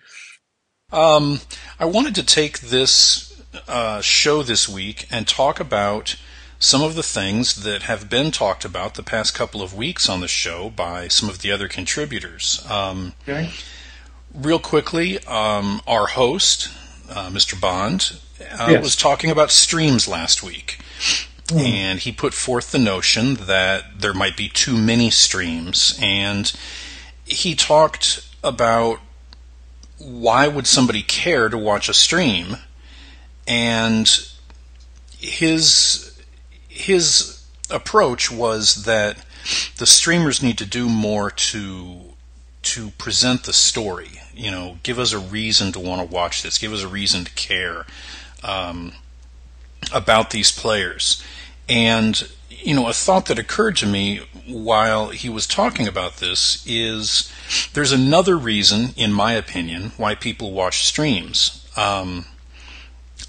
Um, 0.93 1.41
I 1.79 1.87
wanted 1.87 2.15
to 2.17 2.23
take 2.23 2.61
this 2.61 3.43
uh, 3.67 4.03
show 4.03 4.43
this 4.43 4.69
week 4.69 5.07
and 5.11 5.27
talk 5.27 5.59
about 5.59 6.17
some 6.59 6.83
of 6.83 6.97
the 6.97 7.03
things 7.03 7.63
that 7.65 7.85
have 7.85 8.11
been 8.11 8.31
talked 8.31 8.67
about 8.67 8.95
the 8.95 9.03
past 9.03 9.35
couple 9.35 9.63
of 9.63 9.75
weeks 9.75 10.07
on 10.07 10.21
the 10.21 10.29
show 10.29 10.69
by 10.69 11.09
some 11.09 11.31
of 11.31 11.41
the 11.41 11.51
other 11.51 11.67
contributors. 11.67 12.63
Um, 12.69 13.15
okay. 13.27 13.51
Real 14.35 14.59
quickly, 14.59 15.19
um, 15.27 15.81
our 15.87 16.07
host, 16.07 16.69
uh, 17.11 17.29
Mr. 17.31 17.61
Bond, 17.61 18.19
uh, 18.41 18.69
yes. 18.71 18.83
was 18.83 18.97
talking 18.97 19.31
about 19.31 19.51
streams 19.51 20.07
last 20.07 20.43
week. 20.43 20.81
Mm. 21.47 21.61
And 21.61 21.99
he 21.99 22.13
put 22.13 22.33
forth 22.33 22.71
the 22.71 22.79
notion 22.79 23.35
that 23.35 24.01
there 24.01 24.15
might 24.15 24.37
be 24.37 24.49
too 24.49 24.77
many 24.77 25.11
streams. 25.11 25.99
And 26.01 26.53
he 27.25 27.55
talked 27.55 28.27
about 28.43 29.01
why 29.99 30.49
would 30.49 30.67
somebody 30.67 31.03
care 31.03 31.49
to 31.49 31.59
watch 31.59 31.89
a 31.89 31.95
stream? 31.95 32.57
And 33.47 34.09
his 35.19 36.19
his 36.69 37.45
approach 37.69 38.31
was 38.31 38.85
that 38.85 39.19
the 39.77 39.87
streamers 39.87 40.43
need 40.43 40.59
to 40.59 40.67
do 40.67 40.89
more 40.89 41.31
to 41.31 42.15
to 42.63 42.91
present 42.91 43.45
the 43.45 43.53
story. 43.53 44.20
You 44.41 44.51
know, 44.51 44.79
give 44.83 44.99
us 44.99 45.13
a 45.13 45.19
reason 45.19 45.73
to 45.73 45.81
want 45.81 46.01
to 46.01 46.15
watch 46.15 46.43
this. 46.43 46.59
Give 46.59 46.73
us 46.73 46.83
a 46.83 46.89
reason 46.89 47.25
to 47.25 47.33
care 47.33 47.85
um, 48.43 48.95
about 49.93 50.31
these 50.31 50.51
players. 50.51 51.23
And 51.69 52.29
you 52.63 52.75
know, 52.75 52.89
a 52.89 52.93
thought 52.93 53.27
that 53.27 53.39
occurred 53.39 53.77
to 53.77 53.87
me 53.87 54.21
while 54.47 55.11
he 55.11 55.29
was 55.29 55.47
talking 55.47 55.89
about 55.89 56.17
this 56.17 56.65
is 56.67 57.33
there's 57.73 57.93
another 57.93 58.37
reason, 58.37 58.91
in 58.97 59.13
my 59.13 59.33
opinion, 59.33 59.93
why 59.97 60.15
people 60.15 60.53
watch 60.53 60.87
streams. 60.87 61.67
Um, 61.77 62.27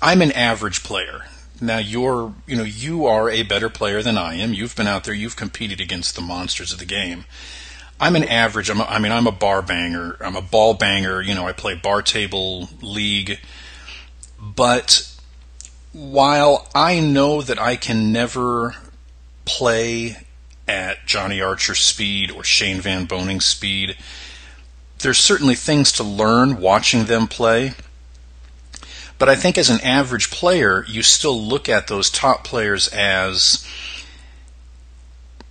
I'm 0.01 0.21
an 0.21 0.31
average 0.31 0.83
player. 0.83 1.25
Now 1.61 1.77
you're, 1.77 2.33
you 2.47 2.57
know, 2.57 2.63
you 2.63 3.05
are 3.05 3.29
a 3.29 3.43
better 3.43 3.69
player 3.69 4.01
than 4.01 4.17
I 4.17 4.33
am. 4.33 4.53
You've 4.53 4.75
been 4.75 4.87
out 4.87 5.03
there. 5.03 5.13
You've 5.13 5.35
competed 5.35 5.79
against 5.79 6.15
the 6.15 6.21
monsters 6.21 6.73
of 6.73 6.79
the 6.79 6.85
game. 6.85 7.25
I'm 8.01 8.15
an 8.15 8.23
average. 8.23 8.71
I'm 8.71 8.81
a, 8.81 8.85
I 8.85 8.97
mean, 8.97 9.11
I'm 9.11 9.27
a 9.27 9.31
bar 9.31 9.61
banger. 9.61 10.17
I'm 10.21 10.35
a 10.35 10.41
ball 10.41 10.73
banger. 10.73 11.21
You 11.21 11.35
know, 11.35 11.47
I 11.47 11.51
play 11.51 11.75
bar 11.75 12.01
table 12.01 12.67
league. 12.81 13.39
But 14.41 15.07
while 15.93 16.67
I 16.73 16.99
know 16.99 17.43
that 17.43 17.59
I 17.59 17.75
can 17.75 18.11
never 18.11 18.75
play 19.45 20.17
at 20.67 21.05
Johnny 21.05 21.41
Archer 21.41 21.75
speed 21.75 22.31
or 22.31 22.43
Shane 22.43 22.81
Van 22.81 23.05
Boening 23.05 23.39
speed, 23.39 23.95
there's 24.99 25.19
certainly 25.19 25.55
things 25.55 25.91
to 25.93 26.03
learn 26.03 26.59
watching 26.59 27.05
them 27.05 27.27
play. 27.27 27.73
But 29.19 29.29
I 29.29 29.35
think 29.35 29.59
as 29.59 29.69
an 29.69 29.81
average 29.81 30.31
player, 30.31 30.83
you 30.87 31.03
still 31.03 31.39
look 31.39 31.69
at 31.69 31.85
those 31.85 32.09
top 32.09 32.43
players 32.43 32.87
as 32.87 33.63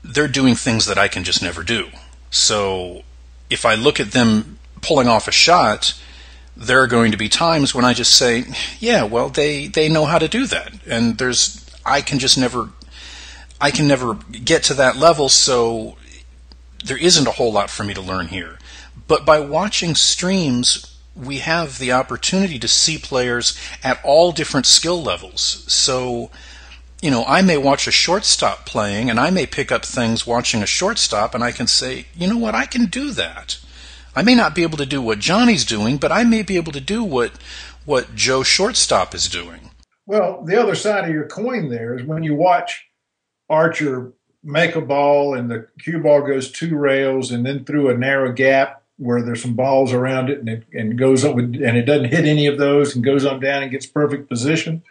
they're 0.03 0.27
doing 0.27 0.57
things 0.57 0.87
that 0.87 0.99
I 0.99 1.07
can 1.07 1.23
just 1.23 1.43
never 1.43 1.63
do. 1.63 1.91
So 2.31 3.03
if 3.49 3.66
I 3.66 3.74
look 3.74 4.01
at 4.01 4.12
them 4.12 4.59
pulling 4.81 5.09
off 5.09 5.28
a 5.28 5.33
shot, 5.33 6.01
there 6.57 6.83
are 6.83 6.87
going 6.87 7.11
to 7.12 7.18
be 7.18 7.28
times 7.28 7.74
when 7.74 7.85
I 7.85 7.95
just 7.95 8.14
say, 8.16 8.45
yeah, 8.78 9.03
well, 9.03 9.28
they, 9.28 9.66
they 9.66 9.89
know 9.89 10.05
how 10.05 10.18
to 10.18 10.28
do 10.28 10.47
that. 10.47 10.72
And 10.87 11.18
there's, 11.18 11.68
I 11.85 12.01
can 12.01 12.18
just 12.18 12.39
never, 12.39 12.70
I 13.61 13.70
can 13.70 13.89
never 13.89 14.14
get 14.14 14.62
to 14.64 14.74
that 14.74 14.97
level. 14.97 15.28
So 15.28 15.97
there 16.85 16.99
isn't 16.99 17.26
a 17.26 17.33
whole 17.33 17.53
lot 17.53 17.70
for 17.70 17.85
me 17.85 17.95
to 17.95 18.01
learn 18.01 18.28
here. 18.28 18.59
But 19.09 19.24
by 19.26 19.41
watching 19.41 19.95
streams, 19.95 20.99
we 21.16 21.39
have 21.39 21.78
the 21.78 21.93
opportunity 21.93 22.59
to 22.59 22.68
see 22.68 22.99
players 22.99 23.59
at 23.83 24.01
all 24.05 24.33
different 24.33 24.66
skill 24.66 25.03
levels. 25.03 25.64
So, 25.66 26.31
you 27.03 27.11
know, 27.11 27.25
I 27.25 27.43
may 27.43 27.57
watch 27.57 27.87
a 27.87 27.93
shortstop 27.93 28.67
playing 28.67 29.09
and 29.09 29.19
I 29.19 29.31
may 29.31 29.47
pick 29.47 29.73
up 29.73 29.85
things 29.85 30.27
watching 30.27 30.63
a 30.63 30.67
shortstop 30.67 31.35
and 31.35 31.43
I 31.43 31.53
can 31.53 31.67
say, 31.67 32.07
you 32.15 32.27
know 32.27 32.37
what, 32.37 32.55
I 32.55 32.67
can 32.67 32.87
do 32.87 33.11
that. 33.13 33.59
I 34.15 34.23
may 34.23 34.35
not 34.35 34.55
be 34.55 34.63
able 34.63 34.79
to 34.79 34.87
do 34.87 35.01
what 35.01 35.19
Johnny's 35.19 35.65
doing, 35.65 35.97
but 35.97 36.13
I 36.13 36.25
may 36.25 36.43
be 36.43 36.57
able 36.57 36.73
to 36.73 36.81
do 36.81 37.03
what 37.03 37.33
what 37.87 38.15
Joe 38.15 38.43
shortstop 38.43 39.15
is 39.15 39.29
doing. 39.29 39.71
Well, 40.07 40.45
the 40.45 40.61
other 40.61 40.75
side 40.75 41.05
of 41.05 41.11
your 41.11 41.27
coin 41.27 41.71
there 41.71 41.97
is 41.97 42.05
when 42.05 42.23
you 42.23 42.35
watch 42.35 42.89
Archer 43.49 44.13
make 44.43 44.77
a 44.77 44.81
ball 44.81 45.35
and 45.35 45.51
the 45.51 45.69
cue 45.83 46.01
ball 46.01 46.23
goes 46.23 46.51
two 46.51 46.77
rails 46.77 47.31
and 47.31 47.47
then 47.47 47.65
through 47.65 47.89
a 47.89 47.97
narrow 47.97 48.33
gap 48.33 48.83
where 48.97 49.23
there's 49.23 49.43
some 49.43 49.55
balls 49.55 49.93
around 49.93 50.29
it 50.29 50.41
and 50.41 50.49
it 50.49 50.65
and 50.75 50.99
goes 50.99 51.25
up 51.25 51.35
with, 51.35 51.45
and 51.45 51.77
it 51.77 51.85
doesn't 51.85 52.11
hit 52.11 52.27
any 52.27 52.47
of 52.47 52.59
those 52.59 52.95
and 52.95 53.05
goes 53.05 53.25
on 53.25 53.41
down 53.41 53.63
and 53.63 53.73
gets 53.73 53.87
perfect 53.87 54.29
position. 54.29 54.83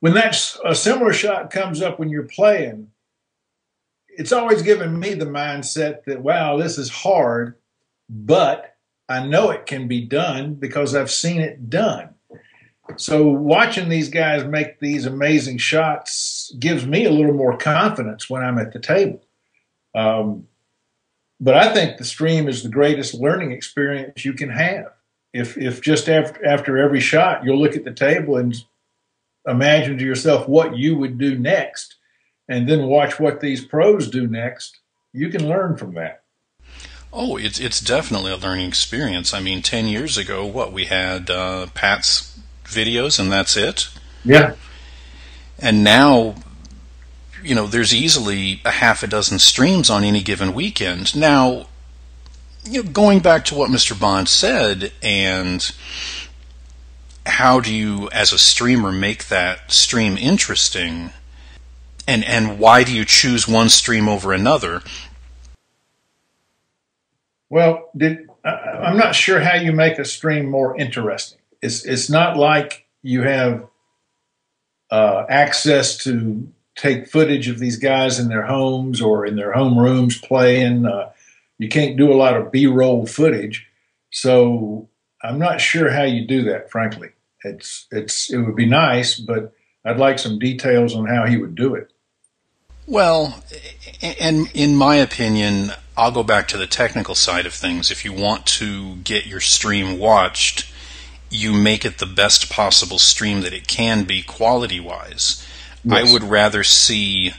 When 0.00 0.14
that's 0.14 0.58
a 0.64 0.74
similar 0.74 1.12
shot 1.12 1.50
comes 1.50 1.82
up 1.82 1.98
when 1.98 2.08
you're 2.08 2.24
playing, 2.24 2.90
it's 4.08 4.32
always 4.32 4.62
given 4.62 4.98
me 4.98 5.14
the 5.14 5.26
mindset 5.26 6.04
that 6.04 6.22
wow, 6.22 6.56
this 6.56 6.78
is 6.78 6.90
hard, 6.90 7.56
but 8.08 8.76
I 9.08 9.26
know 9.26 9.50
it 9.50 9.66
can 9.66 9.88
be 9.88 10.02
done 10.02 10.54
because 10.54 10.94
I've 10.94 11.10
seen 11.10 11.40
it 11.40 11.70
done. 11.70 12.14
So 12.96 13.28
watching 13.28 13.88
these 13.88 14.08
guys 14.08 14.44
make 14.44 14.80
these 14.80 15.06
amazing 15.06 15.58
shots 15.58 16.52
gives 16.58 16.86
me 16.86 17.04
a 17.04 17.10
little 17.10 17.34
more 17.34 17.56
confidence 17.56 18.28
when 18.28 18.42
I'm 18.42 18.58
at 18.58 18.72
the 18.72 18.80
table. 18.80 19.22
Um, 19.94 20.48
but 21.40 21.54
I 21.54 21.72
think 21.72 21.96
the 21.96 22.04
stream 22.04 22.48
is 22.48 22.62
the 22.62 22.68
greatest 22.68 23.14
learning 23.14 23.52
experience 23.52 24.24
you 24.24 24.32
can 24.32 24.50
have. 24.50 24.92
If 25.32 25.56
if 25.56 25.80
just 25.80 26.08
after 26.08 26.44
after 26.44 26.76
every 26.76 27.00
shot 27.00 27.44
you'll 27.44 27.60
look 27.60 27.76
at 27.76 27.84
the 27.84 27.92
table 27.92 28.36
and 28.36 28.54
imagine 29.46 29.98
to 29.98 30.04
yourself 30.04 30.48
what 30.48 30.76
you 30.76 30.96
would 30.96 31.18
do 31.18 31.38
next, 31.38 31.96
and 32.48 32.68
then 32.68 32.86
watch 32.86 33.18
what 33.18 33.40
these 33.40 33.64
pros 33.64 34.08
do 34.08 34.26
next, 34.26 34.80
you 35.12 35.28
can 35.28 35.48
learn 35.48 35.76
from 35.76 35.94
that. 35.94 36.22
Oh, 37.12 37.36
it's 37.36 37.58
it's 37.58 37.80
definitely 37.80 38.32
a 38.32 38.36
learning 38.36 38.68
experience. 38.68 39.34
I 39.34 39.40
mean, 39.40 39.62
ten 39.62 39.86
years 39.86 40.16
ago, 40.16 40.46
what 40.46 40.72
we 40.72 40.86
had 40.86 41.28
uh, 41.28 41.66
Pat's 41.74 42.38
videos, 42.64 43.18
and 43.18 43.32
that's 43.32 43.56
it. 43.56 43.88
Yeah. 44.24 44.54
And 45.58 45.82
now, 45.82 46.36
you 47.42 47.54
know, 47.54 47.66
there's 47.66 47.94
easily 47.94 48.60
a 48.64 48.70
half 48.70 49.02
a 49.02 49.06
dozen 49.06 49.38
streams 49.38 49.90
on 49.90 50.04
any 50.04 50.22
given 50.22 50.54
weekend. 50.54 51.16
Now, 51.16 51.66
you 52.64 52.82
know, 52.82 52.90
going 52.90 53.20
back 53.20 53.44
to 53.46 53.54
what 53.54 53.70
Mr. 53.70 53.98
Bond 53.98 54.28
said, 54.28 54.92
and 55.02 55.70
how 57.30 57.60
do 57.60 57.74
you, 57.74 58.08
as 58.10 58.32
a 58.32 58.38
streamer, 58.38 58.92
make 58.92 59.28
that 59.28 59.72
stream 59.72 60.16
interesting? 60.16 61.10
And 62.06 62.24
and 62.24 62.58
why 62.58 62.82
do 62.84 62.94
you 62.94 63.04
choose 63.04 63.46
one 63.46 63.68
stream 63.68 64.08
over 64.08 64.32
another? 64.32 64.82
Well, 67.48 67.90
did 67.96 68.28
I'm 68.44 68.96
not 68.96 69.14
sure 69.14 69.40
how 69.40 69.56
you 69.56 69.72
make 69.72 69.98
a 69.98 70.04
stream 70.04 70.46
more 70.46 70.76
interesting. 70.76 71.38
It's 71.62 71.84
it's 71.84 72.08
not 72.08 72.36
like 72.36 72.86
you 73.02 73.22
have 73.22 73.66
uh, 74.90 75.26
access 75.28 75.98
to 76.04 76.48
take 76.76 77.08
footage 77.08 77.48
of 77.48 77.58
these 77.58 77.76
guys 77.76 78.18
in 78.18 78.28
their 78.28 78.44
homes 78.46 79.00
or 79.00 79.26
in 79.26 79.36
their 79.36 79.52
home 79.52 79.78
rooms 79.78 80.18
playing. 80.18 80.86
Uh, 80.86 81.10
you 81.58 81.68
can't 81.68 81.96
do 81.96 82.10
a 82.10 82.16
lot 82.16 82.36
of 82.36 82.50
B-roll 82.50 83.06
footage, 83.06 83.68
so 84.10 84.88
I'm 85.22 85.38
not 85.38 85.60
sure 85.60 85.90
how 85.90 86.04
you 86.04 86.26
do 86.26 86.44
that. 86.44 86.70
Frankly, 86.70 87.10
it's 87.44 87.86
it's 87.90 88.30
it 88.30 88.38
would 88.38 88.56
be 88.56 88.66
nice, 88.66 89.18
but 89.18 89.52
I'd 89.84 89.98
like 89.98 90.18
some 90.18 90.38
details 90.38 90.94
on 90.94 91.06
how 91.06 91.26
he 91.26 91.36
would 91.36 91.54
do 91.54 91.74
it. 91.74 91.92
Well, 92.86 93.42
and 94.02 94.50
in 94.52 94.74
my 94.76 94.96
opinion, 94.96 95.72
I'll 95.96 96.10
go 96.10 96.22
back 96.22 96.48
to 96.48 96.56
the 96.56 96.66
technical 96.66 97.14
side 97.14 97.46
of 97.46 97.54
things. 97.54 97.90
If 97.90 98.04
you 98.04 98.12
want 98.12 98.46
to 98.46 98.96
get 98.96 99.26
your 99.26 99.40
stream 99.40 99.98
watched, 99.98 100.70
you 101.30 101.52
make 101.52 101.84
it 101.84 101.98
the 101.98 102.06
best 102.06 102.50
possible 102.50 102.98
stream 102.98 103.42
that 103.42 103.52
it 103.52 103.68
can 103.68 104.04
be 104.04 104.22
quality 104.22 104.80
wise. 104.80 105.46
Yes. 105.84 106.10
I 106.10 106.12
would 106.12 106.24
rather 106.24 106.64
see 106.64 107.32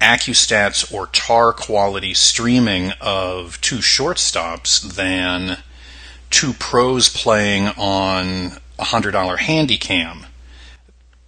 AccuStats 0.00 0.92
or 0.92 1.06
TAR 1.06 1.52
quality 1.52 2.14
streaming 2.14 2.92
of 3.00 3.60
two 3.60 3.76
shortstops 3.76 4.94
than 4.94 5.58
two 6.30 6.54
pros 6.54 7.08
playing 7.08 7.68
on 7.76 8.58
a 8.80 8.84
hundred 8.84 9.12
dollar 9.12 9.36
handy 9.36 9.76
cam. 9.76 10.26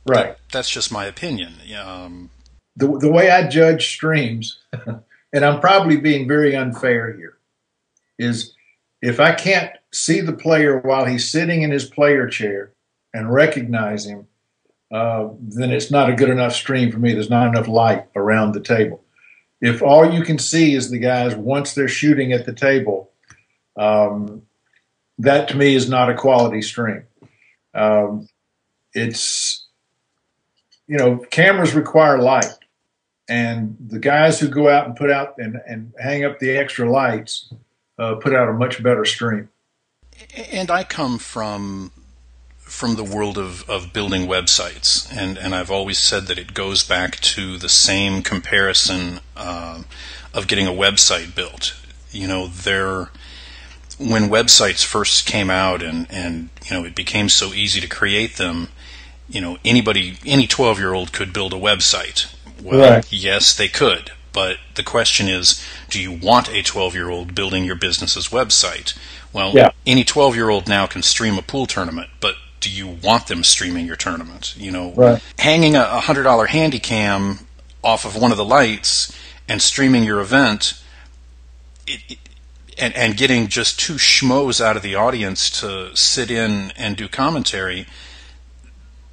Right. 0.06 0.28
That, 0.28 0.38
that's 0.50 0.70
just 0.70 0.90
my 0.90 1.04
opinion. 1.04 1.54
Um, 1.80 2.30
the 2.76 2.98
the 2.98 3.12
way 3.12 3.30
I 3.30 3.46
judge 3.46 3.88
streams, 3.88 4.58
and 5.32 5.44
I'm 5.44 5.60
probably 5.60 5.98
being 5.98 6.26
very 6.26 6.56
unfair 6.56 7.12
here, 7.12 7.36
is 8.18 8.54
if 9.00 9.20
I 9.20 9.32
can't 9.34 9.70
see 9.92 10.20
the 10.20 10.32
player 10.32 10.78
while 10.78 11.04
he's 11.04 11.30
sitting 11.30 11.62
in 11.62 11.70
his 11.70 11.84
player 11.84 12.26
chair 12.26 12.72
and 13.12 13.32
recognize 13.32 14.06
him, 14.06 14.26
uh, 14.90 15.28
then 15.38 15.70
it's 15.70 15.90
not 15.90 16.10
a 16.10 16.14
good 16.14 16.30
enough 16.30 16.54
stream 16.54 16.90
for 16.90 16.98
me. 16.98 17.12
There's 17.12 17.30
not 17.30 17.48
enough 17.48 17.68
light 17.68 18.06
around 18.16 18.52
the 18.52 18.60
table. 18.60 19.04
If 19.60 19.82
all 19.82 20.12
you 20.12 20.24
can 20.24 20.38
see 20.38 20.74
is 20.74 20.90
the 20.90 20.98
guys 20.98 21.36
once 21.36 21.74
they're 21.74 21.86
shooting 21.86 22.32
at 22.32 22.46
the 22.46 22.54
table, 22.54 23.10
um, 23.76 24.42
that 25.18 25.48
to 25.48 25.56
me 25.56 25.74
is 25.74 25.88
not 25.88 26.10
a 26.10 26.14
quality 26.14 26.62
stream. 26.62 27.04
Um, 27.74 28.28
it's, 28.92 29.66
you 30.86 30.98
know, 30.98 31.18
cameras 31.30 31.74
require 31.74 32.18
light. 32.18 32.52
And 33.28 33.76
the 33.80 33.98
guys 33.98 34.40
who 34.40 34.48
go 34.48 34.68
out 34.68 34.86
and 34.86 34.96
put 34.96 35.10
out 35.10 35.34
and, 35.38 35.60
and 35.66 35.92
hang 35.98 36.24
up 36.24 36.38
the 36.38 36.50
extra 36.50 36.90
lights 36.90 37.52
uh, 37.98 38.16
put 38.16 38.34
out 38.34 38.48
a 38.48 38.52
much 38.52 38.82
better 38.82 39.04
stream. 39.04 39.48
And 40.36 40.70
I 40.70 40.84
come 40.84 41.18
from 41.18 41.92
from 42.58 42.96
the 42.96 43.04
world 43.04 43.36
of, 43.36 43.68
of 43.68 43.92
building 43.92 44.22
websites, 44.22 45.06
and, 45.14 45.36
and 45.36 45.54
I've 45.54 45.70
always 45.70 45.98
said 45.98 46.26
that 46.28 46.38
it 46.38 46.54
goes 46.54 46.82
back 46.82 47.20
to 47.20 47.58
the 47.58 47.68
same 47.68 48.22
comparison 48.22 49.20
uh, 49.36 49.82
of 50.32 50.48
getting 50.48 50.66
a 50.66 50.72
website 50.72 51.34
built. 51.34 51.74
You 52.10 52.26
know, 52.26 52.46
there 52.46 53.10
when 53.98 54.28
websites 54.28 54.84
first 54.84 55.26
came 55.26 55.50
out 55.50 55.82
and, 55.82 56.06
and 56.10 56.48
you 56.64 56.76
know 56.76 56.84
it 56.84 56.94
became 56.94 57.28
so 57.28 57.52
easy 57.52 57.80
to 57.80 57.88
create 57.88 58.36
them, 58.36 58.68
you 59.28 59.40
know 59.40 59.58
anybody 59.64 60.18
any 60.26 60.46
twelve 60.46 60.78
year 60.78 60.94
old 60.94 61.12
could 61.12 61.32
build 61.32 61.52
a 61.52 61.56
website. 61.56 62.32
Well, 62.62 62.96
right. 62.96 63.12
yes, 63.12 63.56
they 63.56 63.68
could, 63.68 64.12
but 64.32 64.58
the 64.76 64.84
question 64.84 65.28
is, 65.28 65.64
do 65.90 66.00
you 66.00 66.12
want 66.12 66.48
a 66.48 66.62
twelve 66.62 66.94
year 66.94 67.10
old 67.10 67.34
building 67.34 67.64
your 67.64 67.76
business's 67.76 68.28
website? 68.28 68.96
Well, 69.32 69.52
yeah. 69.54 69.70
any 69.86 70.04
twelve 70.04 70.36
year 70.36 70.48
old 70.48 70.68
now 70.68 70.86
can 70.86 71.02
stream 71.02 71.38
a 71.38 71.42
pool 71.42 71.66
tournament, 71.66 72.10
but 72.20 72.36
do 72.60 72.70
you 72.70 72.86
want 72.86 73.26
them 73.26 73.42
streaming 73.42 73.86
your 73.86 73.96
tournament? 73.96 74.54
You 74.56 74.70
know, 74.70 74.92
right. 74.92 75.22
hanging 75.38 75.74
a 75.74 76.00
hundred 76.00 76.22
dollar 76.22 76.46
handy 76.46 76.78
cam 76.78 77.40
off 77.82 78.04
of 78.04 78.16
one 78.16 78.30
of 78.30 78.36
the 78.36 78.44
lights 78.44 79.16
and 79.48 79.60
streaming 79.60 80.04
your 80.04 80.20
event. 80.20 80.80
It, 81.86 82.00
it, 82.08 82.18
and, 82.82 82.96
and 82.96 83.16
getting 83.16 83.46
just 83.46 83.78
two 83.78 83.94
schmoes 83.94 84.60
out 84.60 84.76
of 84.76 84.82
the 84.82 84.96
audience 84.96 85.48
to 85.60 85.94
sit 85.94 86.32
in 86.32 86.72
and 86.72 86.96
do 86.96 87.06
commentary, 87.06 87.86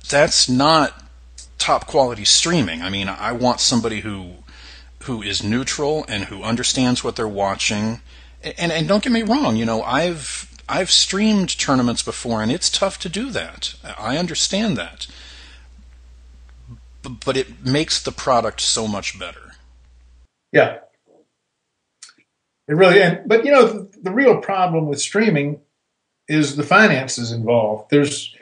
that's 0.09 0.49
not 0.49 1.03
top 1.59 1.85
quality 1.85 2.25
streaming. 2.25 2.81
I 2.81 2.89
mean, 2.89 3.07
I 3.07 3.31
want 3.31 3.59
somebody 3.59 3.99
who 3.99 4.31
who 5.03 5.21
is 5.21 5.43
neutral 5.43 6.03
and 6.07 6.25
who 6.25 6.43
understands 6.43 7.03
what 7.03 7.15
they're 7.15 7.27
watching. 7.27 8.01
And 8.43 8.71
and 8.71 8.87
don't 8.87 9.03
get 9.03 9.13
me 9.13 9.21
wrong, 9.21 9.55
you 9.55 9.65
know, 9.65 9.83
I've 9.83 10.49
I've 10.67 10.89
streamed 10.89 11.55
tournaments 11.59 12.01
before 12.01 12.41
and 12.41 12.51
it's 12.51 12.71
tough 12.71 12.97
to 12.99 13.09
do 13.09 13.29
that. 13.29 13.75
I 13.99 14.17
understand 14.17 14.77
that. 14.77 15.05
But 17.23 17.37
it 17.37 17.63
makes 17.63 18.01
the 18.01 18.11
product 18.11 18.61
so 18.61 18.87
much 18.87 19.19
better. 19.19 19.53
Yeah, 20.51 20.79
it 22.69 22.75
really, 22.75 23.01
and, 23.01 23.27
but 23.27 23.43
you 23.43 23.51
know, 23.51 23.65
the, 23.65 23.89
the 24.03 24.11
real 24.11 24.37
problem 24.37 24.87
with 24.87 25.01
streaming 25.01 25.59
is 26.27 26.55
the 26.55 26.63
finances 26.63 27.31
involved. 27.31 27.89
There's 27.89 28.35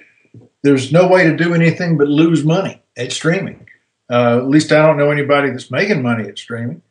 there's 0.63 0.91
no 0.91 1.07
way 1.07 1.23
to 1.23 1.35
do 1.35 1.53
anything 1.53 1.97
but 1.97 2.09
lose 2.09 2.43
money 2.43 2.81
at 2.97 3.13
streaming. 3.13 3.67
Uh, 4.11 4.37
at 4.37 4.49
least 4.49 4.73
I 4.73 4.85
don't 4.85 4.97
know 4.97 5.11
anybody 5.11 5.49
that's 5.49 5.71
making 5.71 6.01
money 6.01 6.27
at 6.27 6.37
streaming. 6.37 6.81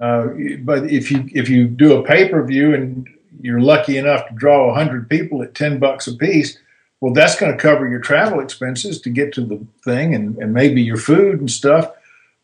Uh, 0.00 0.28
but 0.60 0.90
if 0.90 1.10
you 1.10 1.28
if 1.34 1.50
you 1.50 1.68
do 1.68 1.98
a 1.98 2.02
pay 2.02 2.28
per 2.28 2.42
view 2.42 2.74
and 2.74 3.06
you're 3.42 3.60
lucky 3.60 3.98
enough 3.98 4.26
to 4.28 4.34
draw 4.34 4.74
hundred 4.74 5.10
people 5.10 5.42
at 5.42 5.54
ten 5.54 5.78
bucks 5.78 6.06
a 6.06 6.16
piece, 6.16 6.58
well, 7.02 7.12
that's 7.12 7.38
going 7.38 7.52
to 7.52 7.58
cover 7.58 7.86
your 7.86 8.00
travel 8.00 8.40
expenses 8.40 8.98
to 9.02 9.10
get 9.10 9.34
to 9.34 9.42
the 9.42 9.64
thing 9.84 10.14
and, 10.14 10.38
and 10.38 10.54
maybe 10.54 10.80
your 10.80 10.96
food 10.96 11.38
and 11.38 11.50
stuff. 11.50 11.90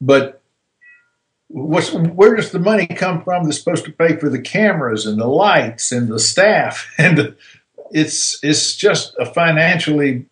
But 0.03 0.43
what's 1.49 1.93
where 1.93 2.35
does 2.35 2.51
the 2.51 2.59
money 2.59 2.87
come 2.87 3.23
from 3.23 3.45
that's 3.45 3.59
supposed 3.59 3.85
to 3.85 3.93
pay 3.93 4.17
for 4.17 4.29
the 4.29 4.41
cameras 4.41 5.07
and 5.07 5.21
the 5.21 5.27
lights 5.27 5.93
and 5.93 6.09
the 6.09 6.19
staff? 6.19 6.91
And 6.99 7.37
it's 7.91 8.39
it's 8.43 8.75
just 8.75 9.15
a 9.19 9.27
financially 9.27 10.27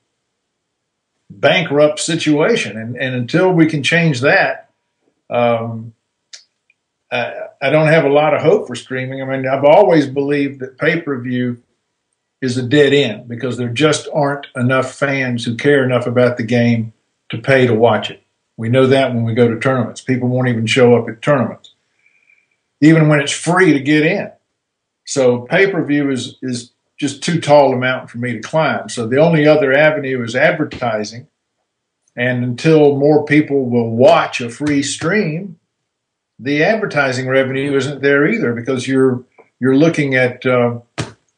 bankrupt 1.30 2.00
situation. 2.00 2.76
And, 2.76 2.96
and 2.96 3.14
until 3.14 3.52
we 3.52 3.66
can 3.66 3.82
change 3.82 4.20
that 4.20 4.70
um, 5.32 5.94
I, 7.10 7.32
I 7.60 7.70
don't 7.70 7.88
have 7.88 8.04
a 8.04 8.10
lot 8.10 8.34
of 8.34 8.42
hope 8.42 8.66
for 8.66 8.74
streaming. 8.74 9.22
I 9.22 9.24
mean 9.24 9.46
i've 9.46 9.64
always 9.64 10.06
believed 10.06 10.60
that 10.60 10.78
pay-per-view 10.78 11.62
is 12.40 12.58
a 12.58 12.62
dead 12.62 12.92
end 12.92 13.28
because 13.28 13.56
there 13.56 13.68
just 13.68 14.08
aren't 14.12 14.46
enough 14.56 14.92
fans 14.94 15.44
who 15.44 15.56
care 15.56 15.84
enough 15.84 16.06
about 16.06 16.36
the 16.36 16.42
game 16.42 16.92
to 17.30 17.38
pay 17.38 17.66
to 17.66 17.74
watch 17.74 18.10
it 18.10 18.21
we 18.57 18.68
know 18.68 18.86
that 18.86 19.14
when 19.14 19.24
we 19.24 19.34
go 19.34 19.48
to 19.48 19.59
tournaments. 19.59 20.00
People 20.00 20.28
won't 20.28 20.48
even 20.48 20.66
show 20.66 20.94
up 20.96 21.09
at 21.09 21.22
tournaments, 21.22 21.74
even 22.80 23.09
when 23.09 23.20
it's 23.20 23.32
free 23.32 23.72
to 23.72 23.80
get 23.80 24.05
in. 24.05 24.30
So 25.05 25.40
pay 25.40 25.70
per 25.70 25.84
view 25.84 26.11
is 26.11 26.36
is 26.42 26.72
just 26.98 27.22
too 27.22 27.40
tall 27.40 27.72
a 27.72 27.76
mountain 27.76 28.09
for 28.09 28.18
me 28.18 28.32
to 28.32 28.40
climb. 28.40 28.88
So 28.88 29.07
the 29.07 29.18
only 29.18 29.46
other 29.46 29.72
avenue 29.72 30.22
is 30.22 30.36
advertising. 30.36 31.26
And 32.14 32.44
until 32.44 32.96
more 32.96 33.24
people 33.24 33.64
will 33.64 33.90
watch 33.90 34.40
a 34.40 34.50
free 34.50 34.82
stream, 34.82 35.59
the 36.38 36.62
advertising 36.62 37.26
revenue 37.26 37.74
isn't 37.76 38.03
there 38.03 38.28
either 38.28 38.53
because 38.53 38.86
you're 38.86 39.24
you're 39.61 39.76
looking 39.76 40.14
at 40.14 40.44
uh, 40.44 40.80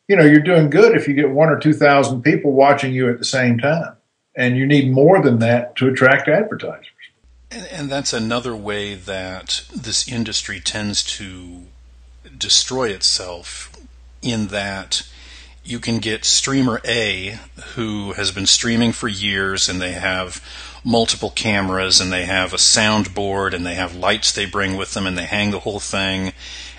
you 0.09 0.17
know 0.17 0.25
you're 0.25 0.41
doing 0.41 0.71
good 0.71 0.97
if 0.97 1.07
you 1.07 1.15
get 1.15 1.31
one 1.31 1.49
or 1.49 1.59
two 1.59 1.75
thousand 1.75 2.23
people 2.23 2.53
watching 2.53 2.93
you 2.93 3.09
at 3.09 3.19
the 3.19 3.25
same 3.25 3.59
time, 3.59 3.97
and 4.35 4.57
you 4.57 4.67
need 4.67 4.91
more 4.91 5.23
than 5.23 5.39
that 5.39 5.77
to 5.77 5.89
attract 5.89 6.29
advertisers. 6.29 6.87
And, 7.55 7.67
and 7.69 7.91
that's 7.91 8.13
another 8.13 8.55
way 8.57 8.95
that 8.95 9.65
this 9.75 10.09
industry 10.09 10.59
tends 10.59 11.05
to 11.19 11.63
destroy 12.37 12.89
itself 12.89 13.71
in 14.23 14.49
that 14.49 15.09
you 15.63 15.79
can 15.79 15.99
get 15.99 16.25
streamer 16.25 16.81
A 16.85 17.39
who 17.75 18.13
has 18.15 18.33
been 18.33 18.47
streaming 18.47 18.93
for 18.93 19.09
years 19.09 19.69
and 19.69 19.81
they 19.81 19.93
have 19.93 20.43
multiple 20.85 21.31
cameras 21.31 22.01
and 22.01 22.13
they 22.13 22.25
have 22.25 22.53
a 22.53 22.59
soundboard 22.59 23.55
and 23.55 23.65
they 23.65 23.75
have 23.75 23.95
lights 23.95 24.33
they 24.33 24.47
bring 24.47 24.77
with 24.77 24.93
them 24.93 25.07
and 25.07 25.17
they 25.17 25.25
hang 25.25 25.53
the 25.53 25.61
whole 25.61 25.81
thing 25.81 26.33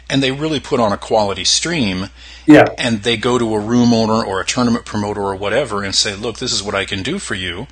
and 0.10 0.22
they 0.22 0.32
really 0.32 0.60
put 0.60 0.80
on 0.80 0.92
a 0.92 0.98
quality 0.98 1.44
stream. 1.44 2.10
Yeah. 2.46 2.68
And 2.78 3.02
they 3.02 3.18
go 3.18 3.40
to 3.40 3.56
a 3.56 3.60
room 3.60 3.94
owner 3.94 4.24
or 4.24 4.40
a 4.40 4.46
tournament 4.46 4.86
promoter 4.86 5.22
or 5.22 5.36
whatever 5.36 5.84
and 5.84 5.96
say, 5.96 6.16
"Look, 6.16 6.38
this 6.38 6.54
is 6.54 6.62
what 6.62 6.76
I 6.76 6.86
can 6.86 7.02
do 7.02 7.18
for 7.18 7.34
you." 7.34 7.66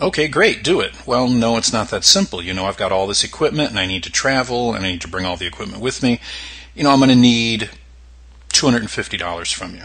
Okay, 0.00 0.28
great, 0.28 0.62
do 0.62 0.80
it. 0.80 0.94
Well, 1.06 1.28
no, 1.28 1.56
it's 1.56 1.72
not 1.72 1.90
that 1.90 2.04
simple. 2.04 2.40
You 2.40 2.54
know, 2.54 2.66
I've 2.66 2.76
got 2.76 2.92
all 2.92 3.08
this 3.08 3.24
equipment 3.24 3.70
and 3.70 3.78
I 3.78 3.86
need 3.86 4.04
to 4.04 4.12
travel 4.12 4.72
and 4.74 4.84
I 4.84 4.92
need 4.92 5.00
to 5.00 5.08
bring 5.08 5.26
all 5.26 5.36
the 5.36 5.46
equipment 5.46 5.82
with 5.82 6.02
me. 6.02 6.20
You 6.74 6.84
know, 6.84 6.90
I'm 6.90 7.00
going 7.00 7.10
to 7.10 7.16
need 7.16 7.70
$250 8.50 9.52
from 9.52 9.74
you. 9.74 9.82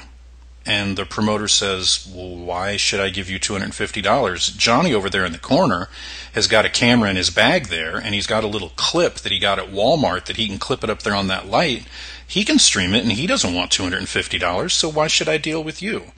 And 0.65 0.97
the 0.97 1.05
promoter 1.05 1.47
says, 1.47 2.09
Well, 2.13 2.37
why 2.37 2.77
should 2.77 3.01
I 3.01 3.09
give 3.09 3.29
you 3.29 3.37
$250? 3.39 4.57
Johnny 4.57 4.93
over 4.93 5.09
there 5.09 5.25
in 5.25 5.33
the 5.33 5.39
corner 5.39 5.89
has 6.33 6.47
got 6.47 6.65
a 6.65 6.69
camera 6.69 7.09
in 7.09 7.17
his 7.17 7.29
bag 7.29 7.67
there, 7.67 7.97
and 7.97 8.13
he's 8.13 8.27
got 8.27 8.45
a 8.45 8.47
little 8.47 8.71
clip 8.77 9.15
that 9.15 9.31
he 9.31 9.39
got 9.39 9.59
at 9.59 9.71
Walmart 9.71 10.25
that 10.25 10.37
he 10.37 10.47
can 10.47 10.59
clip 10.59 10.83
it 10.83 10.89
up 10.89 11.03
there 11.03 11.15
on 11.15 11.27
that 11.27 11.47
light. 11.47 11.85
He 12.25 12.45
can 12.45 12.59
stream 12.59 12.93
it, 12.93 13.03
and 13.03 13.11
he 13.11 13.27
doesn't 13.27 13.53
want 13.53 13.71
$250, 13.71 14.71
so 14.71 14.87
why 14.87 15.07
should 15.07 15.27
I 15.27 15.37
deal 15.37 15.61
with 15.61 15.81
you? 15.81 16.13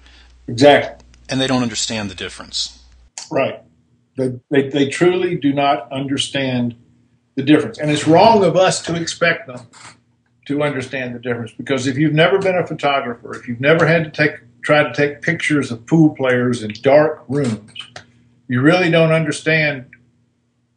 Exactly. 0.48 1.04
And 1.28 1.42
they 1.42 1.48
don't 1.48 1.64
understand 1.64 2.12
the 2.12 2.16
difference. 2.16 2.84
Right. 3.32 3.62
They, 4.18 4.40
they, 4.50 4.70
they 4.70 4.90
truly 4.90 5.36
do 5.36 5.54
not 5.54 5.92
understand 5.92 6.76
the 7.36 7.44
difference. 7.44 7.78
And 7.78 7.92
it's 7.92 8.08
wrong 8.08 8.44
of 8.44 8.56
us 8.56 8.82
to 8.84 8.96
expect 8.96 9.48
them 9.48 9.68
to 10.48 10.64
understand 10.64 11.16
the 11.16 11.20
difference 11.20 11.52
because 11.52 11.88
if 11.88 11.98
you've 11.98 12.14
never 12.14 12.40
been 12.40 12.56
a 12.56 12.66
photographer, 12.66 13.36
if 13.36 13.48
you've 13.48 13.60
never 13.60 13.86
had 13.86 14.04
to 14.06 14.10
take 14.12 14.40
try 14.64 14.84
to 14.84 14.94
take 14.94 15.22
pictures 15.22 15.72
of 15.72 15.86
pool 15.86 16.16
players 16.16 16.64
in 16.64 16.74
dark 16.82 17.24
rooms, 17.28 17.72
you 18.48 18.62
really 18.62 18.90
don't 18.90 19.12
understand 19.12 19.86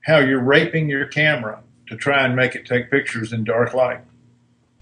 how 0.05 0.19
you're 0.19 0.43
raping 0.43 0.91
your 0.91 1.07
camera 1.07 1.63
to 1.87 1.97
try 1.97 2.25
and 2.25 2.37
make 2.37 2.55
it 2.55 2.67
take 2.67 2.91
pictures 2.91 3.33
in 3.33 3.45
dark 3.45 3.73
light. 3.73 4.01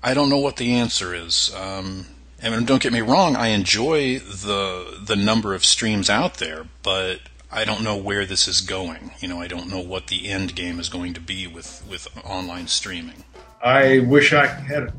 I 0.02 0.14
don't 0.14 0.28
know 0.28 0.38
what 0.38 0.56
the 0.56 0.74
answer 0.74 1.14
is. 1.14 1.54
Um, 1.54 2.06
mean, 2.42 2.64
don't 2.64 2.82
get 2.82 2.92
me 2.92 3.00
wrong. 3.00 3.36
I 3.36 3.48
enjoy 3.48 4.18
the 4.18 5.00
the 5.02 5.16
number 5.16 5.54
of 5.54 5.64
streams 5.64 6.08
out 6.10 6.34
there, 6.34 6.66
but 6.82 7.20
I 7.50 7.64
don't 7.64 7.82
know 7.82 7.96
where 7.96 8.26
this 8.26 8.48
is 8.48 8.60
going. 8.60 9.12
You 9.20 9.28
know, 9.28 9.40
I 9.40 9.46
don't 9.46 9.68
know 9.68 9.80
what 9.80 10.08
the 10.08 10.28
end 10.28 10.54
game 10.54 10.80
is 10.80 10.88
going 10.88 11.14
to 11.14 11.20
be 11.20 11.46
with 11.46 11.82
with 11.88 12.08
online 12.24 12.66
streaming. 12.66 13.24
I 13.62 14.00
wish 14.00 14.32
I 14.32 14.46
had, 14.46 14.92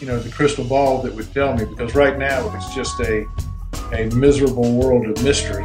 you 0.00 0.06
know, 0.06 0.18
the 0.18 0.30
crystal 0.30 0.64
ball 0.64 1.02
that 1.02 1.14
would 1.14 1.32
tell 1.34 1.54
me 1.56 1.64
because 1.64 1.94
right 1.94 2.18
now 2.18 2.54
it's 2.56 2.74
just 2.74 2.98
a 3.00 3.26
a 3.92 4.06
miserable 4.14 4.72
world 4.72 5.06
of 5.06 5.22
mystery. 5.24 5.64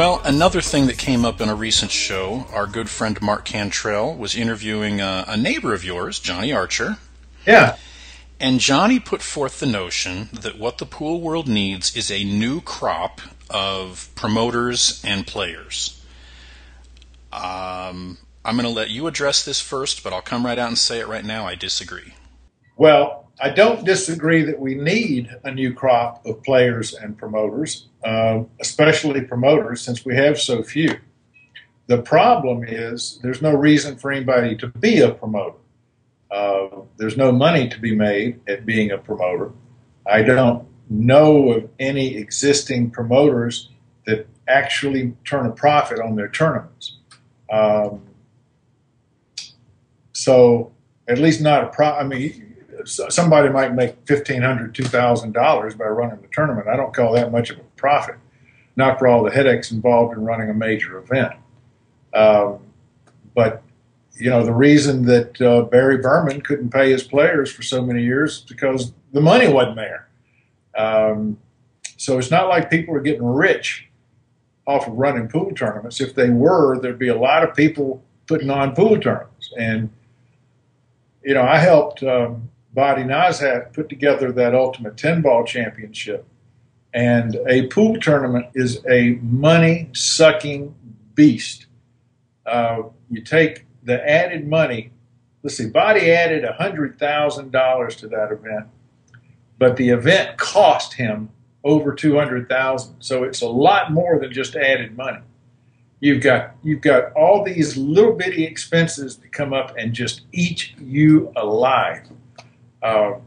Well, 0.00 0.22
another 0.24 0.62
thing 0.62 0.86
that 0.86 0.96
came 0.96 1.26
up 1.26 1.42
in 1.42 1.50
a 1.50 1.54
recent 1.54 1.90
show, 1.90 2.46
our 2.54 2.66
good 2.66 2.88
friend 2.88 3.20
Mark 3.20 3.44
Cantrell 3.44 4.16
was 4.16 4.34
interviewing 4.34 4.98
a, 4.98 5.26
a 5.28 5.36
neighbor 5.36 5.74
of 5.74 5.84
yours, 5.84 6.18
Johnny 6.18 6.54
Archer. 6.54 6.96
Yeah. 7.46 7.76
And 8.40 8.60
Johnny 8.60 8.98
put 8.98 9.20
forth 9.20 9.60
the 9.60 9.66
notion 9.66 10.30
that 10.32 10.58
what 10.58 10.78
the 10.78 10.86
pool 10.86 11.20
world 11.20 11.48
needs 11.48 11.94
is 11.94 12.10
a 12.10 12.24
new 12.24 12.62
crop 12.62 13.20
of 13.50 14.08
promoters 14.14 15.02
and 15.04 15.26
players. 15.26 16.02
Um, 17.30 18.16
I'm 18.42 18.56
going 18.56 18.64
to 18.64 18.70
let 18.70 18.88
you 18.88 19.06
address 19.06 19.44
this 19.44 19.60
first, 19.60 20.02
but 20.02 20.14
I'll 20.14 20.22
come 20.22 20.46
right 20.46 20.58
out 20.58 20.68
and 20.68 20.78
say 20.78 21.00
it 21.00 21.08
right 21.08 21.26
now. 21.26 21.46
I 21.46 21.56
disagree. 21.56 22.14
Well, 22.74 23.19
I 23.42 23.48
don't 23.48 23.84
disagree 23.84 24.42
that 24.44 24.60
we 24.60 24.74
need 24.74 25.34
a 25.44 25.50
new 25.50 25.72
crop 25.72 26.24
of 26.26 26.42
players 26.42 26.92
and 26.92 27.16
promoters, 27.16 27.88
uh, 28.04 28.42
especially 28.60 29.22
promoters, 29.22 29.80
since 29.80 30.04
we 30.04 30.14
have 30.16 30.38
so 30.38 30.62
few. 30.62 30.98
The 31.86 32.02
problem 32.02 32.64
is 32.64 33.18
there's 33.22 33.40
no 33.40 33.52
reason 33.52 33.96
for 33.96 34.12
anybody 34.12 34.56
to 34.56 34.68
be 34.68 35.00
a 35.00 35.10
promoter. 35.10 35.56
Uh, 36.30 36.82
there's 36.98 37.16
no 37.16 37.32
money 37.32 37.68
to 37.68 37.80
be 37.80 37.96
made 37.96 38.40
at 38.46 38.66
being 38.66 38.90
a 38.90 38.98
promoter. 38.98 39.52
I 40.06 40.22
don't 40.22 40.66
know 40.90 41.52
of 41.52 41.68
any 41.78 42.16
existing 42.16 42.90
promoters 42.90 43.70
that 44.06 44.26
actually 44.48 45.14
turn 45.24 45.46
a 45.46 45.50
profit 45.50 45.98
on 45.98 46.14
their 46.14 46.28
tournaments. 46.28 46.98
Um, 47.50 48.02
so, 50.12 50.72
at 51.08 51.18
least 51.18 51.40
not 51.40 51.64
a 51.64 51.68
pro. 51.68 51.88
I 51.88 52.04
mean, 52.04 52.49
somebody 52.86 53.48
might 53.48 53.74
make 53.74 53.96
fifteen 54.06 54.42
hundred, 54.42 54.74
two 54.74 54.84
thousand 54.84 55.32
dollars 55.32 55.74
by 55.74 55.84
running 55.84 56.20
the 56.20 56.28
tournament. 56.28 56.68
I 56.68 56.76
don't 56.76 56.94
call 56.94 57.14
that 57.14 57.32
much 57.32 57.50
of 57.50 57.58
a 57.58 57.62
profit, 57.76 58.16
not 58.76 58.98
for 58.98 59.08
all 59.08 59.22
the 59.22 59.30
headaches 59.30 59.70
involved 59.70 60.16
in 60.16 60.24
running 60.24 60.50
a 60.50 60.54
major 60.54 60.98
event. 60.98 61.34
Um, 62.14 62.58
but 63.34 63.62
you 64.14 64.28
know, 64.28 64.44
the 64.44 64.52
reason 64.52 65.06
that 65.06 65.40
uh, 65.40 65.62
Barry 65.62 65.98
Berman 65.98 66.42
couldn't 66.42 66.70
pay 66.70 66.90
his 66.90 67.02
players 67.02 67.50
for 67.50 67.62
so 67.62 67.82
many 67.82 68.02
years 68.02 68.38
is 68.38 68.40
because 68.42 68.92
the 69.12 69.20
money 69.20 69.48
wasn't 69.48 69.76
there. 69.76 70.08
Um, 70.76 71.38
so 71.96 72.18
it's 72.18 72.30
not 72.30 72.48
like 72.48 72.70
people 72.70 72.94
are 72.94 73.00
getting 73.00 73.24
rich 73.24 73.88
off 74.66 74.86
of 74.86 74.94
running 74.94 75.28
pool 75.28 75.52
tournaments. 75.52 76.00
If 76.00 76.14
they 76.14 76.30
were, 76.30 76.78
there'd 76.78 76.98
be 76.98 77.08
a 77.08 77.18
lot 77.18 77.42
of 77.42 77.54
people 77.54 78.02
putting 78.26 78.50
on 78.50 78.74
pool 78.74 78.98
tournaments. 79.00 79.52
And 79.58 79.90
you 81.24 81.34
know, 81.34 81.42
I 81.42 81.58
helped 81.58 82.02
um, 82.02 82.48
Badi 82.72 83.02
Nazhat 83.02 83.72
put 83.72 83.88
together 83.88 84.30
that 84.32 84.54
Ultimate 84.54 84.96
10 84.96 85.22
Ball 85.22 85.44
Championship. 85.44 86.26
And 86.92 87.36
a 87.48 87.66
pool 87.68 87.98
tournament 87.98 88.46
is 88.54 88.84
a 88.88 89.18
money 89.22 89.90
sucking 89.92 90.74
beast. 91.14 91.66
Uh, 92.46 92.82
you 93.10 93.22
take 93.22 93.66
the 93.82 94.08
added 94.08 94.46
money, 94.46 94.90
let's 95.42 95.56
see, 95.56 95.68
Badi 95.68 96.10
added 96.10 96.44
$100,000 96.44 97.96
to 97.98 98.08
that 98.08 98.32
event, 98.32 98.66
but 99.58 99.76
the 99.76 99.90
event 99.90 100.36
cost 100.36 100.94
him 100.94 101.30
over 101.62 101.94
200,000. 101.94 102.94
So 103.00 103.24
it's 103.24 103.42
a 103.42 103.48
lot 103.48 103.92
more 103.92 104.18
than 104.18 104.32
just 104.32 104.56
added 104.56 104.96
money. 104.96 105.20
You've 106.00 106.22
got 106.22 106.54
you've 106.62 106.80
got 106.80 107.12
all 107.12 107.44
these 107.44 107.76
little 107.76 108.14
bitty 108.14 108.44
expenses 108.44 109.18
that 109.18 109.32
come 109.32 109.52
up 109.52 109.74
and 109.76 109.92
just 109.92 110.22
eat 110.32 110.72
you 110.80 111.30
alive. 111.36 112.08
Um, 112.82 113.22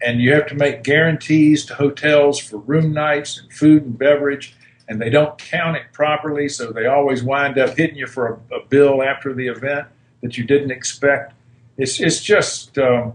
and 0.00 0.20
you 0.20 0.32
have 0.34 0.46
to 0.46 0.54
make 0.54 0.84
guarantees 0.84 1.66
to 1.66 1.74
hotels 1.74 2.38
for 2.38 2.58
room 2.58 2.92
nights 2.92 3.38
and 3.38 3.52
food 3.52 3.84
and 3.84 3.98
beverage, 3.98 4.54
and 4.88 5.00
they 5.00 5.10
don't 5.10 5.36
count 5.38 5.76
it 5.76 5.84
properly, 5.92 6.48
so 6.48 6.72
they 6.72 6.86
always 6.86 7.22
wind 7.22 7.58
up 7.58 7.76
hitting 7.76 7.96
you 7.96 8.06
for 8.06 8.40
a, 8.50 8.56
a 8.56 8.64
bill 8.68 9.02
after 9.02 9.34
the 9.34 9.48
event 9.48 9.88
that 10.22 10.38
you 10.38 10.44
didn't 10.44 10.70
expect. 10.70 11.34
It's 11.76 12.00
it's 12.00 12.20
just 12.20 12.78
um, 12.78 13.14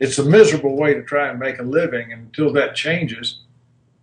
it's 0.00 0.18
a 0.18 0.24
miserable 0.24 0.76
way 0.76 0.94
to 0.94 1.02
try 1.02 1.28
and 1.28 1.38
make 1.38 1.58
a 1.58 1.62
living. 1.62 2.12
And 2.12 2.22
until 2.26 2.52
that 2.52 2.74
changes, 2.74 3.40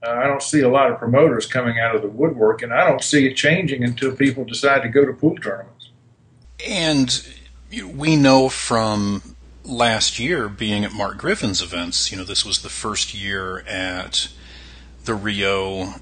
uh, 0.06 0.12
I 0.12 0.28
don't 0.28 0.42
see 0.42 0.62
a 0.62 0.70
lot 0.70 0.92
of 0.92 0.98
promoters 0.98 1.46
coming 1.46 1.80
out 1.80 1.96
of 1.96 2.02
the 2.02 2.08
woodwork, 2.10 2.62
and 2.62 2.74
I 2.74 2.88
don't 2.88 3.04
see 3.04 3.28
it 3.28 3.36
changing 3.36 3.84
until 3.84 4.16
people 4.16 4.44
decide 4.44 4.82
to 4.84 4.90
go 4.90 5.06
to 5.06 5.14
pool 5.14 5.36
tournaments. 5.36 5.90
And 6.68 7.26
we 7.96 8.16
know 8.16 8.50
from 8.50 9.33
last 9.66 10.20
year 10.20 10.50
being 10.50 10.84
at 10.84 10.94
Mark 10.94 11.18
Griffin's 11.18 11.62
events. 11.62 12.12
You 12.12 12.18
know, 12.18 12.24
this 12.24 12.46
was 12.46 12.62
the 12.62 12.70
first 12.70 13.14
year 13.14 13.60
at 13.68 14.28
the 15.06 15.16
Rio. 15.16 15.96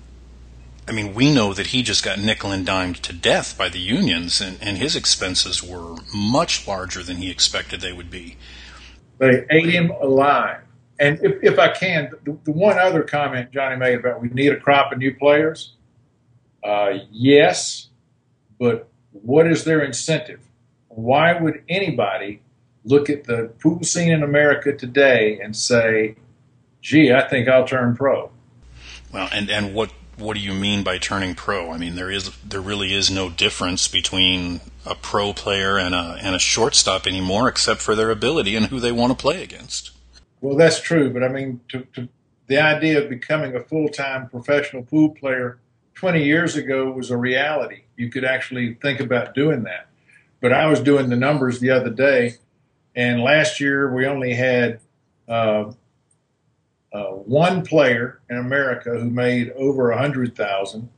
I 0.88 0.92
mean, 0.92 1.14
we 1.14 1.34
know 1.34 1.54
that 1.54 1.68
he 1.68 1.84
just 1.84 2.04
got 2.04 2.20
nickel 2.20 2.52
and 2.52 2.66
dimed 2.66 2.98
to 3.04 3.14
death 3.14 3.58
by 3.58 3.70
the 3.70 3.80
unions, 3.80 4.42
and, 4.42 4.58
and 4.62 4.78
his 4.78 4.96
expenses 4.96 5.64
were 5.64 5.98
much 6.14 6.68
larger 6.68 7.04
than 7.04 7.18
he 7.18 7.30
expected 7.30 7.82
they 7.82 7.94
would 7.94 8.10
be. 8.10 8.38
They 9.20 9.46
ate 9.50 9.70
him 9.70 9.92
alive. 9.92 10.62
And 11.00 11.20
if, 11.22 11.44
if 11.44 11.60
I 11.60 11.70
can, 11.70 12.12
the, 12.24 12.38
the 12.44 12.52
one 12.52 12.78
other 12.78 13.04
comment 13.04 13.52
Johnny 13.52 13.76
made 13.76 14.00
about 14.00 14.22
we 14.22 14.30
need 14.30 14.52
a 14.52 14.60
crop 14.60 14.92
of 14.92 14.98
new 14.98 15.14
players, 15.14 15.74
uh, 16.64 17.00
yes, 17.12 17.88
but 18.60 18.88
what 19.12 19.48
is 19.48 19.64
their 19.64 19.82
incentive? 19.82 20.40
Why 20.90 21.40
would 21.40 21.64
anybody 21.70 22.42
look 22.84 23.10
at 23.10 23.26
the 23.26 23.52
pool 23.62 23.84
scene 23.84 24.12
in 24.12 24.24
America 24.24 24.76
today 24.76 25.40
and 25.42 25.56
say, 25.56 26.16
gee, 26.82 27.14
I 27.14 27.28
think 27.28 27.48
I'll 27.48 27.68
turn 27.68 27.96
pro. 27.96 28.32
Well, 29.14 29.30
and, 29.32 29.50
and 29.50 29.74
what 29.74 29.92
what 30.18 30.36
do 30.36 30.40
you 30.40 30.54
mean 30.54 30.84
by 30.84 30.98
turning 30.98 31.36
pro? 31.36 31.72
I 31.72 31.78
mean, 31.78 31.96
there 31.96 32.12
is 32.12 32.32
there 32.38 32.62
really 32.62 32.94
is 32.94 33.10
no 33.10 33.30
difference 33.30 33.88
between 33.88 34.62
a 34.86 34.96
pro 34.96 35.34
player 35.34 35.78
and 35.78 35.96
a 35.96 36.18
and 36.22 36.36
a 36.36 36.40
shortstop 36.40 37.08
anymore, 37.08 37.48
except 37.48 37.82
for 37.82 37.96
their 37.96 38.12
ability 38.12 38.56
and 38.56 38.68
who 38.68 38.80
they 38.80 38.92
want 38.92 39.12
to 39.12 39.22
play 39.22 39.44
against. 39.44 39.92
Well, 40.40 40.56
that's 40.56 40.80
true, 40.80 41.12
but 41.12 41.24
I 41.24 41.28
mean, 41.28 41.62
to, 41.70 41.82
to, 41.94 42.10
the 42.48 42.60
idea 42.60 43.02
of 43.02 43.10
becoming 43.10 43.56
a 43.56 43.62
full 43.62 43.90
time 43.90 44.30
professional 44.30 44.84
pool 44.84 45.10
player 45.10 45.60
20 45.96 46.24
years 46.24 46.56
ago 46.56 46.92
was 46.92 47.12
a 47.12 47.18
reality. 47.18 47.84
You 47.96 48.10
could 48.10 48.26
actually 48.26 48.74
think 48.76 49.00
about 49.00 49.36
doing 49.36 49.64
that. 49.64 49.88
But 50.40 50.52
I 50.52 50.66
was 50.66 50.80
doing 50.80 51.10
the 51.10 51.16
numbers 51.16 51.60
the 51.60 51.70
other 51.70 51.92
day, 51.92 52.36
and 52.96 53.22
last 53.22 53.60
year 53.60 53.94
we 53.94 54.06
only 54.06 54.34
had 54.34 54.80
uh, 55.28 55.72
uh, 56.94 57.12
one 57.12 57.66
player 57.66 58.20
in 58.30 58.38
America 58.38 58.92
who 58.92 59.10
made 59.10 59.52
over 59.52 59.92
a 59.92 59.98
hundred 59.98 60.36
thousand, 60.36 60.90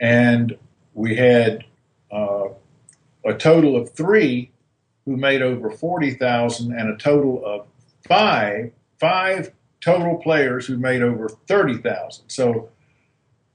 and 0.00 0.56
we 0.94 1.16
had 1.16 1.64
uh, 2.10 2.48
a 3.24 3.34
total 3.34 3.76
of 3.76 3.90
three 3.90 4.50
who 5.04 5.16
made 5.16 5.42
over 5.42 5.70
forty 5.70 6.12
thousand, 6.12 6.72
and 6.72 6.88
a 6.88 6.96
total 6.96 7.44
of 7.44 7.66
five 8.06 8.72
five 8.98 9.52
total 9.80 10.16
players 10.16 10.66
who 10.66 10.78
made 10.78 11.02
over 11.02 11.28
thirty 11.28 11.76
thousand. 11.76 12.24
So 12.28 12.70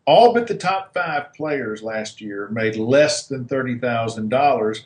all 0.06 0.34
but 0.34 0.48
the 0.48 0.56
top 0.56 0.94
five 0.94 1.34
players 1.34 1.82
last 1.82 2.22
year 2.22 2.50
made 2.50 2.76
less 2.76 3.28
than 3.28 3.46
thirty 3.46 3.80
thousand 3.80 4.30
dollars 4.30 4.86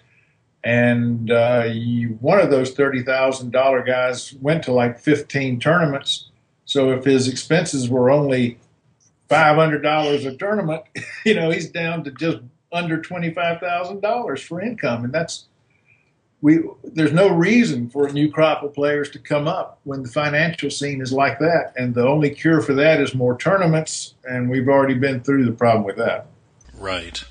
and 0.68 1.32
uh, 1.32 1.64
you, 1.72 2.18
one 2.20 2.42
of 2.42 2.50
those 2.50 2.72
thirty 2.72 3.02
thousand 3.02 3.54
dollar 3.54 3.82
guys 3.82 4.34
went 4.42 4.64
to 4.64 4.74
like 4.74 5.00
fifteen 5.00 5.62
tournaments. 5.62 6.30
So 6.66 6.92
if 6.92 7.06
his 7.06 7.30
expenses 7.30 7.90
were 7.90 8.12
only 8.12 8.60
five 9.30 9.56
hundred 9.56 9.82
dollars 9.82 10.26
a 10.26 10.36
tournament, 10.36 10.84
you 11.26 11.36
know 11.36 11.52
he's 11.52 11.70
down 11.70 12.04
to 12.04 12.12
just 12.12 12.40
under 12.74 13.02
twenty 13.02 13.34
five 13.34 13.62
thousand 13.62 14.02
dollars 14.02 14.42
for 14.42 14.60
income, 14.60 15.06
and 15.06 15.14
that's 15.14 15.46
we. 16.42 16.60
There's 16.84 17.14
no 17.14 17.30
reason 17.30 17.90
for 17.90 18.06
a 18.06 18.12
new 18.12 18.30
crop 18.30 18.62
of 18.62 18.74
players 18.74 19.10
to 19.12 19.20
come 19.20 19.48
up 19.48 19.80
when 19.86 20.04
the 20.04 20.10
financial 20.10 20.70
scene 20.70 21.00
is 21.00 21.14
like 21.14 21.40
that, 21.40 21.72
and 21.78 21.96
the 21.96 22.06
only 22.06 22.32
cure 22.32 22.62
for 22.62 22.74
that 22.74 23.00
is 23.00 23.16
more 23.16 23.38
tournaments, 23.38 24.16
and 24.26 24.50
we've 24.50 24.68
already 24.68 24.96
been 24.96 25.22
through 25.22 25.46
the 25.46 25.54
problem 25.54 25.86
with 25.86 25.96
that. 25.96 26.28
Right. 26.78 27.24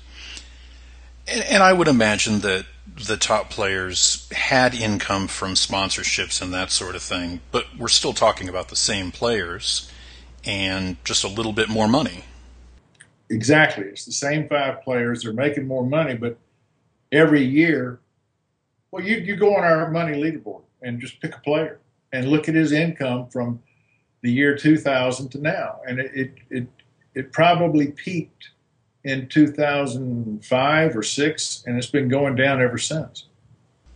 And, 1.27 1.43
and 1.43 1.61
I 1.61 1.73
would 1.73 1.87
imagine 1.87 2.39
that 2.39 2.65
the 2.95 3.17
top 3.17 3.49
players 3.49 4.27
had 4.31 4.73
income 4.73 5.27
from 5.27 5.53
sponsorships 5.53 6.41
and 6.41 6.53
that 6.53 6.71
sort 6.71 6.95
of 6.95 7.01
thing, 7.01 7.41
but 7.51 7.65
we're 7.77 7.87
still 7.87 8.13
talking 8.13 8.49
about 8.49 8.69
the 8.69 8.75
same 8.75 9.11
players 9.11 9.91
and 10.45 10.97
just 11.03 11.23
a 11.23 11.27
little 11.27 11.53
bit 11.53 11.69
more 11.69 11.87
money. 11.87 12.23
Exactly. 13.29 13.85
It's 13.85 14.05
the 14.05 14.11
same 14.11 14.47
five 14.47 14.81
players. 14.81 15.23
They're 15.23 15.33
making 15.33 15.67
more 15.67 15.85
money, 15.85 16.15
but 16.15 16.37
every 17.11 17.43
year, 17.43 17.99
well, 18.91 19.03
you, 19.03 19.17
you 19.17 19.35
go 19.35 19.55
on 19.55 19.63
our 19.63 19.91
money 19.91 20.13
leaderboard 20.13 20.63
and 20.81 20.99
just 20.99 21.19
pick 21.21 21.35
a 21.35 21.39
player 21.39 21.79
and 22.13 22.29
look 22.29 22.47
at 22.47 22.55
his 22.55 22.71
income 22.71 23.27
from 23.29 23.61
the 24.21 24.31
year 24.31 24.55
2000 24.55 25.29
to 25.29 25.37
now. 25.39 25.81
And 25.85 25.99
it, 25.99 26.11
it, 26.13 26.33
it, 26.49 26.67
it 27.13 27.31
probably 27.33 27.87
peaked 27.87 28.51
in 29.07 29.27
2005 29.27 30.97
or 30.97 31.03
6 31.03 31.63
and 31.65 31.77
it's 31.77 31.87
been 31.87 32.07
going 32.09 32.35
down 32.35 32.61
ever 32.61 32.77
since 32.77 33.25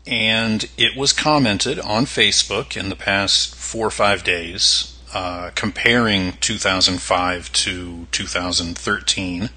and 0.08 0.70
it 0.78 0.98
was 0.98 1.14
commented 1.14 1.80
on 1.80 2.06
facebook 2.06 2.76
in 2.76 2.90
the 2.90 2.96
past 2.96 3.54
four 3.54 3.88
or 3.88 3.92
five 3.92 4.24
days 4.24 4.92
uh, 5.14 5.52
comparing 5.56 6.34
2005 6.40 7.52
to 7.52 8.08
2013. 8.12 9.50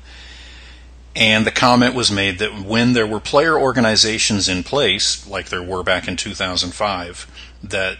And 1.16 1.46
the 1.46 1.52
comment 1.52 1.94
was 1.94 2.10
made 2.10 2.40
that 2.40 2.60
when 2.60 2.92
there 2.92 3.06
were 3.06 3.20
player 3.20 3.56
organizations 3.56 4.48
in 4.48 4.64
place, 4.64 5.26
like 5.28 5.50
there 5.50 5.62
were 5.62 5.84
back 5.84 6.08
in 6.08 6.16
2005, 6.16 7.30
that 7.62 7.98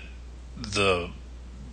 the 0.57 1.11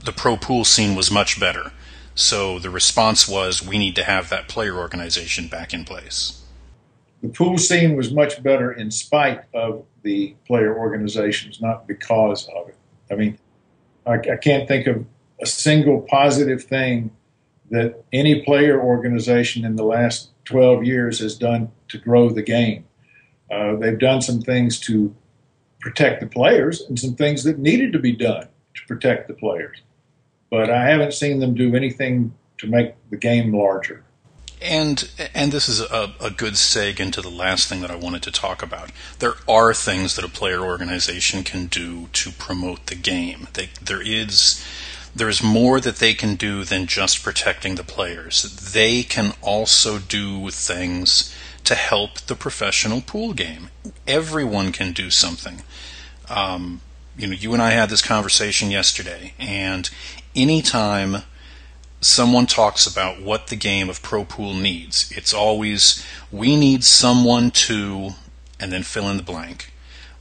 the 0.04 0.12
pro 0.12 0.38
pool 0.38 0.66
scene 0.66 0.96
was 0.96 1.12
much 1.12 1.40
better. 1.40 1.72
So 2.16 2.60
the 2.60 2.70
response 2.70 3.28
was, 3.28 3.66
we 3.66 3.78
need 3.78 3.96
to 3.96 4.04
have 4.04 4.30
that 4.30 4.48
player 4.48 4.78
organization 4.78 5.48
back 5.48 5.74
in 5.74 5.86
place. 5.86 6.42
The 7.22 7.30
pool 7.30 7.58
scene 7.58 7.96
was 7.96 8.12
much 8.12 8.42
better 8.42 8.72
in 8.72 8.92
spite 8.92 9.44
of 9.54 9.86
the 10.02 10.36
player 10.48 10.78
organizations, 10.78 11.62
not 11.62 11.88
because 11.88 12.48
of 12.50 12.70
it. 12.70 12.76
I 13.12 13.16
mean, 13.16 13.38
I, 14.06 14.16
I 14.16 14.38
can't 14.38 14.68
think 14.68 14.88
of 14.88 15.06
a 15.42 15.46
single 15.46 16.02
positive 16.02 16.64
thing 16.64 17.12
that 17.70 18.04
any 18.12 18.44
player 18.44 18.82
organization 18.82 19.64
in 19.64 19.76
the 19.76 19.84
last 19.84 20.30
12 20.46 20.84
years 20.84 21.20
has 21.20 21.38
done 21.38 21.72
to 21.90 21.98
grow 21.98 22.30
the 22.30 22.42
game. 22.42 22.86
Uh, 23.50 23.76
they've 23.76 24.00
done 24.00 24.22
some 24.22 24.42
things 24.42 24.80
to 24.80 25.16
protect 25.80 26.22
the 26.22 26.28
players 26.28 26.82
and 26.82 27.00
some 27.00 27.16
things 27.16 27.44
that 27.44 27.60
needed 27.60 27.94
to 27.94 28.00
be 28.00 28.12
done 28.12 28.48
to 28.74 28.82
protect 28.88 29.28
the 29.28 29.34
players. 29.34 29.82
But 30.52 30.70
I 30.70 30.86
haven't 30.86 31.14
seen 31.14 31.40
them 31.40 31.56
do 31.56 31.76
anything 31.76 32.34
to 32.60 32.68
make 32.68 32.94
the 33.10 33.18
game 33.18 33.54
larger. 33.54 34.04
And 34.62 35.10
and 35.34 35.52
this 35.52 35.68
is 35.68 35.82
a, 35.82 36.14
a 36.20 36.30
good 36.30 36.54
seg 36.54 37.00
into 37.00 37.22
the 37.22 37.32
last 37.32 37.68
thing 37.68 37.82
that 37.82 37.90
I 37.90 37.96
wanted 37.96 38.22
to 38.24 38.32
talk 38.32 38.62
about. 38.62 38.92
There 39.18 39.34
are 39.48 39.74
things 39.74 40.16
that 40.16 40.26
a 40.26 40.30
player 40.30 40.62
organization 40.62 41.44
can 41.44 41.66
do 41.66 42.10
to 42.14 42.32
promote 42.32 42.86
the 42.86 42.96
game. 42.96 43.48
They, 43.54 43.70
there 43.82 44.04
is 44.04 44.64
there 45.16 45.30
is 45.30 45.42
more 45.42 45.80
that 45.80 45.96
they 45.96 46.14
can 46.14 46.36
do 46.36 46.64
than 46.64 46.86
just 46.86 47.24
protecting 47.24 47.76
the 47.76 47.84
players. 47.84 48.44
They 48.74 49.02
can 49.02 49.34
also 49.42 49.98
do 49.98 50.52
things 50.52 51.36
to 51.64 51.76
help 51.76 52.20
the 52.20 52.36
professional 52.36 53.02
pool 53.02 53.34
game. 53.34 53.70
Everyone 54.08 54.72
can 54.72 54.94
do 54.94 55.10
something. 55.10 55.64
Um, 56.30 56.82
you 57.18 57.28
know, 57.28 57.34
you 57.34 57.54
and 57.54 57.62
I 57.62 57.72
had 57.72 57.90
this 57.90 58.02
conversation 58.02 58.72
yesterday, 58.72 59.34
and 59.38 59.90
anytime 60.36 61.24
someone 62.02 62.48
talks 62.48 62.88
about 62.88 63.22
what 63.22 63.48
the 63.48 63.56
game 63.56 63.90
of 63.90 64.02
Pro 64.02 64.26
Pool 64.26 64.54
needs. 64.54 65.12
It's 65.16 65.34
always, 65.34 66.04
we 66.32 66.56
need 66.56 66.84
someone 66.84 67.52
to, 67.52 68.12
and 68.60 68.72
then 68.72 68.84
fill 68.84 69.08
in 69.08 69.18
the 69.18 69.24
blank. 69.24 69.72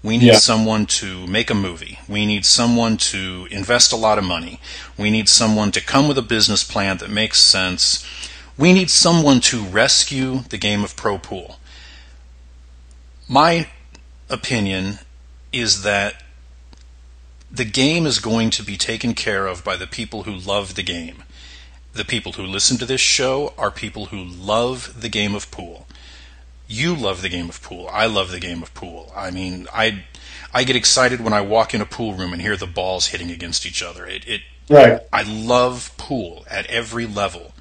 We 0.03 0.17
need 0.17 0.27
yeah. 0.27 0.39
someone 0.39 0.87
to 0.87 1.27
make 1.27 1.51
a 1.51 1.55
movie. 1.55 1.99
We 2.09 2.25
need 2.25 2.47
someone 2.47 2.97
to 2.99 3.49
invest 3.51 3.93
a 3.93 3.97
lot 3.97 4.19
of 4.19 4.25
money. 4.25 4.61
We 4.97 5.11
need 5.11 5.29
someone 5.29 5.73
to 5.73 5.81
come 5.83 6.09
with 6.09 6.17
a 6.17 6.23
business 6.23 6.65
plan 6.65 6.99
that 6.99 7.11
makes 7.11 7.41
sense. 7.41 8.07
We 8.57 8.73
need 8.73 8.91
someone 8.91 9.41
to 9.41 9.63
rescue 9.63 10.41
the 10.49 10.59
game 10.59 10.85
of 10.85 10.97
Pro 10.97 11.19
Pool. 11.19 11.59
My 13.29 13.69
opinion 14.29 15.01
is 15.53 15.83
that 15.83 16.15
the 17.53 17.65
game 17.65 18.07
is 18.07 18.19
going 18.19 18.51
to 18.51 18.63
be 18.63 18.77
taken 18.77 19.15
care 19.15 19.47
of 19.47 19.65
by 19.65 19.77
the 19.77 19.87
people 19.87 20.23
who 20.23 20.33
love 20.33 20.75
the 20.75 20.83
game 20.83 21.25
the 21.93 22.05
people 22.05 22.33
who 22.33 22.45
listen 22.45 22.79
to 22.79 22.87
this 22.87 23.01
show 23.01 23.53
are 23.59 23.71
people 23.71 24.07
who 24.07 24.23
love 24.23 25.01
the 25.01 25.09
game 25.09 25.35
of 25.35 25.51
pool. 25.51 25.87
You 26.69 26.95
love 26.95 27.23
the 27.23 27.29
game 27.29 27.49
of 27.49 27.63
pool. 27.63 27.89
I 27.91 28.07
love 28.07 28.31
the 28.31 28.39
game 28.39 28.63
of 28.63 28.73
pool. 28.75 29.13
I 29.15 29.31
mean, 29.31 29.67
I 29.73 30.05
I 30.55 30.65
get 30.65 30.77
excited 30.77 31.21
when 31.21 31.33
I 31.33 31.41
walk 31.41 31.75
in 31.75 31.81
a 31.81 31.87
pool 31.87 32.15
room 32.15 32.33
and 32.33 32.41
hear 32.41 32.57
the 32.57 32.67
balls 32.67 33.09
hitting 33.09 33.31
against 33.31 33.67
each 33.67 33.83
other. 33.83 34.07
It, 34.07 34.27
it 34.27 34.43
right. 34.69 35.01
I 35.13 35.23
love 35.25 35.93
pool 35.97 36.45
at 36.49 36.67
every 36.67 37.07
level. 37.07 37.55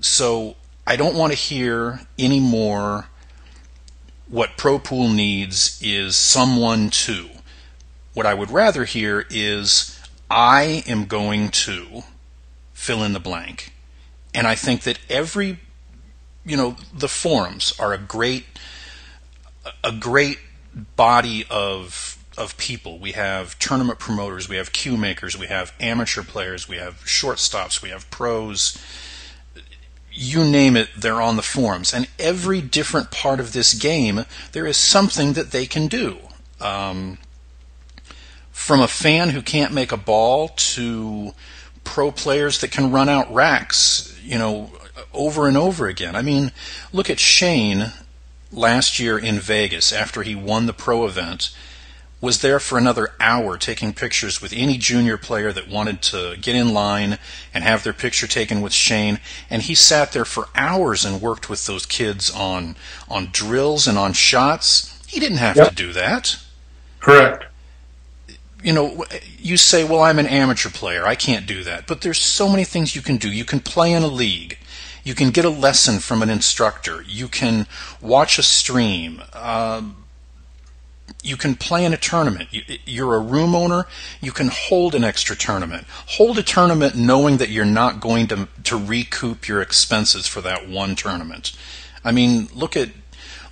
So 0.00 0.56
I 0.86 0.96
don't 0.96 1.14
want 1.14 1.32
to 1.32 1.38
hear 1.38 2.00
any 2.18 2.40
more. 2.40 3.08
What 4.30 4.58
Pro 4.58 4.78
Pool 4.78 5.08
needs 5.08 5.78
is 5.82 6.14
someone 6.14 6.90
to. 6.90 7.30
What 8.18 8.26
I 8.26 8.34
would 8.34 8.50
rather 8.50 8.84
hear 8.84 9.26
is 9.30 9.96
I 10.28 10.82
am 10.88 11.04
going 11.04 11.50
to 11.50 12.02
fill 12.72 13.04
in 13.04 13.12
the 13.12 13.20
blank. 13.20 13.72
And 14.34 14.44
I 14.44 14.56
think 14.56 14.82
that 14.82 14.98
every, 15.08 15.60
you 16.44 16.56
know, 16.56 16.74
the 16.92 17.06
forums 17.06 17.78
are 17.78 17.92
a 17.92 17.98
great, 17.98 18.46
a 19.84 19.92
great 19.92 20.40
body 20.96 21.44
of 21.48 22.18
of 22.36 22.56
people. 22.56 22.98
We 22.98 23.12
have 23.12 23.56
tournament 23.60 24.00
promoters, 24.00 24.48
we 24.48 24.56
have 24.56 24.72
cue 24.72 24.96
makers, 24.96 25.38
we 25.38 25.46
have 25.46 25.72
amateur 25.78 26.24
players, 26.24 26.68
we 26.68 26.78
have 26.78 26.94
shortstops, 27.04 27.82
we 27.82 27.90
have 27.90 28.10
pros. 28.10 28.76
You 30.10 30.42
name 30.42 30.76
it, 30.76 30.88
they're 30.96 31.22
on 31.22 31.36
the 31.36 31.42
forums. 31.42 31.94
And 31.94 32.08
every 32.18 32.62
different 32.62 33.12
part 33.12 33.38
of 33.38 33.52
this 33.52 33.74
game, 33.74 34.24
there 34.50 34.66
is 34.66 34.76
something 34.76 35.34
that 35.34 35.52
they 35.52 35.66
can 35.66 35.86
do. 35.86 36.18
Um, 36.60 37.18
from 38.68 38.80
a 38.82 38.86
fan 38.86 39.30
who 39.30 39.40
can't 39.40 39.72
make 39.72 39.92
a 39.92 39.96
ball 39.96 40.48
to 40.48 41.32
pro 41.84 42.12
players 42.12 42.58
that 42.58 42.70
can 42.70 42.92
run 42.92 43.08
out 43.08 43.32
racks, 43.32 44.14
you 44.22 44.36
know, 44.36 44.70
over 45.14 45.48
and 45.48 45.56
over 45.56 45.86
again. 45.86 46.14
I 46.14 46.20
mean, 46.20 46.52
look 46.92 47.08
at 47.08 47.18
Shane 47.18 47.92
last 48.52 49.00
year 49.00 49.18
in 49.18 49.38
Vegas 49.38 49.90
after 49.90 50.22
he 50.22 50.34
won 50.34 50.66
the 50.66 50.74
pro 50.74 51.06
event 51.06 51.56
was 52.20 52.42
there 52.42 52.60
for 52.60 52.76
another 52.76 53.14
hour 53.18 53.56
taking 53.56 53.94
pictures 53.94 54.42
with 54.42 54.52
any 54.52 54.76
junior 54.76 55.16
player 55.16 55.50
that 55.50 55.70
wanted 55.70 56.02
to 56.02 56.36
get 56.38 56.54
in 56.54 56.74
line 56.74 57.16
and 57.54 57.64
have 57.64 57.84
their 57.84 57.94
picture 57.94 58.26
taken 58.26 58.60
with 58.60 58.74
Shane 58.74 59.18
and 59.48 59.62
he 59.62 59.74
sat 59.74 60.12
there 60.12 60.26
for 60.26 60.48
hours 60.54 61.06
and 61.06 61.22
worked 61.22 61.48
with 61.48 61.64
those 61.64 61.86
kids 61.86 62.30
on 62.30 62.76
on 63.08 63.30
drills 63.32 63.86
and 63.86 63.96
on 63.96 64.12
shots. 64.12 65.02
He 65.06 65.20
didn't 65.20 65.38
have 65.38 65.56
yep. 65.56 65.70
to 65.70 65.74
do 65.74 65.94
that. 65.94 66.36
Correct 67.00 67.47
you 68.62 68.72
know, 68.72 69.04
you 69.38 69.56
say, 69.56 69.84
well, 69.84 70.02
I'm 70.02 70.18
an 70.18 70.26
amateur 70.26 70.70
player. 70.70 71.06
I 71.06 71.14
can't 71.14 71.46
do 71.46 71.62
that. 71.64 71.86
But 71.86 72.00
there's 72.00 72.18
so 72.18 72.48
many 72.48 72.64
things 72.64 72.96
you 72.96 73.02
can 73.02 73.16
do. 73.16 73.30
You 73.30 73.44
can 73.44 73.60
play 73.60 73.92
in 73.92 74.02
a 74.02 74.08
league. 74.08 74.58
You 75.04 75.14
can 75.14 75.30
get 75.30 75.44
a 75.44 75.50
lesson 75.50 76.00
from 76.00 76.22
an 76.22 76.30
instructor. 76.30 77.02
You 77.02 77.28
can 77.28 77.66
watch 78.00 78.38
a 78.38 78.42
stream. 78.42 79.22
Um, 79.32 80.04
you 81.22 81.36
can 81.36 81.54
play 81.54 81.84
in 81.84 81.92
a 81.92 81.96
tournament. 81.96 82.48
You, 82.52 83.08
are 83.08 83.16
a 83.16 83.20
room 83.20 83.54
owner. 83.54 83.86
You 84.20 84.32
can 84.32 84.48
hold 84.48 84.94
an 84.94 85.04
extra 85.04 85.36
tournament. 85.36 85.86
Hold 85.88 86.38
a 86.38 86.42
tournament 86.42 86.94
knowing 86.94 87.38
that 87.38 87.48
you're 87.48 87.64
not 87.64 88.00
going 88.00 88.26
to, 88.28 88.48
to 88.64 88.76
recoup 88.76 89.48
your 89.48 89.62
expenses 89.62 90.26
for 90.26 90.40
that 90.42 90.68
one 90.68 90.94
tournament. 90.94 91.56
I 92.04 92.12
mean, 92.12 92.48
look 92.54 92.76
at 92.76 92.90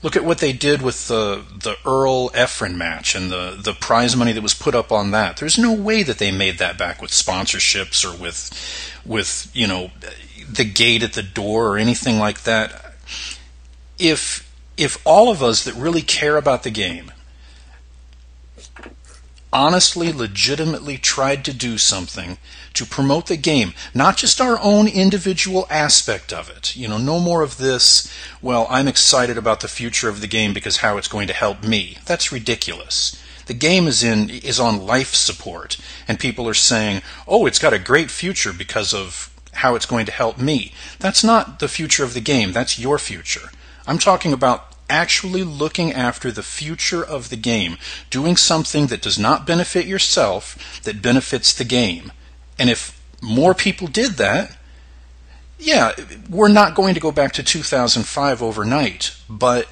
Look 0.03 0.17
at 0.17 0.25
what 0.25 0.39
they 0.39 0.53
did 0.53 0.83
with 0.83 1.09
the 1.09 1.45
the 1.59 1.77
Earl 1.85 2.31
Efren 2.31 2.77
match 2.77 3.15
and 3.15 3.31
the 3.31 3.59
the 3.59 3.73
prize 3.73 4.17
money 4.17 4.33
that 4.33 4.43
was 4.43 4.55
put 4.55 4.75
up 4.75 4.93
on 4.93 5.11
that. 5.13 5.39
There's 5.39 5.59
no 5.59 5.73
way 5.73 6.03
that 6.03 6.19
they 6.19 6.31
made 6.31 6.59
that 6.59 6.79
back 6.79 7.01
with 7.01 7.11
sponsorships 7.11 8.05
or 8.05 8.17
with 8.17 8.51
with 9.05 9.51
you 9.55 9.67
know 9.67 9.91
the 10.49 10.65
gate 10.65 11.03
at 11.03 11.15
the 11.15 11.23
door 11.23 11.69
or 11.69 11.79
anything 11.79 12.19
like 12.19 12.43
that. 12.43 12.95
If 13.99 14.51
if 14.77 14.99
all 15.07 15.31
of 15.31 15.43
us 15.43 15.65
that 15.65 15.75
really 15.75 16.03
care 16.03 16.37
about 16.37 16.63
the 16.63 16.71
game 16.71 17.11
honestly, 19.57 20.13
legitimately 20.13 20.99
tried 20.99 21.43
to 21.47 21.53
do 21.53 21.79
something 21.79 22.37
to 22.75 22.85
promote 22.85 23.27
the 23.27 23.39
game, 23.39 23.73
not 23.95 24.19
just 24.19 24.39
our 24.39 24.59
own 24.61 24.87
individual 24.87 25.67
aspect 25.71 26.31
of 26.31 26.51
it. 26.51 26.77
You 26.77 26.87
know, 26.89 26.99
no 26.99 27.19
more 27.19 27.41
of 27.41 27.57
this, 27.57 28.13
well, 28.43 28.67
I'm 28.69 28.87
excited 28.87 29.39
about 29.39 29.61
the 29.61 29.69
future 29.69 30.11
of 30.11 30.21
the 30.21 30.27
game 30.27 30.53
because 30.53 30.79
how 30.79 30.99
it's 30.99 31.09
going 31.09 31.27
to 31.29 31.33
help 31.33 31.65
me. 31.65 31.97
That's 32.05 32.31
ridiculous. 32.31 33.21
The 33.47 33.55
game 33.55 33.87
is 33.87 34.03
in 34.05 34.29
is 34.29 34.61
on 34.61 34.87
life 34.87 35.15
support 35.15 35.79
and 36.07 36.21
people 36.21 36.47
are 36.49 36.55
saying, 36.55 37.01
"Oh, 37.27 37.47
it's 37.47 37.61
got 37.61 37.73
a 37.73 37.79
great 37.79 38.11
future 38.11 38.53
because 38.53 38.93
of 38.93 39.31
how 39.53 39.75
it's 39.75 39.87
going 39.87 40.05
to 40.07 40.13
help 40.13 40.37
me." 40.37 40.73
That's 40.99 41.25
not 41.25 41.61
the 41.61 41.69
future 41.69 42.05
of 42.05 42.13
the 42.13 42.21
game, 42.21 42.53
that's 42.53 42.79
your 42.79 42.99
future. 42.99 43.51
I'm 43.87 43.99
talking 43.99 44.33
about 44.33 44.76
actually 44.89 45.43
looking 45.43 45.93
after 45.93 46.31
the 46.31 46.43
future 46.43 47.05
of 47.05 47.29
the 47.29 47.37
game, 47.37 47.77
doing 48.11 48.37
something 48.37 48.87
that 48.89 49.03
does 49.03 49.19
not 49.19 49.47
benefit 49.47 49.87
yourself, 49.87 50.81
that 50.83 51.03
benefits 51.03 51.53
the 51.53 51.65
game. 51.65 52.13
And 52.59 52.71
if 52.71 53.01
more 53.21 53.55
people 53.55 53.89
did 53.89 54.13
that, 54.13 54.57
yeah, 55.59 55.93
we're 56.29 56.49
not 56.49 56.75
going 56.75 56.95
to 56.95 57.01
go 57.01 57.11
back 57.11 57.33
to 57.33 57.43
2005 57.43 58.43
overnight, 58.43 59.17
but 59.29 59.69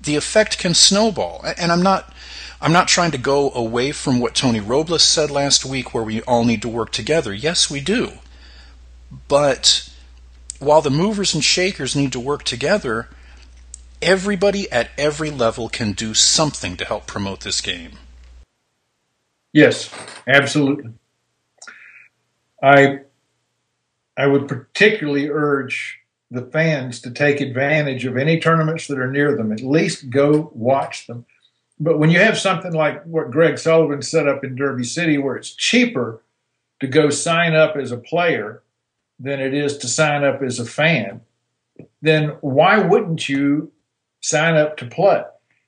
the 0.00 0.16
effect 0.16 0.58
can 0.58 0.74
snowball. 0.74 1.44
And 1.56 1.70
I'm 1.70 1.82
not 1.82 2.12
I'm 2.60 2.72
not 2.72 2.88
trying 2.88 3.10
to 3.10 3.18
go 3.18 3.50
away 3.50 3.92
from 3.92 4.20
what 4.20 4.34
Tony 4.34 4.60
Robles 4.60 5.02
said 5.02 5.30
last 5.30 5.66
week 5.66 5.92
where 5.92 6.02
we 6.02 6.22
all 6.22 6.44
need 6.44 6.62
to 6.62 6.68
work 6.68 6.92
together. 6.92 7.34
Yes, 7.34 7.70
we 7.70 7.80
do. 7.80 8.12
But 9.28 9.90
while 10.60 10.80
the 10.80 10.90
movers 10.90 11.34
and 11.34 11.44
shakers 11.44 11.94
need 11.94 12.12
to 12.12 12.20
work 12.20 12.42
together, 12.42 13.08
everybody 14.04 14.70
at 14.70 14.90
every 14.96 15.30
level 15.30 15.68
can 15.68 15.92
do 15.92 16.14
something 16.14 16.76
to 16.76 16.84
help 16.84 17.06
promote 17.06 17.40
this 17.40 17.60
game. 17.60 17.92
Yes, 19.52 19.90
absolutely. 20.26 20.92
I 22.62 23.00
I 24.16 24.26
would 24.26 24.46
particularly 24.46 25.28
urge 25.28 26.00
the 26.30 26.42
fans 26.42 27.00
to 27.00 27.10
take 27.10 27.40
advantage 27.40 28.04
of 28.04 28.16
any 28.16 28.40
tournaments 28.40 28.86
that 28.88 28.98
are 28.98 29.10
near 29.10 29.36
them. 29.36 29.52
At 29.52 29.60
least 29.60 30.10
go 30.10 30.50
watch 30.54 31.06
them. 31.06 31.26
But 31.78 31.98
when 31.98 32.10
you 32.10 32.20
have 32.20 32.38
something 32.38 32.72
like 32.72 33.02
what 33.04 33.30
Greg 33.30 33.58
Sullivan 33.58 34.02
set 34.02 34.28
up 34.28 34.44
in 34.44 34.54
Derby 34.54 34.84
City, 34.84 35.18
where 35.18 35.36
it's 35.36 35.54
cheaper 35.54 36.22
to 36.80 36.86
go 36.86 37.10
sign 37.10 37.54
up 37.54 37.76
as 37.76 37.90
a 37.90 37.96
player 37.96 38.62
than 39.18 39.40
it 39.40 39.54
is 39.54 39.78
to 39.78 39.88
sign 39.88 40.24
up 40.24 40.42
as 40.42 40.58
a 40.58 40.64
fan, 40.64 41.20
then 42.02 42.36
why 42.40 42.78
wouldn't 42.78 43.28
you 43.28 43.72
sign 44.24 44.56
up 44.56 44.76
to 44.78 44.86
play? 44.86 45.22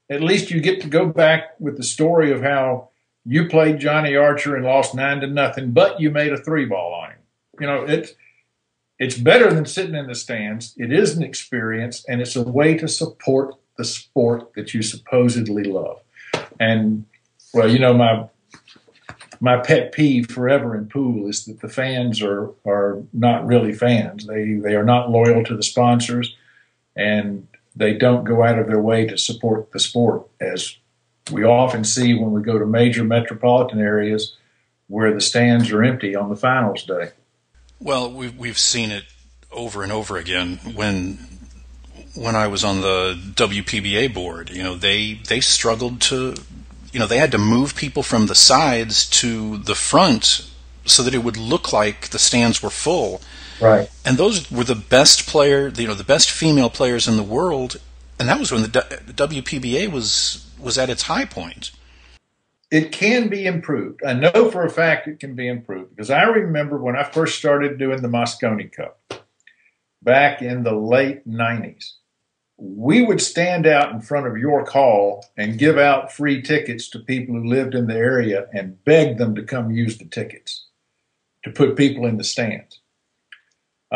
At 0.08 0.22
least 0.22 0.50
you 0.50 0.60
get 0.60 0.80
to 0.80 0.88
go 0.88 1.06
back 1.06 1.60
with 1.60 1.76
the 1.76 1.82
story 1.82 2.32
of 2.32 2.42
how 2.42 2.88
you 3.26 3.48
played 3.48 3.80
Johnny 3.80 4.16
Archer 4.16 4.56
and 4.56 4.64
lost 4.64 4.94
nine 4.94 5.20
to 5.20 5.26
nothing, 5.26 5.72
but 5.72 6.00
you 6.00 6.10
made 6.10 6.32
a 6.32 6.38
three 6.38 6.64
ball 6.64 6.94
on 6.94 7.10
him. 7.10 7.18
You 7.60 7.66
know, 7.66 7.82
it's 7.82 8.12
it's 8.98 9.18
better 9.18 9.52
than 9.52 9.66
sitting 9.66 9.94
in 9.94 10.06
the 10.06 10.14
stands. 10.14 10.74
It 10.78 10.90
is 10.90 11.16
an 11.16 11.22
experience, 11.22 12.04
and 12.08 12.22
it's 12.22 12.36
a 12.36 12.42
way 12.42 12.76
to 12.78 12.88
support 12.88 13.54
the 13.76 13.84
sport 13.84 14.54
that 14.54 14.72
you 14.72 14.80
supposedly 14.80 15.64
love. 15.64 16.00
And 16.58 17.04
well, 17.52 17.70
you 17.70 17.78
know, 17.78 17.92
my 17.92 18.28
my 19.40 19.58
pet 19.58 19.92
peeve 19.92 20.30
forever 20.30 20.74
in 20.74 20.88
pool 20.88 21.28
is 21.28 21.44
that 21.44 21.60
the 21.60 21.68
fans 21.68 22.22
are 22.22 22.52
are 22.64 23.02
not 23.12 23.46
really 23.46 23.74
fans. 23.74 24.26
They 24.26 24.54
they 24.54 24.76
are 24.76 24.84
not 24.84 25.10
loyal 25.10 25.44
to 25.44 25.56
the 25.56 25.62
sponsors, 25.62 26.34
and 26.96 27.46
they 27.76 27.92
don't 27.92 28.24
go 28.24 28.42
out 28.42 28.58
of 28.58 28.66
their 28.66 28.80
way 28.80 29.06
to 29.06 29.18
support 29.18 29.70
the 29.72 29.78
sport, 29.78 30.26
as 30.40 30.76
we 31.30 31.44
often 31.44 31.84
see 31.84 32.14
when 32.14 32.32
we 32.32 32.42
go 32.42 32.58
to 32.58 32.66
major 32.66 33.04
metropolitan 33.04 33.80
areas 33.80 34.36
where 34.88 35.12
the 35.12 35.20
stands 35.20 35.70
are 35.70 35.82
empty 35.82 36.16
on 36.16 36.30
the 36.30 36.36
finals 36.36 36.84
day. 36.84 37.10
Well, 37.80 38.10
we've 38.10 38.36
we've 38.36 38.58
seen 38.58 38.90
it 38.90 39.04
over 39.52 39.82
and 39.82 39.92
over 39.92 40.16
again 40.16 40.58
when 40.74 41.18
when 42.14 42.34
I 42.34 42.46
was 42.46 42.64
on 42.64 42.80
the 42.80 43.18
WPBA 43.34 44.14
board. 44.14 44.50
You 44.50 44.62
know, 44.62 44.74
they 44.74 45.14
they 45.14 45.40
struggled 45.40 46.00
to, 46.02 46.34
you 46.92 46.98
know, 46.98 47.06
they 47.06 47.18
had 47.18 47.32
to 47.32 47.38
move 47.38 47.76
people 47.76 48.02
from 48.02 48.26
the 48.26 48.34
sides 48.34 49.08
to 49.20 49.58
the 49.58 49.74
front 49.74 50.48
so 50.84 51.02
that 51.02 51.14
it 51.14 51.22
would 51.24 51.36
look 51.36 51.72
like 51.72 52.08
the 52.08 52.18
stands 52.18 52.62
were 52.62 52.70
full. 52.70 53.20
Right. 53.60 53.90
And 54.04 54.16
those 54.16 54.50
were 54.50 54.64
the 54.64 54.74
best 54.74 55.26
player, 55.26 55.68
you 55.68 55.86
know, 55.86 55.94
the 55.94 56.04
best 56.04 56.30
female 56.30 56.70
players 56.70 57.08
in 57.08 57.16
the 57.16 57.22
world, 57.22 57.76
and 58.18 58.28
that 58.28 58.38
was 58.38 58.52
when 58.52 58.62
the 58.62 58.68
WPBA 58.68 59.90
was 59.90 60.46
was 60.60 60.78
at 60.78 60.88
its 60.88 61.02
high 61.02 61.24
point 61.24 61.70
it 62.70 62.92
can 62.92 63.28
be 63.28 63.46
improved. 63.46 64.04
I 64.04 64.12
know 64.12 64.50
for 64.50 64.64
a 64.64 64.70
fact 64.70 65.08
it 65.08 65.20
can 65.20 65.34
be 65.34 65.48
improved 65.48 65.94
because 65.94 66.10
I 66.10 66.24
remember 66.24 66.78
when 66.78 66.96
I 66.96 67.04
first 67.04 67.38
started 67.38 67.78
doing 67.78 68.02
the 68.02 68.08
Mosconi 68.08 68.70
Cup 68.70 69.00
back 70.02 70.42
in 70.42 70.62
the 70.62 70.74
late 70.74 71.26
90s, 71.28 71.92
we 72.58 73.02
would 73.02 73.20
stand 73.20 73.66
out 73.66 73.92
in 73.92 74.00
front 74.00 74.26
of 74.26 74.36
York 74.36 74.68
Hall 74.68 75.24
and 75.36 75.58
give 75.58 75.78
out 75.78 76.12
free 76.12 76.42
tickets 76.42 76.88
to 76.90 76.98
people 76.98 77.34
who 77.34 77.48
lived 77.48 77.74
in 77.74 77.86
the 77.86 77.94
area 77.94 78.46
and 78.52 78.82
beg 78.84 79.18
them 79.18 79.34
to 79.34 79.42
come 79.42 79.70
use 79.70 79.98
the 79.98 80.06
tickets 80.06 80.66
to 81.44 81.50
put 81.50 81.76
people 81.76 82.06
in 82.06 82.16
the 82.16 82.24
stands. 82.24 82.80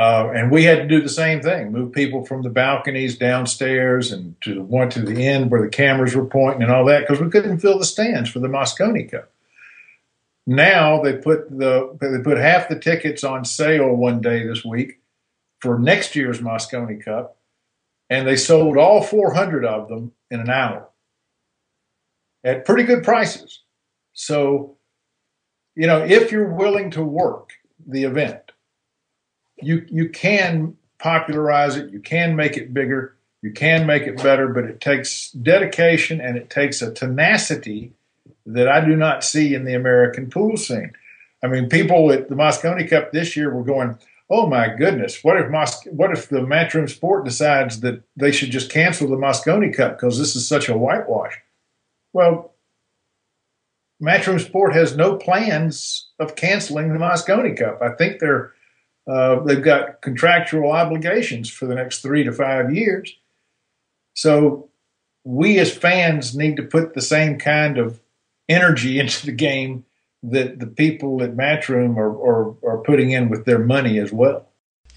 Uh, 0.01 0.33
and 0.35 0.51
we 0.51 0.65
had 0.65 0.79
to 0.79 0.89
do 0.89 1.03
the 1.03 1.11
same 1.11 1.43
thing, 1.43 1.71
move 1.71 1.93
people 1.93 2.25
from 2.25 2.41
the 2.41 2.49
balconies 2.49 3.19
downstairs 3.19 4.11
and 4.11 4.35
to 4.41 4.55
the 4.55 4.63
one 4.63 4.89
to 4.89 5.03
the 5.03 5.27
end 5.27 5.51
where 5.51 5.61
the 5.61 5.69
cameras 5.69 6.17
were 6.17 6.25
pointing 6.25 6.63
and 6.63 6.73
all 6.73 6.87
that 6.87 7.01
because 7.01 7.21
we 7.21 7.29
couldn't 7.29 7.59
fill 7.59 7.79
the 7.79 7.85
stands 7.85 8.31
for 8.31 8.39
the 8.39 8.49
Mosconi 8.49 9.11
Cup. 9.11 9.31
Now 10.47 11.03
they 11.03 11.19
put 11.19 11.51
the 11.51 11.99
they 12.01 12.19
put 12.23 12.39
half 12.39 12.71
the 12.71 12.79
tickets 12.79 13.23
on 13.25 13.45
sale 13.45 13.95
one 13.95 14.23
day 14.23 14.47
this 14.47 14.65
week 14.65 15.01
for 15.59 15.79
next 15.79 16.17
year's 16.17 16.41
Mosconi 16.41 17.05
Cup, 17.05 17.37
and 18.09 18.27
they 18.27 18.37
sold 18.37 18.79
all 18.79 19.03
400 19.03 19.67
of 19.67 19.91
them 19.91 20.13
in 20.31 20.41
an 20.41 20.49
hour 20.49 20.89
at 22.43 22.65
pretty 22.65 22.85
good 22.85 23.05
prices. 23.05 23.61
So, 24.15 24.79
you 25.77 25.87
know, 25.87 26.03
if 26.03 26.33
you're 26.33 26.55
willing 26.55 26.91
to 26.93 27.05
work 27.05 27.51
the 27.87 28.05
event, 28.05 28.50
you 29.63 29.87
you 29.89 30.09
can 30.09 30.77
popularize 30.99 31.77
it, 31.77 31.91
you 31.91 32.01
can 32.01 32.37
make 32.37 32.57
it 32.57 32.75
bigger, 32.75 33.17
you 33.43 33.53
can 33.53 33.87
make 33.87 34.03
it 34.03 34.23
better, 34.23 34.49
but 34.49 34.65
it 34.65 34.81
takes 34.81 35.31
dedication 35.33 36.21
and 36.21 36.37
it 36.37 36.51
takes 36.51 36.83
a 36.83 36.93
tenacity 36.93 37.93
that 38.47 38.69
I 38.69 38.85
do 38.85 38.97
not 38.97 39.25
see 39.25 39.55
in 39.55 39.65
the 39.65 39.75
American 39.75 40.31
pool 40.31 40.57
scene. 40.57 40.93
I 41.43 41.47
mean, 41.47 41.69
people 41.69 42.13
at 42.13 42.29
the 42.29 42.35
Mosconi 42.35 42.89
Cup 42.89 43.13
this 43.13 43.37
year 43.37 43.53
were 43.53 43.65
going, 43.65 43.97
"Oh 44.29 44.47
my 44.47 44.69
goodness, 44.69 45.25
what 45.25 45.41
if 45.41 45.51
Mos- 45.51 45.87
what 45.87 46.11
if 46.11 46.29
the 46.29 46.41
Matchroom 46.41 46.89
Sport 46.89 47.25
decides 47.25 47.81
that 47.81 48.03
they 48.17 48.31
should 48.31 48.51
just 48.51 48.71
cancel 48.71 49.09
the 49.09 49.17
Mosconi 49.17 49.73
Cup 49.75 49.97
because 49.97 50.19
this 50.19 50.37
is 50.37 50.47
such 50.47 50.69
a 50.69 50.77
whitewash?" 50.77 51.41
Well, 52.13 52.55
Matchroom 54.03 54.41
Sport 54.41 54.75
has 54.75 54.97
no 54.97 55.17
plans 55.17 56.11
of 56.19 56.37
canceling 56.37 56.93
the 56.93 56.99
Mosconi 56.99 57.57
Cup. 57.57 57.81
I 57.83 57.91
think 57.91 58.19
they're 58.19 58.53
uh, 59.11 59.41
they've 59.41 59.63
got 59.63 60.01
contractual 60.03 60.71
obligations 60.71 61.51
for 61.51 61.67
the 61.67 61.75
next 61.75 62.01
three 62.01 62.23
to 62.23 62.33
five 62.33 62.73
years. 62.73 63.17
So 64.15 64.69
we 65.25 65.59
as 65.59 65.77
fans 65.77 66.37
need 66.37 66.57
to 66.57 66.63
put 66.63 66.95
the 66.95 67.03
same 67.03 67.37
kind 67.39 67.77
of 67.77 68.01
energy 68.49 68.99
into 69.01 69.27
the 69.27 69.33
game 69.33 69.85
that 70.23 70.61
the 70.61 70.67
people 70.67 71.23
at 71.23 71.35
Matchroom 71.35 71.97
are, 71.97 72.11
are, 72.11 72.55
are 72.63 72.79
putting 72.79 73.11
in 73.11 73.31
with 73.31 73.47
their 73.47 73.59
money 73.59 73.99
as 73.99 74.13
well. 74.13 74.47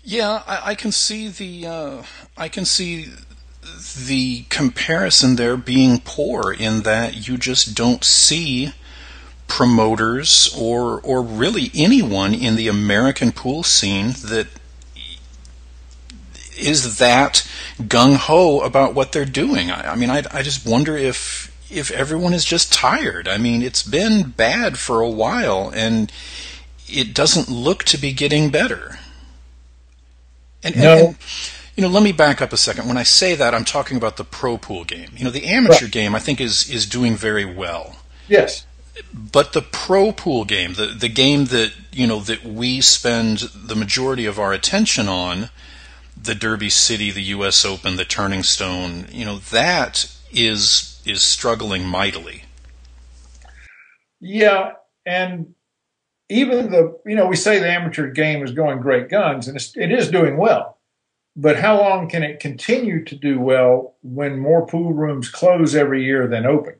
Yeah, 0.03 0.43
I, 0.45 0.71
I 0.71 0.75
can 0.75 0.91
see 0.91 1.29
the 1.29 1.65
uh, 1.65 2.03
I 2.37 2.49
can 2.49 2.65
see 2.65 3.07
the 4.05 4.43
comparison 4.49 5.37
there 5.37 5.55
being 5.55 6.01
poor 6.03 6.51
in 6.51 6.81
that 6.81 7.27
you 7.27 7.37
just 7.37 7.73
don't 7.73 8.03
see 8.03 8.73
promoters 9.53 10.51
or 10.57 10.99
or 11.01 11.21
really 11.21 11.69
anyone 11.75 12.33
in 12.33 12.55
the 12.55 12.67
American 12.67 13.31
pool 13.31 13.61
scene 13.61 14.07
that 14.25 14.47
is 16.57 16.97
that 16.97 17.47
gung 17.83 18.15
ho 18.15 18.61
about 18.61 18.95
what 18.95 19.11
they're 19.11 19.25
doing. 19.25 19.69
I, 19.69 19.91
I 19.91 19.95
mean, 19.95 20.09
I, 20.09 20.23
I 20.31 20.41
just 20.41 20.65
wonder 20.65 20.97
if 20.97 21.55
if 21.69 21.91
everyone 21.91 22.33
is 22.33 22.43
just 22.43 22.73
tired. 22.73 23.27
I 23.27 23.37
mean, 23.37 23.61
it's 23.61 23.83
been 23.83 24.31
bad 24.31 24.79
for 24.79 25.01
a 25.01 25.09
while, 25.09 25.71
and 25.75 26.11
it 26.87 27.13
doesn't 27.13 27.47
look 27.47 27.83
to 27.83 27.97
be 27.99 28.11
getting 28.11 28.49
better. 28.49 28.97
And, 30.63 30.75
no. 30.77 30.81
and, 30.81 31.07
and 31.09 31.17
you 31.75 31.83
know, 31.83 31.89
let 31.89 32.01
me 32.01 32.11
back 32.11 32.41
up 32.41 32.53
a 32.53 32.57
second. 32.57 32.87
When 32.87 32.97
I 32.97 33.03
say 33.03 33.35
that, 33.35 33.53
I'm 33.53 33.65
talking 33.65 33.97
about 33.97 34.17
the 34.17 34.23
pro 34.23 34.57
pool 34.57 34.83
game. 34.83 35.11
You 35.15 35.25
know, 35.25 35.31
the 35.31 35.45
amateur 35.45 35.85
right. 35.85 35.91
game 35.91 36.15
I 36.15 36.19
think 36.19 36.41
is 36.41 36.67
is 36.71 36.87
doing 36.87 37.15
very 37.15 37.45
well. 37.45 37.97
Yes 38.27 38.65
but 39.13 39.53
the 39.53 39.61
pro 39.61 40.11
pool 40.11 40.45
game, 40.45 40.73
the 40.73 40.87
the 40.87 41.09
game 41.09 41.45
that 41.45 41.73
you 41.91 42.07
know 42.07 42.19
that 42.19 42.43
we 42.43 42.81
spend 42.81 43.39
the 43.53 43.75
majority 43.75 44.25
of 44.25 44.39
our 44.39 44.53
attention 44.53 45.07
on, 45.07 45.49
the 46.21 46.35
Derby 46.35 46.69
City, 46.69 47.11
the 47.11 47.23
U.S. 47.23 47.65
Open, 47.65 47.95
the 47.95 48.05
Turning 48.05 48.43
Stone, 48.43 49.07
you 49.11 49.25
know 49.25 49.37
that 49.37 50.11
is 50.31 51.01
is 51.05 51.21
struggling 51.21 51.85
mightily. 51.85 52.43
Yeah, 54.19 54.73
and 55.05 55.53
even 56.29 56.71
the 56.71 56.99
you 57.05 57.15
know 57.15 57.27
we 57.27 57.35
say 57.35 57.59
the 57.59 57.69
amateur 57.69 58.11
game 58.11 58.43
is 58.43 58.51
going 58.51 58.79
great 58.79 59.09
guns, 59.09 59.47
and 59.47 59.57
it's, 59.57 59.75
it 59.75 59.91
is 59.91 60.09
doing 60.09 60.37
well. 60.37 60.77
But 61.35 61.57
how 61.57 61.79
long 61.79 62.09
can 62.09 62.21
it 62.21 62.39
continue 62.39 63.03
to 63.05 63.15
do 63.15 63.39
well 63.39 63.95
when 64.03 64.37
more 64.37 64.67
pool 64.67 64.93
rooms 64.93 65.29
close 65.29 65.73
every 65.73 66.05
year 66.05 66.27
than 66.27 66.45
open? 66.45 66.75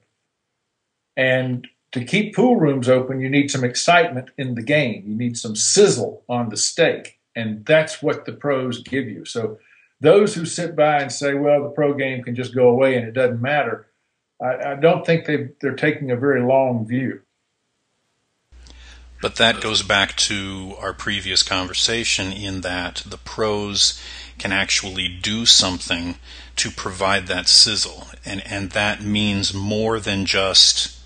And 1.17 1.67
to 1.93 2.03
keep 2.03 2.35
pool 2.35 2.57
rooms 2.57 2.89
open, 2.89 3.21
you 3.21 3.29
need 3.29 3.51
some 3.51 3.63
excitement 3.63 4.31
in 4.37 4.55
the 4.55 4.63
game. 4.63 5.03
You 5.05 5.15
need 5.15 5.37
some 5.37 5.55
sizzle 5.55 6.23
on 6.27 6.49
the 6.49 6.57
steak. 6.57 7.19
And 7.35 7.65
that's 7.65 8.01
what 8.01 8.25
the 8.25 8.33
pros 8.33 8.81
give 8.81 9.07
you. 9.07 9.25
So 9.25 9.59
those 10.01 10.35
who 10.35 10.45
sit 10.45 10.75
by 10.75 11.01
and 11.01 11.11
say, 11.11 11.35
well, 11.35 11.63
the 11.63 11.69
pro 11.69 11.93
game 11.93 12.23
can 12.23 12.35
just 12.35 12.53
go 12.53 12.67
away 12.67 12.95
and 12.95 13.07
it 13.07 13.13
doesn't 13.13 13.41
matter, 13.41 13.87
I, 14.41 14.71
I 14.71 14.75
don't 14.75 15.05
think 15.05 15.25
they 15.25 15.49
they're 15.61 15.75
taking 15.75 16.11
a 16.11 16.15
very 16.15 16.41
long 16.41 16.85
view. 16.87 17.21
But 19.21 19.37
that 19.37 19.61
goes 19.61 19.83
back 19.83 20.17
to 20.17 20.75
our 20.79 20.93
previous 20.93 21.43
conversation 21.43 22.33
in 22.33 22.61
that 22.61 23.03
the 23.05 23.17
pros 23.17 24.01
can 24.37 24.51
actually 24.51 25.07
do 25.07 25.45
something 25.45 26.15
to 26.57 26.69
provide 26.69 27.27
that 27.27 27.47
sizzle. 27.47 28.07
And, 28.25 28.45
and 28.45 28.71
that 28.71 29.01
means 29.01 29.53
more 29.53 29.99
than 29.99 30.25
just 30.25 30.99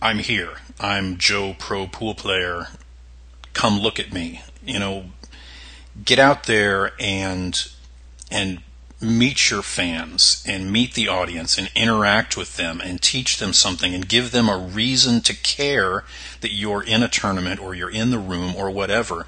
I'm 0.00 0.18
here. 0.18 0.58
I'm 0.80 1.16
Joe 1.18 1.54
Pro 1.58 1.86
Pool 1.86 2.14
Player. 2.14 2.68
Come 3.52 3.80
look 3.80 3.98
at 3.98 4.12
me. 4.12 4.42
You 4.64 4.78
know, 4.78 5.04
get 6.04 6.18
out 6.18 6.44
there 6.44 6.92
and 6.98 7.66
and 8.30 8.60
meet 9.00 9.50
your 9.50 9.62
fans 9.62 10.44
and 10.48 10.72
meet 10.72 10.94
the 10.94 11.08
audience 11.08 11.58
and 11.58 11.70
interact 11.74 12.36
with 12.36 12.56
them 12.56 12.80
and 12.80 13.00
teach 13.02 13.38
them 13.38 13.52
something 13.52 13.94
and 13.94 14.08
give 14.08 14.30
them 14.30 14.48
a 14.48 14.56
reason 14.56 15.20
to 15.20 15.34
care 15.34 16.04
that 16.40 16.52
you're 16.52 16.82
in 16.82 17.02
a 17.02 17.08
tournament 17.08 17.60
or 17.60 17.74
you're 17.74 17.90
in 17.90 18.10
the 18.10 18.18
room 18.18 18.54
or 18.56 18.70
whatever. 18.70 19.26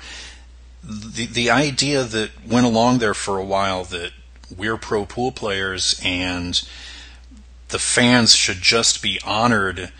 the 0.82 1.26
the 1.26 1.50
idea 1.50 2.04
that 2.04 2.30
went 2.46 2.66
along 2.66 2.98
there 2.98 3.14
for 3.14 3.38
a 3.38 3.44
while 3.44 3.84
that 3.84 4.12
we're 4.56 4.76
pro 4.76 5.04
pool 5.04 5.32
players 5.32 6.00
and 6.04 6.66
the 7.68 7.78
fans 7.78 8.34
should 8.34 8.62
just 8.62 9.02
be 9.02 9.20
honored 9.24 9.92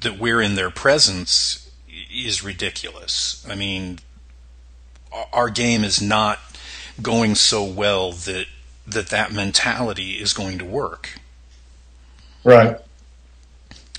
that 0.00 0.18
we're 0.18 0.40
in 0.40 0.54
their 0.54 0.70
presence 0.70 1.70
is 2.12 2.44
ridiculous. 2.44 3.46
I 3.48 3.54
mean, 3.54 3.98
our 5.32 5.50
game 5.50 5.84
is 5.84 6.00
not 6.00 6.38
going 7.02 7.34
so 7.34 7.64
well 7.64 8.12
that 8.12 8.46
that 8.86 9.08
that 9.08 9.32
mentality 9.32 10.12
is 10.12 10.32
going 10.32 10.58
to 10.58 10.64
work. 10.64 11.18
Right. 12.44 12.76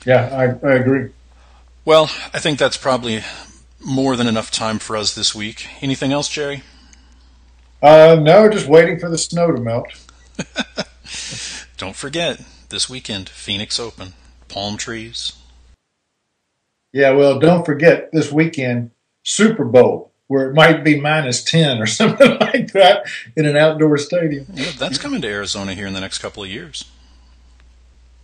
Yeah, 0.06 0.30
I, 0.64 0.68
I 0.68 0.76
agree. 0.76 1.10
Well, 1.84 2.10
I 2.34 2.40
think 2.40 2.58
that's 2.58 2.78
probably 2.78 3.24
more 3.86 4.16
than 4.16 4.28
enough 4.28 4.52
time 4.52 4.80
for 4.80 4.96
us 4.96 5.14
this 5.14 5.36
week. 5.36 5.68
Anything 5.82 6.14
else, 6.14 6.30
Jerry? 6.30 6.64
Uh, 7.82 8.18
no, 8.22 8.50
just 8.50 8.68
waiting 8.68 9.00
for 9.00 9.10
the 9.10 9.18
snow 9.18 9.52
to 9.52 9.60
melt. 9.60 9.88
Don't 11.78 11.96
forget, 11.96 12.42
this 12.70 12.90
weekend, 12.90 13.30
Phoenix 13.30 13.80
Open, 13.80 14.14
palm 14.48 14.78
trees. 14.78 15.34
Yeah, 16.92 17.12
well, 17.12 17.40
don't 17.40 17.66
forget 17.66 18.10
this 18.12 18.32
weekend, 18.32 18.92
Super 19.24 19.66
Bowl, 19.66 20.12
where 20.28 20.50
it 20.50 20.54
might 20.54 20.84
be 20.84 21.00
minus 21.00 21.44
10 21.44 21.82
or 21.82 21.86
something 21.86 22.38
like 22.40 22.72
that 22.74 23.06
in 23.36 23.46
an 23.46 23.58
outdoor 23.58 23.98
stadium. 23.98 24.46
Yeah, 24.54 24.72
that's 24.78 24.98
coming 24.98 25.22
to 25.22 25.28
Arizona 25.28 25.74
here 25.74 25.88
in 25.88 25.94
the 25.94 26.02
next 26.02 26.20
couple 26.20 26.44
of 26.44 26.50
years. 26.50 26.86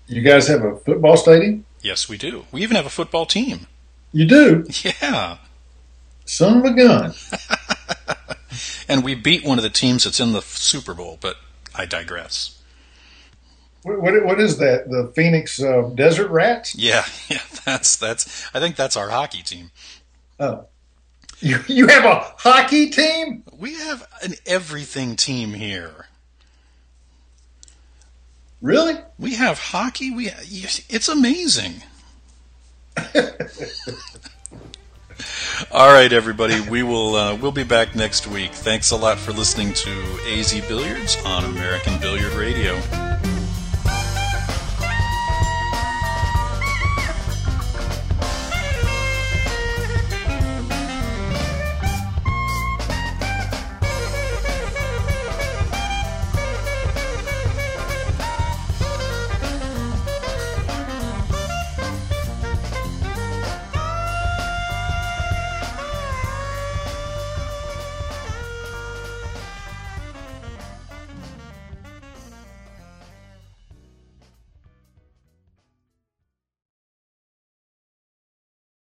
You 0.07 0.21
guys 0.21 0.47
have 0.47 0.63
a 0.63 0.75
football 0.77 1.17
stadium? 1.17 1.65
Yes, 1.81 2.09
we 2.09 2.17
do. 2.17 2.45
We 2.51 2.61
even 2.61 2.75
have 2.75 2.85
a 2.85 2.89
football 2.89 3.25
team. 3.25 3.67
You 4.11 4.25
do? 4.25 4.65
Yeah. 4.83 5.37
Son 6.25 6.59
of 6.59 6.65
a 6.65 6.73
gun. 6.73 7.13
and 8.87 9.03
we 9.03 9.15
beat 9.15 9.43
one 9.43 9.57
of 9.59 9.63
the 9.63 9.69
teams 9.69 10.03
that's 10.03 10.19
in 10.19 10.33
the 10.33 10.41
Super 10.41 10.93
Bowl, 10.93 11.17
but 11.19 11.37
I 11.75 11.85
digress. 11.85 12.61
What, 13.83 14.01
what, 14.01 14.25
what 14.25 14.39
is 14.39 14.57
that? 14.57 14.89
The 14.89 15.11
Phoenix 15.15 15.61
uh, 15.61 15.89
Desert 15.93 16.29
Rats? 16.29 16.75
Yeah, 16.75 17.05
yeah, 17.29 17.41
that's 17.65 17.95
that's. 17.97 18.49
I 18.53 18.59
think 18.59 18.75
that's 18.75 18.97
our 18.97 19.09
hockey 19.09 19.43
team. 19.43 19.71
Oh, 20.39 20.65
you 21.39 21.59
you 21.67 21.87
have 21.87 22.05
a 22.05 22.15
hockey 22.37 22.89
team? 22.89 23.43
We 23.57 23.75
have 23.75 24.07
an 24.23 24.35
everything 24.45 25.15
team 25.15 25.53
here. 25.53 26.07
Really? 28.61 28.95
We 29.19 29.35
have 29.35 29.59
hockey. 29.59 30.09
We 30.09 30.29
it's 30.29 31.09
amazing. 31.09 31.83
All 35.71 35.91
right, 35.91 36.11
everybody. 36.13 36.61
We 36.61 36.81
will 36.83 37.15
uh, 37.15 37.35
we'll 37.35 37.51
be 37.51 37.63
back 37.63 37.93
next 37.93 38.25
week. 38.27 38.51
Thanks 38.51 38.91
a 38.91 38.95
lot 38.95 39.19
for 39.19 39.33
listening 39.33 39.73
to 39.73 40.19
AZ 40.27 40.53
Billiards 40.67 41.17
on 41.25 41.43
American 41.43 41.99
Billiard 41.99 42.33
Radio. 42.33 42.79